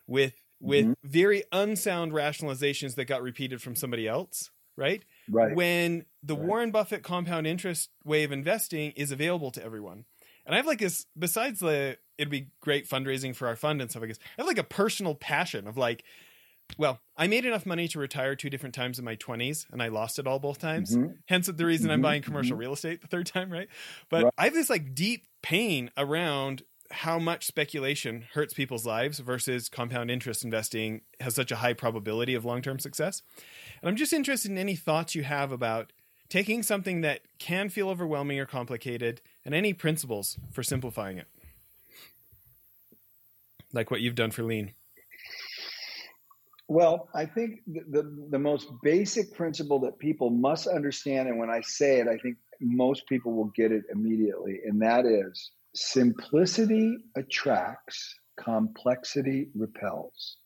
with 0.07 0.33
with 0.61 0.85
mm-hmm. 0.85 0.93
very 1.03 1.43
unsound 1.51 2.13
rationalizations 2.13 2.95
that 2.95 3.05
got 3.05 3.21
repeated 3.21 3.61
from 3.61 3.75
somebody 3.75 4.07
else, 4.07 4.51
right? 4.77 5.03
Right. 5.29 5.53
When 5.53 6.05
the 6.23 6.35
right. 6.35 6.45
Warren 6.45 6.71
Buffett 6.71 7.03
compound 7.03 7.45
interest 7.45 7.89
way 8.03 8.23
of 8.23 8.31
investing 8.31 8.91
is 8.91 9.11
available 9.11 9.51
to 9.51 9.63
everyone. 9.63 10.05
And 10.45 10.55
I 10.55 10.57
have 10.57 10.65
like 10.65 10.79
this 10.79 11.05
besides 11.17 11.59
the 11.59 11.97
it'd 12.17 12.31
be 12.31 12.47
great 12.61 12.87
fundraising 12.87 13.35
for 13.35 13.47
our 13.47 13.55
fund 13.55 13.81
and 13.81 13.89
stuff 13.89 14.03
I 14.03 14.07
guess. 14.07 14.19
I 14.37 14.41
have 14.41 14.47
like 14.47 14.57
a 14.57 14.63
personal 14.63 15.15
passion 15.15 15.67
of 15.67 15.77
like 15.77 16.03
well, 16.77 16.99
I 17.15 17.27
made 17.27 17.45
enough 17.45 17.65
money 17.65 17.87
to 17.89 17.99
retire 17.99 18.35
two 18.35 18.49
different 18.49 18.73
times 18.75 18.97
in 18.97 19.05
my 19.05 19.15
20s 19.15 19.65
and 19.71 19.81
I 19.81 19.89
lost 19.89 20.19
it 20.19 20.27
all 20.27 20.39
both 20.39 20.59
times. 20.59 20.95
Mm-hmm. 20.95 21.13
Hence 21.27 21.47
the 21.47 21.65
reason 21.65 21.85
mm-hmm. 21.85 21.93
I'm 21.93 22.01
buying 22.01 22.21
commercial 22.21 22.53
mm-hmm. 22.53 22.61
real 22.61 22.73
estate 22.73 23.01
the 23.01 23.07
third 23.07 23.27
time, 23.27 23.51
right? 23.51 23.67
But 24.09 24.23
right. 24.25 24.33
I 24.37 24.45
have 24.45 24.53
this 24.53 24.69
like 24.69 24.95
deep 24.95 25.27
pain 25.41 25.91
around 25.95 26.63
how 26.91 27.17
much 27.19 27.45
speculation 27.45 28.25
hurts 28.33 28.53
people's 28.53 28.85
lives 28.85 29.19
versus 29.19 29.69
compound 29.69 30.11
interest 30.11 30.43
investing 30.43 31.01
has 31.19 31.35
such 31.35 31.51
a 31.51 31.57
high 31.57 31.73
probability 31.73 32.35
of 32.35 32.45
long 32.45 32.61
term 32.61 32.79
success. 32.79 33.21
And 33.81 33.89
I'm 33.89 33.95
just 33.95 34.13
interested 34.13 34.51
in 34.51 34.57
any 34.57 34.75
thoughts 34.75 35.15
you 35.15 35.23
have 35.23 35.51
about 35.51 35.93
taking 36.29 36.63
something 36.63 37.01
that 37.01 37.21
can 37.39 37.69
feel 37.69 37.89
overwhelming 37.89 38.39
or 38.39 38.45
complicated 38.45 39.21
and 39.43 39.53
any 39.53 39.73
principles 39.73 40.37
for 40.51 40.63
simplifying 40.63 41.17
it. 41.17 41.27
Like 43.73 43.91
what 43.91 44.01
you've 44.01 44.15
done 44.15 44.31
for 44.31 44.43
lean. 44.43 44.73
Well, 46.67 47.09
I 47.13 47.25
think 47.25 47.61
the, 47.67 47.81
the, 47.89 48.27
the 48.31 48.39
most 48.39 48.69
basic 48.81 49.33
principle 49.33 49.79
that 49.81 49.99
people 49.99 50.31
must 50.31 50.67
understand, 50.67 51.29
and 51.29 51.37
when 51.37 51.49
I 51.49 51.61
say 51.61 51.99
it, 51.99 52.07
I 52.07 52.17
think 52.17 52.37
most 52.59 53.07
people 53.07 53.33
will 53.33 53.51
get 53.55 53.71
it 53.71 53.83
immediately, 53.91 54.61
and 54.65 54.81
that 54.81 55.05
is 55.05 55.51
simplicity 55.75 56.97
attracts, 57.15 58.15
complexity 58.39 59.49
repels. 59.53 60.37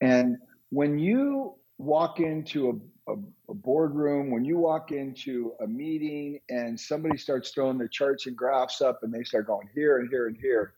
And 0.00 0.36
when 0.70 0.98
you 0.98 1.54
walk 1.78 2.20
into 2.20 2.82
a, 3.06 3.12
a, 3.12 3.16
a, 3.48 3.54
boardroom, 3.54 4.30
when 4.30 4.44
you 4.44 4.58
walk 4.58 4.90
into 4.90 5.52
a 5.62 5.66
meeting 5.66 6.40
and 6.50 6.78
somebody 6.78 7.16
starts 7.16 7.50
throwing 7.50 7.78
their 7.78 7.88
charts 7.88 8.26
and 8.26 8.36
graphs 8.36 8.80
up 8.80 9.00
and 9.02 9.14
they 9.14 9.22
start 9.22 9.46
going 9.46 9.68
here 9.74 9.98
and 9.98 10.08
here 10.10 10.26
and 10.26 10.36
here, 10.36 10.74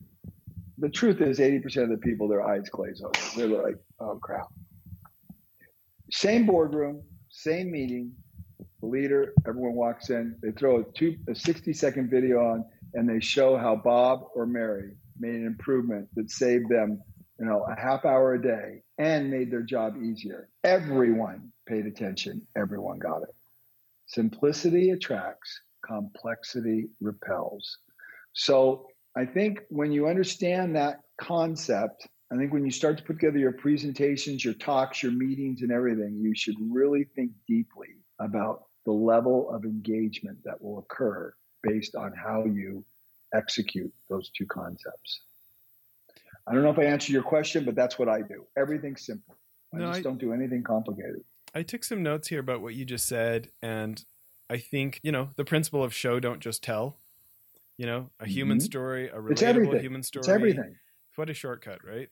the 0.81 0.89
truth 0.89 1.21
is 1.21 1.39
80% 1.39 1.85
of 1.85 1.89
the 1.91 1.99
people, 1.99 2.29
their 2.29 2.47
eyes 2.47 2.69
glaze 2.69 3.03
over. 3.03 3.13
They're 3.37 3.63
like, 3.63 3.77
oh 4.01 4.19
crap. 4.21 4.47
Same 6.11 6.47
boardroom, 6.47 7.03
same 7.29 7.71
meeting, 7.71 8.13
the 8.81 8.87
leader, 8.87 9.33
everyone 9.47 9.75
walks 9.75 10.11
in, 10.11 10.37
they 10.43 10.51
throw 10.53 10.81
a, 10.81 10.85
two, 10.97 11.17
a 11.29 11.35
60 11.35 11.73
second 11.73 12.11
video 12.11 12.39
on 12.39 12.65
and 12.95 13.09
they 13.09 13.21
show 13.21 13.57
how 13.57 13.77
Bob 13.77 14.25
or 14.35 14.47
Mary 14.47 14.97
made 15.19 15.35
an 15.35 15.47
improvement 15.47 16.09
that 16.17 16.31
saved 16.31 16.69
them 16.69 17.01
you 17.41 17.47
know, 17.47 17.65
a 17.65 17.81
half 17.81 18.05
hour 18.05 18.35
a 18.35 18.43
day 18.43 18.83
and 18.99 19.31
made 19.31 19.51
their 19.51 19.63
job 19.63 19.97
easier. 19.97 20.51
Everyone 20.63 21.51
paid 21.67 21.87
attention. 21.87 22.47
Everyone 22.55 22.99
got 22.99 23.23
it. 23.23 23.35
Simplicity 24.07 24.91
attracts, 24.91 25.59
complexity 25.85 26.89
repels. 27.01 27.79
So 28.35 28.87
I 29.17 29.25
think 29.25 29.61
when 29.69 29.93
you 29.93 30.09
understand 30.09 30.77
that 30.77 31.01
concept, 31.21 32.07
I 32.33 32.37
think 32.37 32.53
when 32.53 32.65
you 32.65 32.71
start 32.71 32.97
to 32.99 33.05
put 33.05 33.15
together 33.15 33.39
your 33.39 33.53
presentations, 33.53 34.45
your 34.45 34.55
talks, 34.55 35.03
your 35.03 35.13
meetings, 35.13 35.63
and 35.63 35.73
everything, 35.73 36.21
you 36.21 36.35
should 36.35 36.55
really 36.61 37.05
think 37.17 37.33
deeply 37.49 37.89
about 38.21 38.65
the 38.87 38.93
level 38.93 39.51
of 39.51 39.65
engagement 39.65 40.39
that 40.45 40.63
will 40.63 40.79
occur 40.79 41.35
based 41.63 41.97
on 41.97 42.13
how 42.13 42.45
you 42.45 42.85
execute 43.35 43.93
those 44.09 44.31
two 44.31 44.47
concepts. 44.47 45.21
I 46.47 46.55
don't 46.55 46.63
know 46.63 46.71
if 46.71 46.79
I 46.79 46.85
answered 46.85 47.13
your 47.13 47.23
question, 47.23 47.65
but 47.65 47.75
that's 47.75 47.99
what 47.99 48.09
I 48.09 48.23
do. 48.23 48.47
Everything's 48.57 49.05
simple. 49.05 49.37
I 49.75 49.79
no, 49.79 49.87
just 49.87 50.01
I, 50.01 50.03
don't 50.03 50.19
do 50.19 50.33
anything 50.33 50.63
complicated. 50.63 51.23
I 51.55 51.63
took 51.63 51.85
some 51.85 52.03
notes 52.03 52.29
here 52.29 52.41
about 52.41 52.61
what 52.61 52.75
you 52.75 52.85
just 52.85 53.07
said, 53.07 53.51
and 53.63 54.03
I 54.49 54.59
think 54.59 55.01
you 55.03 55.13
know 55.13 55.31
the 55.37 55.45
principle 55.45 55.85
of 55.85 55.95
show 55.95 56.19
don't 56.19 56.41
just 56.41 56.63
tell. 56.63 56.97
You 57.81 57.87
know, 57.87 58.11
a 58.21 58.27
human 58.27 58.59
mm-hmm. 58.59 58.65
story, 58.67 59.09
a 59.09 59.17
relatable 59.17 59.81
human 59.81 60.03
story. 60.03 60.21
It's 60.21 60.29
everything. 60.29 60.77
What 61.17 61.31
a 61.31 61.35
shortcut, 61.35 61.79
right? 61.83 62.11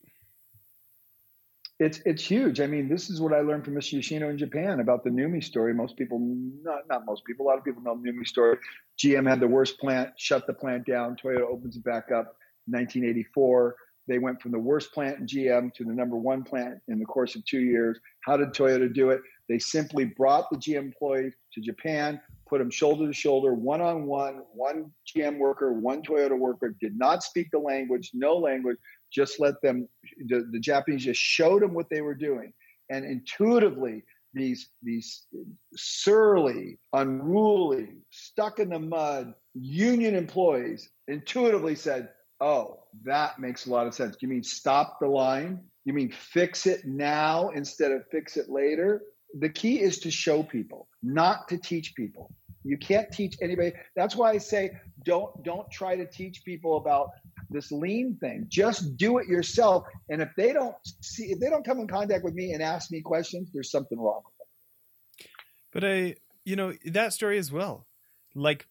It's 1.78 2.00
it's 2.06 2.24
huge. 2.24 2.62
I 2.62 2.66
mean, 2.66 2.88
this 2.88 3.10
is 3.10 3.20
what 3.20 3.34
I 3.34 3.42
learned 3.42 3.66
from 3.66 3.74
Mr. 3.74 3.92
Yoshino 3.92 4.30
in 4.30 4.38
Japan 4.38 4.80
about 4.80 5.04
the 5.04 5.10
NUMMI 5.10 5.44
story. 5.44 5.74
Most 5.74 5.98
people, 5.98 6.20
not 6.62 6.88
not 6.88 7.04
most 7.04 7.22
people, 7.26 7.44
a 7.44 7.48
lot 7.48 7.58
of 7.58 7.64
people 7.64 7.82
know 7.82 8.00
the 8.02 8.10
NUMMI 8.10 8.26
story. 8.26 8.56
GM 8.98 9.28
had 9.28 9.40
the 9.40 9.46
worst 9.46 9.78
plant, 9.78 10.08
shut 10.16 10.46
the 10.46 10.54
plant 10.54 10.86
down. 10.86 11.16
Toyota 11.22 11.42
opens 11.42 11.76
it 11.76 11.84
back 11.84 12.04
up. 12.04 12.34
1984 12.68 13.76
they 14.08 14.18
went 14.18 14.40
from 14.40 14.52
the 14.52 14.58
worst 14.58 14.92
plant 14.92 15.18
in 15.18 15.26
GM 15.26 15.72
to 15.74 15.84
the 15.84 15.92
number 15.92 16.16
one 16.16 16.42
plant 16.42 16.78
in 16.88 16.98
the 16.98 17.04
course 17.04 17.36
of 17.36 17.44
two 17.44 17.60
years. 17.60 18.00
How 18.24 18.38
did 18.38 18.48
Toyota 18.48 18.92
do 18.92 19.10
it? 19.10 19.20
They 19.48 19.58
simply 19.58 20.06
brought 20.06 20.50
the 20.50 20.56
GM 20.56 20.78
employees 20.78 21.34
to 21.52 21.60
Japan, 21.60 22.20
put 22.48 22.58
them 22.58 22.70
shoulder 22.70 23.06
to 23.06 23.12
shoulder, 23.12 23.54
one 23.54 23.80
on 23.80 24.06
one, 24.06 24.42
one 24.52 24.90
GM 25.06 25.38
worker, 25.38 25.72
one 25.72 26.02
Toyota 26.02 26.38
worker, 26.38 26.74
did 26.80 26.96
not 26.96 27.22
speak 27.22 27.48
the 27.52 27.58
language, 27.58 28.10
no 28.14 28.36
language, 28.36 28.76
just 29.12 29.40
let 29.40 29.60
them, 29.62 29.88
the, 30.26 30.48
the 30.52 30.60
Japanese 30.60 31.04
just 31.04 31.20
showed 31.20 31.62
them 31.62 31.74
what 31.74 31.88
they 31.90 32.00
were 32.00 32.14
doing. 32.14 32.52
And 32.90 33.04
intuitively, 33.04 34.04
these, 34.34 34.70
these 34.82 35.26
surly, 35.74 36.78
unruly, 36.92 37.88
stuck 38.10 38.58
in 38.58 38.70
the 38.70 38.78
mud 38.78 39.34
union 39.54 40.14
employees 40.14 40.90
intuitively 41.08 41.74
said, 41.74 42.10
Oh, 42.40 42.84
that 43.04 43.40
makes 43.40 43.66
a 43.66 43.70
lot 43.70 43.88
of 43.88 43.94
sense. 43.94 44.16
You 44.20 44.28
mean 44.28 44.44
stop 44.44 44.98
the 45.00 45.08
line? 45.08 45.60
You 45.84 45.92
mean 45.92 46.12
fix 46.12 46.66
it 46.66 46.84
now 46.84 47.48
instead 47.48 47.90
of 47.90 48.06
fix 48.12 48.36
it 48.36 48.48
later? 48.48 49.02
The 49.40 49.48
key 49.48 49.80
is 49.80 49.98
to 50.00 50.10
show 50.10 50.42
people, 50.42 50.88
not 51.02 51.48
to 51.48 51.58
teach 51.58 51.94
people. 51.96 52.32
You 52.64 52.76
can't 52.76 53.10
teach 53.12 53.36
anybody. 53.40 53.72
That's 53.96 54.16
why 54.16 54.32
I 54.32 54.38
say 54.38 54.72
don't 55.04 55.42
don't 55.44 55.70
try 55.70 55.96
to 55.96 56.06
teach 56.06 56.44
people 56.44 56.76
about 56.76 57.10
this 57.50 57.72
lean 57.72 58.16
thing. 58.20 58.46
Just 58.48 58.96
do 58.96 59.18
it 59.18 59.26
yourself. 59.26 59.84
And 60.08 60.20
if 60.20 60.28
they 60.36 60.52
don't 60.52 60.74
see 61.00 61.26
if 61.26 61.40
they 61.40 61.48
don't 61.48 61.64
come 61.64 61.78
in 61.80 61.88
contact 61.88 62.24
with 62.24 62.34
me 62.34 62.52
and 62.52 62.62
ask 62.62 62.90
me 62.90 63.00
questions, 63.00 63.50
there's 63.52 63.70
something 63.70 63.98
wrong 63.98 64.22
with 64.24 64.34
them. 64.38 65.28
But 65.72 65.84
I 65.84 66.14
you 66.44 66.56
know, 66.56 66.72
that 66.86 67.12
story 67.12 67.36
as 67.36 67.52
well. 67.52 67.86
Like 68.34 68.66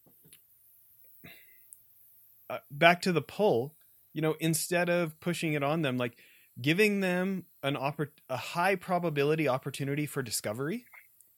uh, 2.50 2.58
back 2.70 3.02
to 3.02 3.12
the 3.12 3.22
pull, 3.22 3.74
you 4.12 4.20
know, 4.20 4.34
instead 4.40 4.88
of 4.88 5.18
pushing 5.20 5.52
it 5.52 5.62
on 5.62 5.82
them, 5.82 5.96
like 5.96 6.16
giving 6.60 7.00
them 7.00 7.44
an 7.62 7.76
oppor- 7.76 8.10
a 8.28 8.36
high 8.36 8.74
probability 8.74 9.46
opportunity 9.46 10.06
for 10.06 10.22
discovery, 10.22 10.86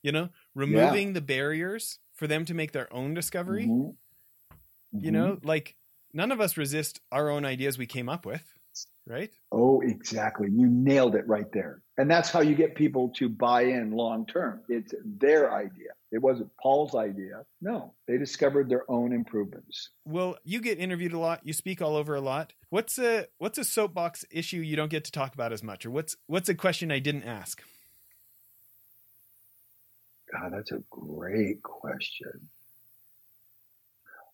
you 0.02 0.12
know, 0.12 0.30
removing 0.54 1.08
yeah. 1.08 1.14
the 1.14 1.20
barriers 1.20 1.98
for 2.20 2.26
them 2.26 2.44
to 2.44 2.54
make 2.54 2.72
their 2.72 2.92
own 2.92 3.14
discovery. 3.14 3.64
Mm-hmm. 3.64 3.88
Mm-hmm. 4.94 5.04
You 5.04 5.10
know, 5.10 5.38
like 5.42 5.74
none 6.12 6.30
of 6.30 6.40
us 6.40 6.58
resist 6.58 7.00
our 7.10 7.30
own 7.30 7.46
ideas 7.46 7.78
we 7.78 7.86
came 7.86 8.10
up 8.10 8.26
with, 8.26 8.44
right? 9.06 9.30
Oh, 9.50 9.80
exactly. 9.80 10.48
You 10.50 10.66
nailed 10.66 11.14
it 11.14 11.26
right 11.26 11.50
there. 11.50 11.80
And 11.96 12.10
that's 12.10 12.30
how 12.30 12.40
you 12.40 12.54
get 12.54 12.74
people 12.74 13.08
to 13.16 13.30
buy 13.30 13.62
in 13.62 13.92
long 13.92 14.26
term. 14.26 14.60
It's 14.68 14.92
their 15.02 15.54
idea. 15.54 15.92
It 16.12 16.20
wasn't 16.20 16.50
Paul's 16.62 16.94
idea. 16.94 17.46
No, 17.62 17.94
they 18.06 18.18
discovered 18.18 18.68
their 18.68 18.90
own 18.90 19.14
improvements. 19.14 19.90
Well, 20.04 20.36
you 20.44 20.60
get 20.60 20.78
interviewed 20.78 21.14
a 21.14 21.18
lot. 21.18 21.40
You 21.42 21.54
speak 21.54 21.80
all 21.80 21.96
over 21.96 22.14
a 22.14 22.20
lot. 22.20 22.52
What's 22.68 22.98
a 22.98 23.28
what's 23.38 23.56
a 23.56 23.64
soapbox 23.64 24.26
issue 24.30 24.58
you 24.58 24.76
don't 24.76 24.90
get 24.90 25.04
to 25.04 25.12
talk 25.12 25.32
about 25.32 25.54
as 25.54 25.62
much, 25.62 25.86
or 25.86 25.90
what's 25.90 26.16
what's 26.26 26.50
a 26.50 26.54
question 26.54 26.92
I 26.92 26.98
didn't 26.98 27.24
ask? 27.24 27.62
God, 30.32 30.52
that's 30.52 30.72
a 30.72 30.82
great 30.90 31.62
question. 31.62 32.48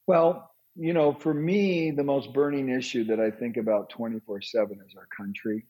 Well, 0.07 0.51
you 0.77 0.93
know, 0.93 1.15
for 1.15 1.33
me, 1.33 1.91
the 1.91 2.05
most 2.05 2.33
burning 2.33 2.69
issue 2.69 3.05
that 3.05 3.19
I 3.19 3.31
think 3.31 3.57
about 3.57 3.91
24 3.91 4.43
7 4.43 4.79
is 4.87 4.95
our 4.97 5.09
country. 5.17 5.67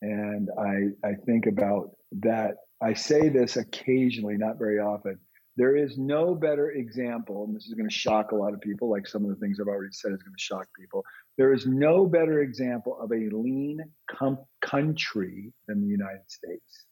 And 0.00 0.48
I, 0.58 1.06
I 1.06 1.14
think 1.26 1.46
about 1.46 1.90
that 2.22 2.56
I 2.82 2.94
say 2.94 3.28
this 3.28 3.56
occasionally, 3.56 4.36
not 4.36 4.58
very 4.58 4.80
often. 4.80 5.18
There 5.56 5.76
is 5.76 5.98
no 5.98 6.34
better 6.34 6.70
example, 6.70 7.44
and 7.44 7.54
this 7.54 7.66
is 7.66 7.74
going 7.74 7.88
to 7.88 7.94
shock 7.94 8.32
a 8.32 8.36
lot 8.36 8.54
of 8.54 8.60
people, 8.60 8.90
like 8.90 9.06
some 9.06 9.22
of 9.22 9.30
the 9.30 9.36
things 9.36 9.60
I've 9.60 9.68
already 9.68 9.92
said 9.92 10.12
is 10.12 10.22
going 10.22 10.34
to 10.34 10.42
shock 10.42 10.66
people. 10.78 11.04
There 11.36 11.52
is 11.52 11.66
no 11.66 12.06
better 12.06 12.40
example 12.40 12.98
of 13.00 13.12
a 13.12 13.28
lean 13.30 13.80
com- 14.10 14.38
country 14.62 15.52
than 15.68 15.82
the 15.82 15.88
United 15.88 16.28
States. 16.28 16.86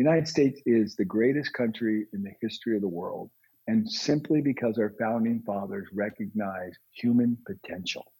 The 0.00 0.04
United 0.04 0.28
States 0.28 0.62
is 0.64 0.96
the 0.96 1.04
greatest 1.04 1.52
country 1.52 2.06
in 2.14 2.22
the 2.22 2.32
history 2.40 2.74
of 2.74 2.80
the 2.80 2.88
world, 2.88 3.30
and 3.66 3.86
simply 3.86 4.40
because 4.40 4.78
our 4.78 4.94
founding 4.98 5.42
fathers 5.42 5.88
recognized 5.92 6.78
human 6.92 7.36
potential. 7.44 8.10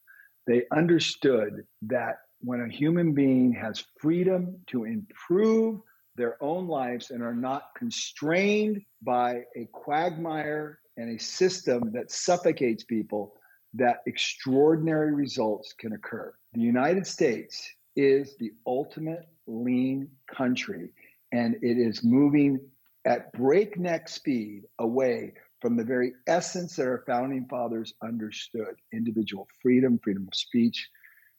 They 0.47 0.65
understood 0.73 1.65
that 1.81 2.19
when 2.41 2.61
a 2.61 2.69
human 2.69 3.15
being 3.15 3.55
has 3.55 3.83
freedom 3.99 4.59
to 4.67 4.85
improve 4.85 5.81
their 6.17 6.37
own 6.43 6.69
lives 6.69 7.13
and 7.13 7.23
are 7.23 7.35
not 7.35 7.71
constrained 7.75 8.83
by 9.01 9.45
a 9.57 9.67
quagmire 9.73 10.81
and 10.99 11.17
a 11.17 11.19
system 11.19 11.93
that 11.95 12.11
suffocates 12.11 12.85
people, 12.85 13.33
that 13.73 14.03
extraordinary 14.05 15.15
results 15.15 15.73
can 15.79 15.95
occur. 15.95 16.31
The 16.53 16.61
United 16.61 17.07
States 17.07 17.67
is 17.97 18.37
the 18.37 18.53
ultimate 18.67 19.31
lean 19.47 20.11
country, 20.31 20.91
and 21.33 21.57
it 21.63 21.79
is 21.79 22.03
moving 22.03 22.61
at 23.05 23.33
breakneck 23.33 24.09
speed 24.09 24.63
away 24.79 25.33
from 25.61 25.77
the 25.77 25.85
very 25.85 26.13
essence 26.27 26.77
that 26.77 26.87
our 26.87 27.05
founding 27.07 27.47
fathers 27.49 27.93
understood 28.03 28.75
individual 28.93 29.47
freedom, 29.63 29.99
freedom 30.03 30.27
of 30.27 30.35
speech, 30.35 30.89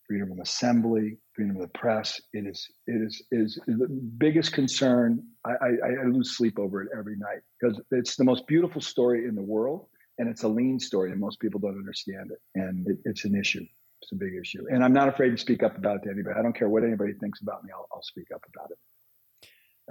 freedom 0.07 0.31
of 0.31 0.39
assembly, 0.39 1.17
freedom 1.33 1.55
of 1.55 1.61
the 1.61 1.67
press. 1.69 2.19
It 2.33 2.45
is 2.45 2.67
it 2.87 3.01
is 3.01 3.21
is, 3.31 3.59
the 3.65 3.87
biggest 4.17 4.53
concern. 4.53 5.23
I, 5.45 5.51
I, 5.51 5.69
I, 6.03 6.05
lose 6.05 6.37
sleep 6.37 6.59
over 6.59 6.83
it 6.83 6.89
every 6.97 7.15
night 7.15 7.39
because 7.59 7.81
it's 7.91 8.15
the 8.15 8.23
most 8.23 8.45
beautiful 8.45 8.81
story 8.81 9.25
in 9.25 9.35
the 9.35 9.41
world, 9.41 9.87
and 10.17 10.29
it's 10.29 10.43
a 10.43 10.47
lean 10.47 10.79
story, 10.79 11.11
and 11.11 11.19
most 11.19 11.39
people 11.39 11.59
don't 11.59 11.77
understand 11.77 12.31
it, 12.31 12.39
and 12.55 12.87
it, 12.87 12.97
it's 13.05 13.25
an 13.25 13.35
issue. 13.35 13.65
It's 14.01 14.11
a 14.11 14.15
big 14.15 14.33
issue, 14.39 14.65
and 14.71 14.83
I'm 14.83 14.93
not 14.93 15.07
afraid 15.07 15.29
to 15.29 15.37
speak 15.37 15.63
up 15.63 15.77
about 15.77 15.97
it 15.97 16.03
to 16.03 16.09
anybody. 16.11 16.37
I 16.37 16.41
don't 16.41 16.55
care 16.55 16.69
what 16.69 16.83
anybody 16.83 17.13
thinks 17.13 17.41
about 17.41 17.63
me. 17.63 17.71
I'll, 17.73 17.87
I'll 17.93 18.03
speak 18.03 18.27
up 18.33 18.43
about 18.53 18.71
it. 18.71 18.77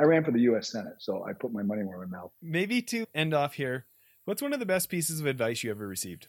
I 0.01 0.05
ran 0.05 0.25
for 0.25 0.31
the 0.31 0.41
U.S. 0.41 0.73
Senate, 0.73 0.95
so 0.99 1.25
I 1.25 1.35
put 1.35 1.53
my 1.53 1.63
money 1.63 1.83
where 1.85 1.99
my 1.99 2.07
mouth. 2.07 2.31
Maybe 2.41 2.81
to 2.81 3.05
end 3.15 3.35
off 3.35 3.55
here, 3.55 3.85
what's 4.25 4.41
one 4.41 4.55
of 4.55 4.59
the 4.59 4.65
best 4.65 4.89
pieces 4.89 5.21
of 5.21 5.27
advice 5.27 5.63
you 5.63 5.71
ever 5.71 5.87
received? 5.87 6.29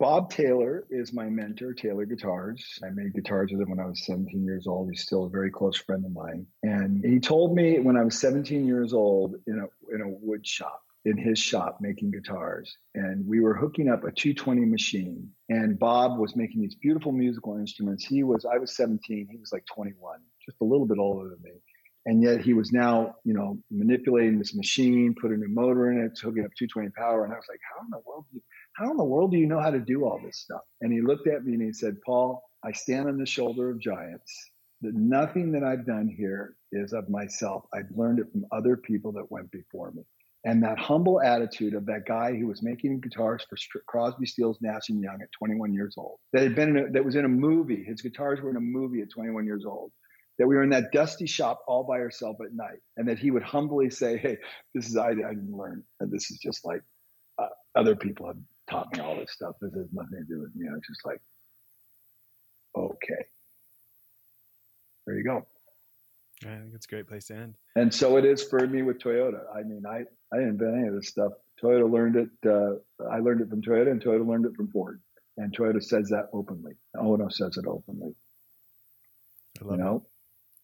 Bob 0.00 0.30
Taylor 0.30 0.86
is 0.88 1.12
my 1.12 1.26
mentor, 1.26 1.74
Taylor 1.74 2.06
Guitars. 2.06 2.78
I 2.82 2.88
made 2.88 3.12
guitars 3.12 3.50
with 3.52 3.60
him 3.60 3.68
when 3.68 3.80
I 3.80 3.84
was 3.84 4.06
17 4.06 4.42
years 4.42 4.66
old. 4.66 4.88
He's 4.88 5.02
still 5.02 5.24
a 5.24 5.28
very 5.28 5.50
close 5.50 5.76
friend 5.76 6.06
of 6.06 6.12
mine. 6.12 6.46
And 6.62 7.04
he 7.04 7.20
told 7.20 7.54
me 7.54 7.80
when 7.80 7.98
I 7.98 8.02
was 8.02 8.18
17 8.18 8.66
years 8.66 8.94
old 8.94 9.34
in 9.46 9.58
a, 9.58 9.94
in 9.94 10.00
a 10.00 10.08
wood 10.08 10.46
shop, 10.46 10.80
in 11.04 11.18
his 11.18 11.38
shop 11.38 11.80
making 11.82 12.12
guitars. 12.12 12.74
And 12.94 13.26
we 13.26 13.40
were 13.40 13.54
hooking 13.54 13.90
up 13.90 14.04
a 14.04 14.10
220 14.10 14.64
machine. 14.64 15.28
And 15.50 15.78
Bob 15.78 16.18
was 16.18 16.34
making 16.34 16.62
these 16.62 16.76
beautiful 16.76 17.12
musical 17.12 17.58
instruments. 17.58 18.02
He 18.02 18.22
was, 18.22 18.46
I 18.46 18.56
was 18.56 18.74
17, 18.76 19.28
he 19.30 19.36
was 19.36 19.52
like 19.52 19.66
21, 19.66 20.18
just 20.42 20.56
a 20.62 20.64
little 20.64 20.86
bit 20.86 20.96
older 20.96 21.28
than 21.28 21.42
me 21.42 21.60
and 22.06 22.22
yet 22.22 22.40
he 22.40 22.54
was 22.54 22.72
now, 22.72 23.14
you 23.24 23.34
know, 23.34 23.58
manipulating 23.70 24.38
this 24.38 24.54
machine, 24.54 25.14
put 25.20 25.32
a 25.32 25.36
new 25.36 25.48
motor 25.48 25.90
in 25.90 25.98
it, 25.98 26.18
hooking 26.18 26.44
up 26.44 26.50
220 26.58 26.90
power. 26.90 27.24
And 27.24 27.32
I 27.32 27.36
was 27.36 27.44
like, 27.48 27.60
how 27.70 27.84
in 27.84 27.90
the 27.90 28.00
world 28.06 28.24
do 28.30 28.36
you, 28.36 28.42
how 28.74 28.90
in 28.90 28.96
the 28.96 29.04
world 29.04 29.30
do 29.30 29.38
you 29.38 29.46
know 29.46 29.60
how 29.60 29.70
to 29.70 29.80
do 29.80 30.04
all 30.04 30.20
this 30.24 30.38
stuff? 30.38 30.62
And 30.80 30.92
he 30.92 31.00
looked 31.00 31.26
at 31.26 31.44
me 31.44 31.54
and 31.54 31.62
he 31.62 31.72
said, 31.72 31.96
Paul, 32.04 32.42
I 32.64 32.72
stand 32.72 33.08
on 33.08 33.18
the 33.18 33.26
shoulder 33.26 33.70
of 33.70 33.80
giants. 33.80 34.32
That 34.82 34.94
nothing 34.94 35.52
that 35.52 35.62
I've 35.62 35.84
done 35.84 36.08
here 36.08 36.56
is 36.72 36.94
of 36.94 37.10
myself. 37.10 37.64
I've 37.74 37.90
learned 37.94 38.20
it 38.20 38.32
from 38.32 38.46
other 38.50 38.76
people 38.76 39.12
that 39.12 39.30
went 39.30 39.50
before 39.50 39.90
me. 39.90 40.02
And 40.46 40.62
that 40.62 40.78
humble 40.78 41.20
attitude 41.20 41.74
of 41.74 41.84
that 41.86 42.06
guy 42.06 42.34
who 42.34 42.46
was 42.46 42.62
making 42.62 43.00
guitars 43.00 43.44
for 43.50 43.80
Crosby, 43.86 44.24
Stills, 44.24 44.56
Nash 44.62 44.88
and 44.88 45.02
Young 45.02 45.20
at 45.20 45.30
21 45.32 45.74
years 45.74 45.96
old, 45.98 46.18
that 46.32 46.42
had 46.42 46.54
been 46.54 46.76
a, 46.78 46.90
that 46.92 47.04
was 47.04 47.14
in 47.14 47.26
a 47.26 47.28
movie. 47.28 47.84
His 47.84 48.00
guitars 48.00 48.40
were 48.40 48.48
in 48.48 48.56
a 48.56 48.60
movie 48.60 49.02
at 49.02 49.10
21 49.10 49.44
years 49.44 49.66
old 49.66 49.92
that 50.40 50.46
we 50.46 50.56
were 50.56 50.62
in 50.62 50.70
that 50.70 50.90
dusty 50.90 51.26
shop 51.26 51.60
all 51.68 51.84
by 51.84 51.98
ourselves 51.98 52.38
at 52.42 52.54
night, 52.54 52.78
and 52.96 53.06
that 53.06 53.18
he 53.18 53.30
would 53.30 53.42
humbly 53.42 53.90
say, 53.90 54.16
"Hey, 54.16 54.38
this 54.74 54.88
is 54.88 54.96
I, 54.96 55.10
I 55.10 55.12
didn't 55.12 55.54
learn, 55.54 55.84
and 56.00 56.10
this 56.10 56.30
is 56.30 56.38
just 56.38 56.64
like 56.64 56.80
uh, 57.38 57.48
other 57.74 57.94
people 57.94 58.26
have 58.26 58.38
taught 58.70 58.94
me 58.94 59.00
all 59.00 59.16
this 59.16 59.32
stuff. 59.32 59.56
This 59.60 59.74
has 59.74 59.92
nothing 59.92 60.18
to 60.18 60.24
do 60.24 60.40
with 60.40 60.54
me." 60.54 60.68
I 60.68 60.72
was 60.72 60.82
just 60.86 61.04
like, 61.04 61.20
"Okay, 62.74 63.24
there 65.06 65.16
you 65.16 65.24
go." 65.24 65.46
I 66.42 66.56
think 66.56 66.74
it's 66.74 66.86
a 66.86 66.88
great 66.88 67.06
place 67.06 67.26
to 67.26 67.34
end. 67.34 67.54
And 67.76 67.92
so 67.92 68.16
it 68.16 68.24
is 68.24 68.42
for 68.42 68.66
me 68.66 68.82
with 68.82 68.98
Toyota. 68.98 69.42
I 69.54 69.62
mean, 69.62 69.84
I 69.86 70.04
I 70.32 70.38
didn't 70.38 70.60
invent 70.60 70.76
any 70.76 70.88
of 70.88 70.94
this 70.94 71.08
stuff. 71.08 71.32
Toyota 71.62 71.90
learned 71.90 72.16
it. 72.16 72.30
Uh, 72.46 72.76
I 73.10 73.18
learned 73.18 73.42
it 73.42 73.50
from 73.50 73.62
Toyota, 73.62 73.90
and 73.90 74.02
Toyota 74.02 74.26
learned 74.26 74.46
it 74.46 74.54
from 74.56 74.68
Ford. 74.68 75.00
And 75.36 75.56
Toyota 75.56 75.82
says 75.82 76.08
that 76.08 76.28
openly. 76.32 76.74
Ohno 76.96 77.32
says 77.32 77.56
it 77.56 77.66
openly. 77.66 78.14
you 79.60 79.76
know, 79.76 79.96
it. 79.96 80.02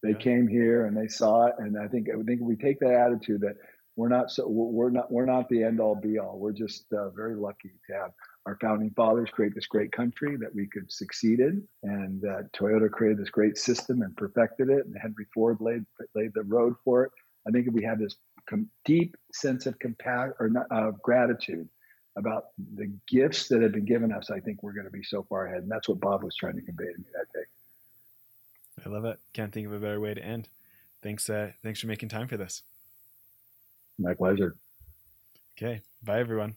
They 0.03 0.11
yeah. 0.11 0.17
came 0.17 0.47
here 0.47 0.85
and 0.85 0.95
they 0.95 1.07
saw 1.07 1.47
it, 1.47 1.55
and 1.59 1.77
I 1.77 1.87
think 1.87 2.07
I 2.09 2.21
think 2.23 2.41
we 2.41 2.55
take 2.55 2.79
that 2.79 2.93
attitude 2.93 3.41
that 3.41 3.57
we're 3.97 4.07
not 4.07 4.29
so 4.31 4.47
we're 4.47 4.91
not 4.91 5.11
we're 5.11 5.25
not 5.25 5.49
the 5.49 5.63
end 5.63 5.81
all 5.81 5.95
be 5.95 6.19
all. 6.19 6.37
We're 6.37 6.53
just 6.53 6.85
uh, 6.93 7.09
very 7.09 7.35
lucky 7.35 7.71
to 7.87 7.93
have 7.93 8.11
our 8.45 8.55
founding 8.61 8.91
fathers 8.91 9.29
create 9.31 9.55
this 9.55 9.65
great 9.65 9.91
country 9.91 10.37
that 10.37 10.53
we 10.53 10.67
could 10.67 10.89
succeed 10.89 11.39
in, 11.39 11.67
and 11.81 12.23
uh, 12.23 12.43
Toyota 12.55 12.89
created 12.89 13.17
this 13.17 13.29
great 13.29 13.57
system 13.57 14.03
and 14.03 14.15
perfected 14.15 14.69
it, 14.69 14.85
and 14.85 14.95
Henry 15.01 15.25
Ford 15.33 15.57
laid 15.59 15.83
laid 16.15 16.31
the 16.35 16.43
road 16.43 16.75
for 16.85 17.05
it. 17.05 17.11
I 17.47 17.51
think 17.51 17.67
if 17.67 17.73
we 17.73 17.83
have 17.83 17.99
this 17.99 18.15
com- 18.47 18.69
deep 18.85 19.17
sense 19.33 19.65
of 19.65 19.77
compassion 19.79 20.33
or 20.39 20.49
not, 20.49 21.01
gratitude 21.01 21.67
about 22.17 22.45
the 22.75 22.91
gifts 23.07 23.47
that 23.47 23.63
have 23.63 23.71
been 23.71 23.85
given 23.85 24.11
us, 24.11 24.29
I 24.29 24.39
think 24.39 24.61
we're 24.61 24.73
going 24.73 24.85
to 24.85 24.91
be 24.91 25.03
so 25.03 25.25
far 25.27 25.47
ahead, 25.47 25.63
and 25.63 25.71
that's 25.71 25.89
what 25.89 25.99
Bob 25.99 26.23
was 26.23 26.35
trying 26.35 26.55
to 26.55 26.61
convey 26.61 26.85
to 26.85 26.99
me 26.99 27.05
that 27.15 27.33
day. 27.33 27.45
I 28.85 28.89
love 28.89 29.05
it. 29.05 29.19
Can't 29.33 29.51
think 29.51 29.65
of 29.65 29.73
a 29.73 29.79
better 29.79 29.99
way 29.99 30.13
to 30.13 30.23
end. 30.23 30.49
Thanks. 31.01 31.27
Uh, 31.29 31.51
thanks 31.63 31.81
for 31.81 31.87
making 31.87 32.09
time 32.09 32.27
for 32.27 32.37
this. 32.37 32.61
My 33.99 34.13
pleasure. 34.13 34.55
Okay. 35.57 35.81
Bye, 36.03 36.19
everyone. 36.19 36.55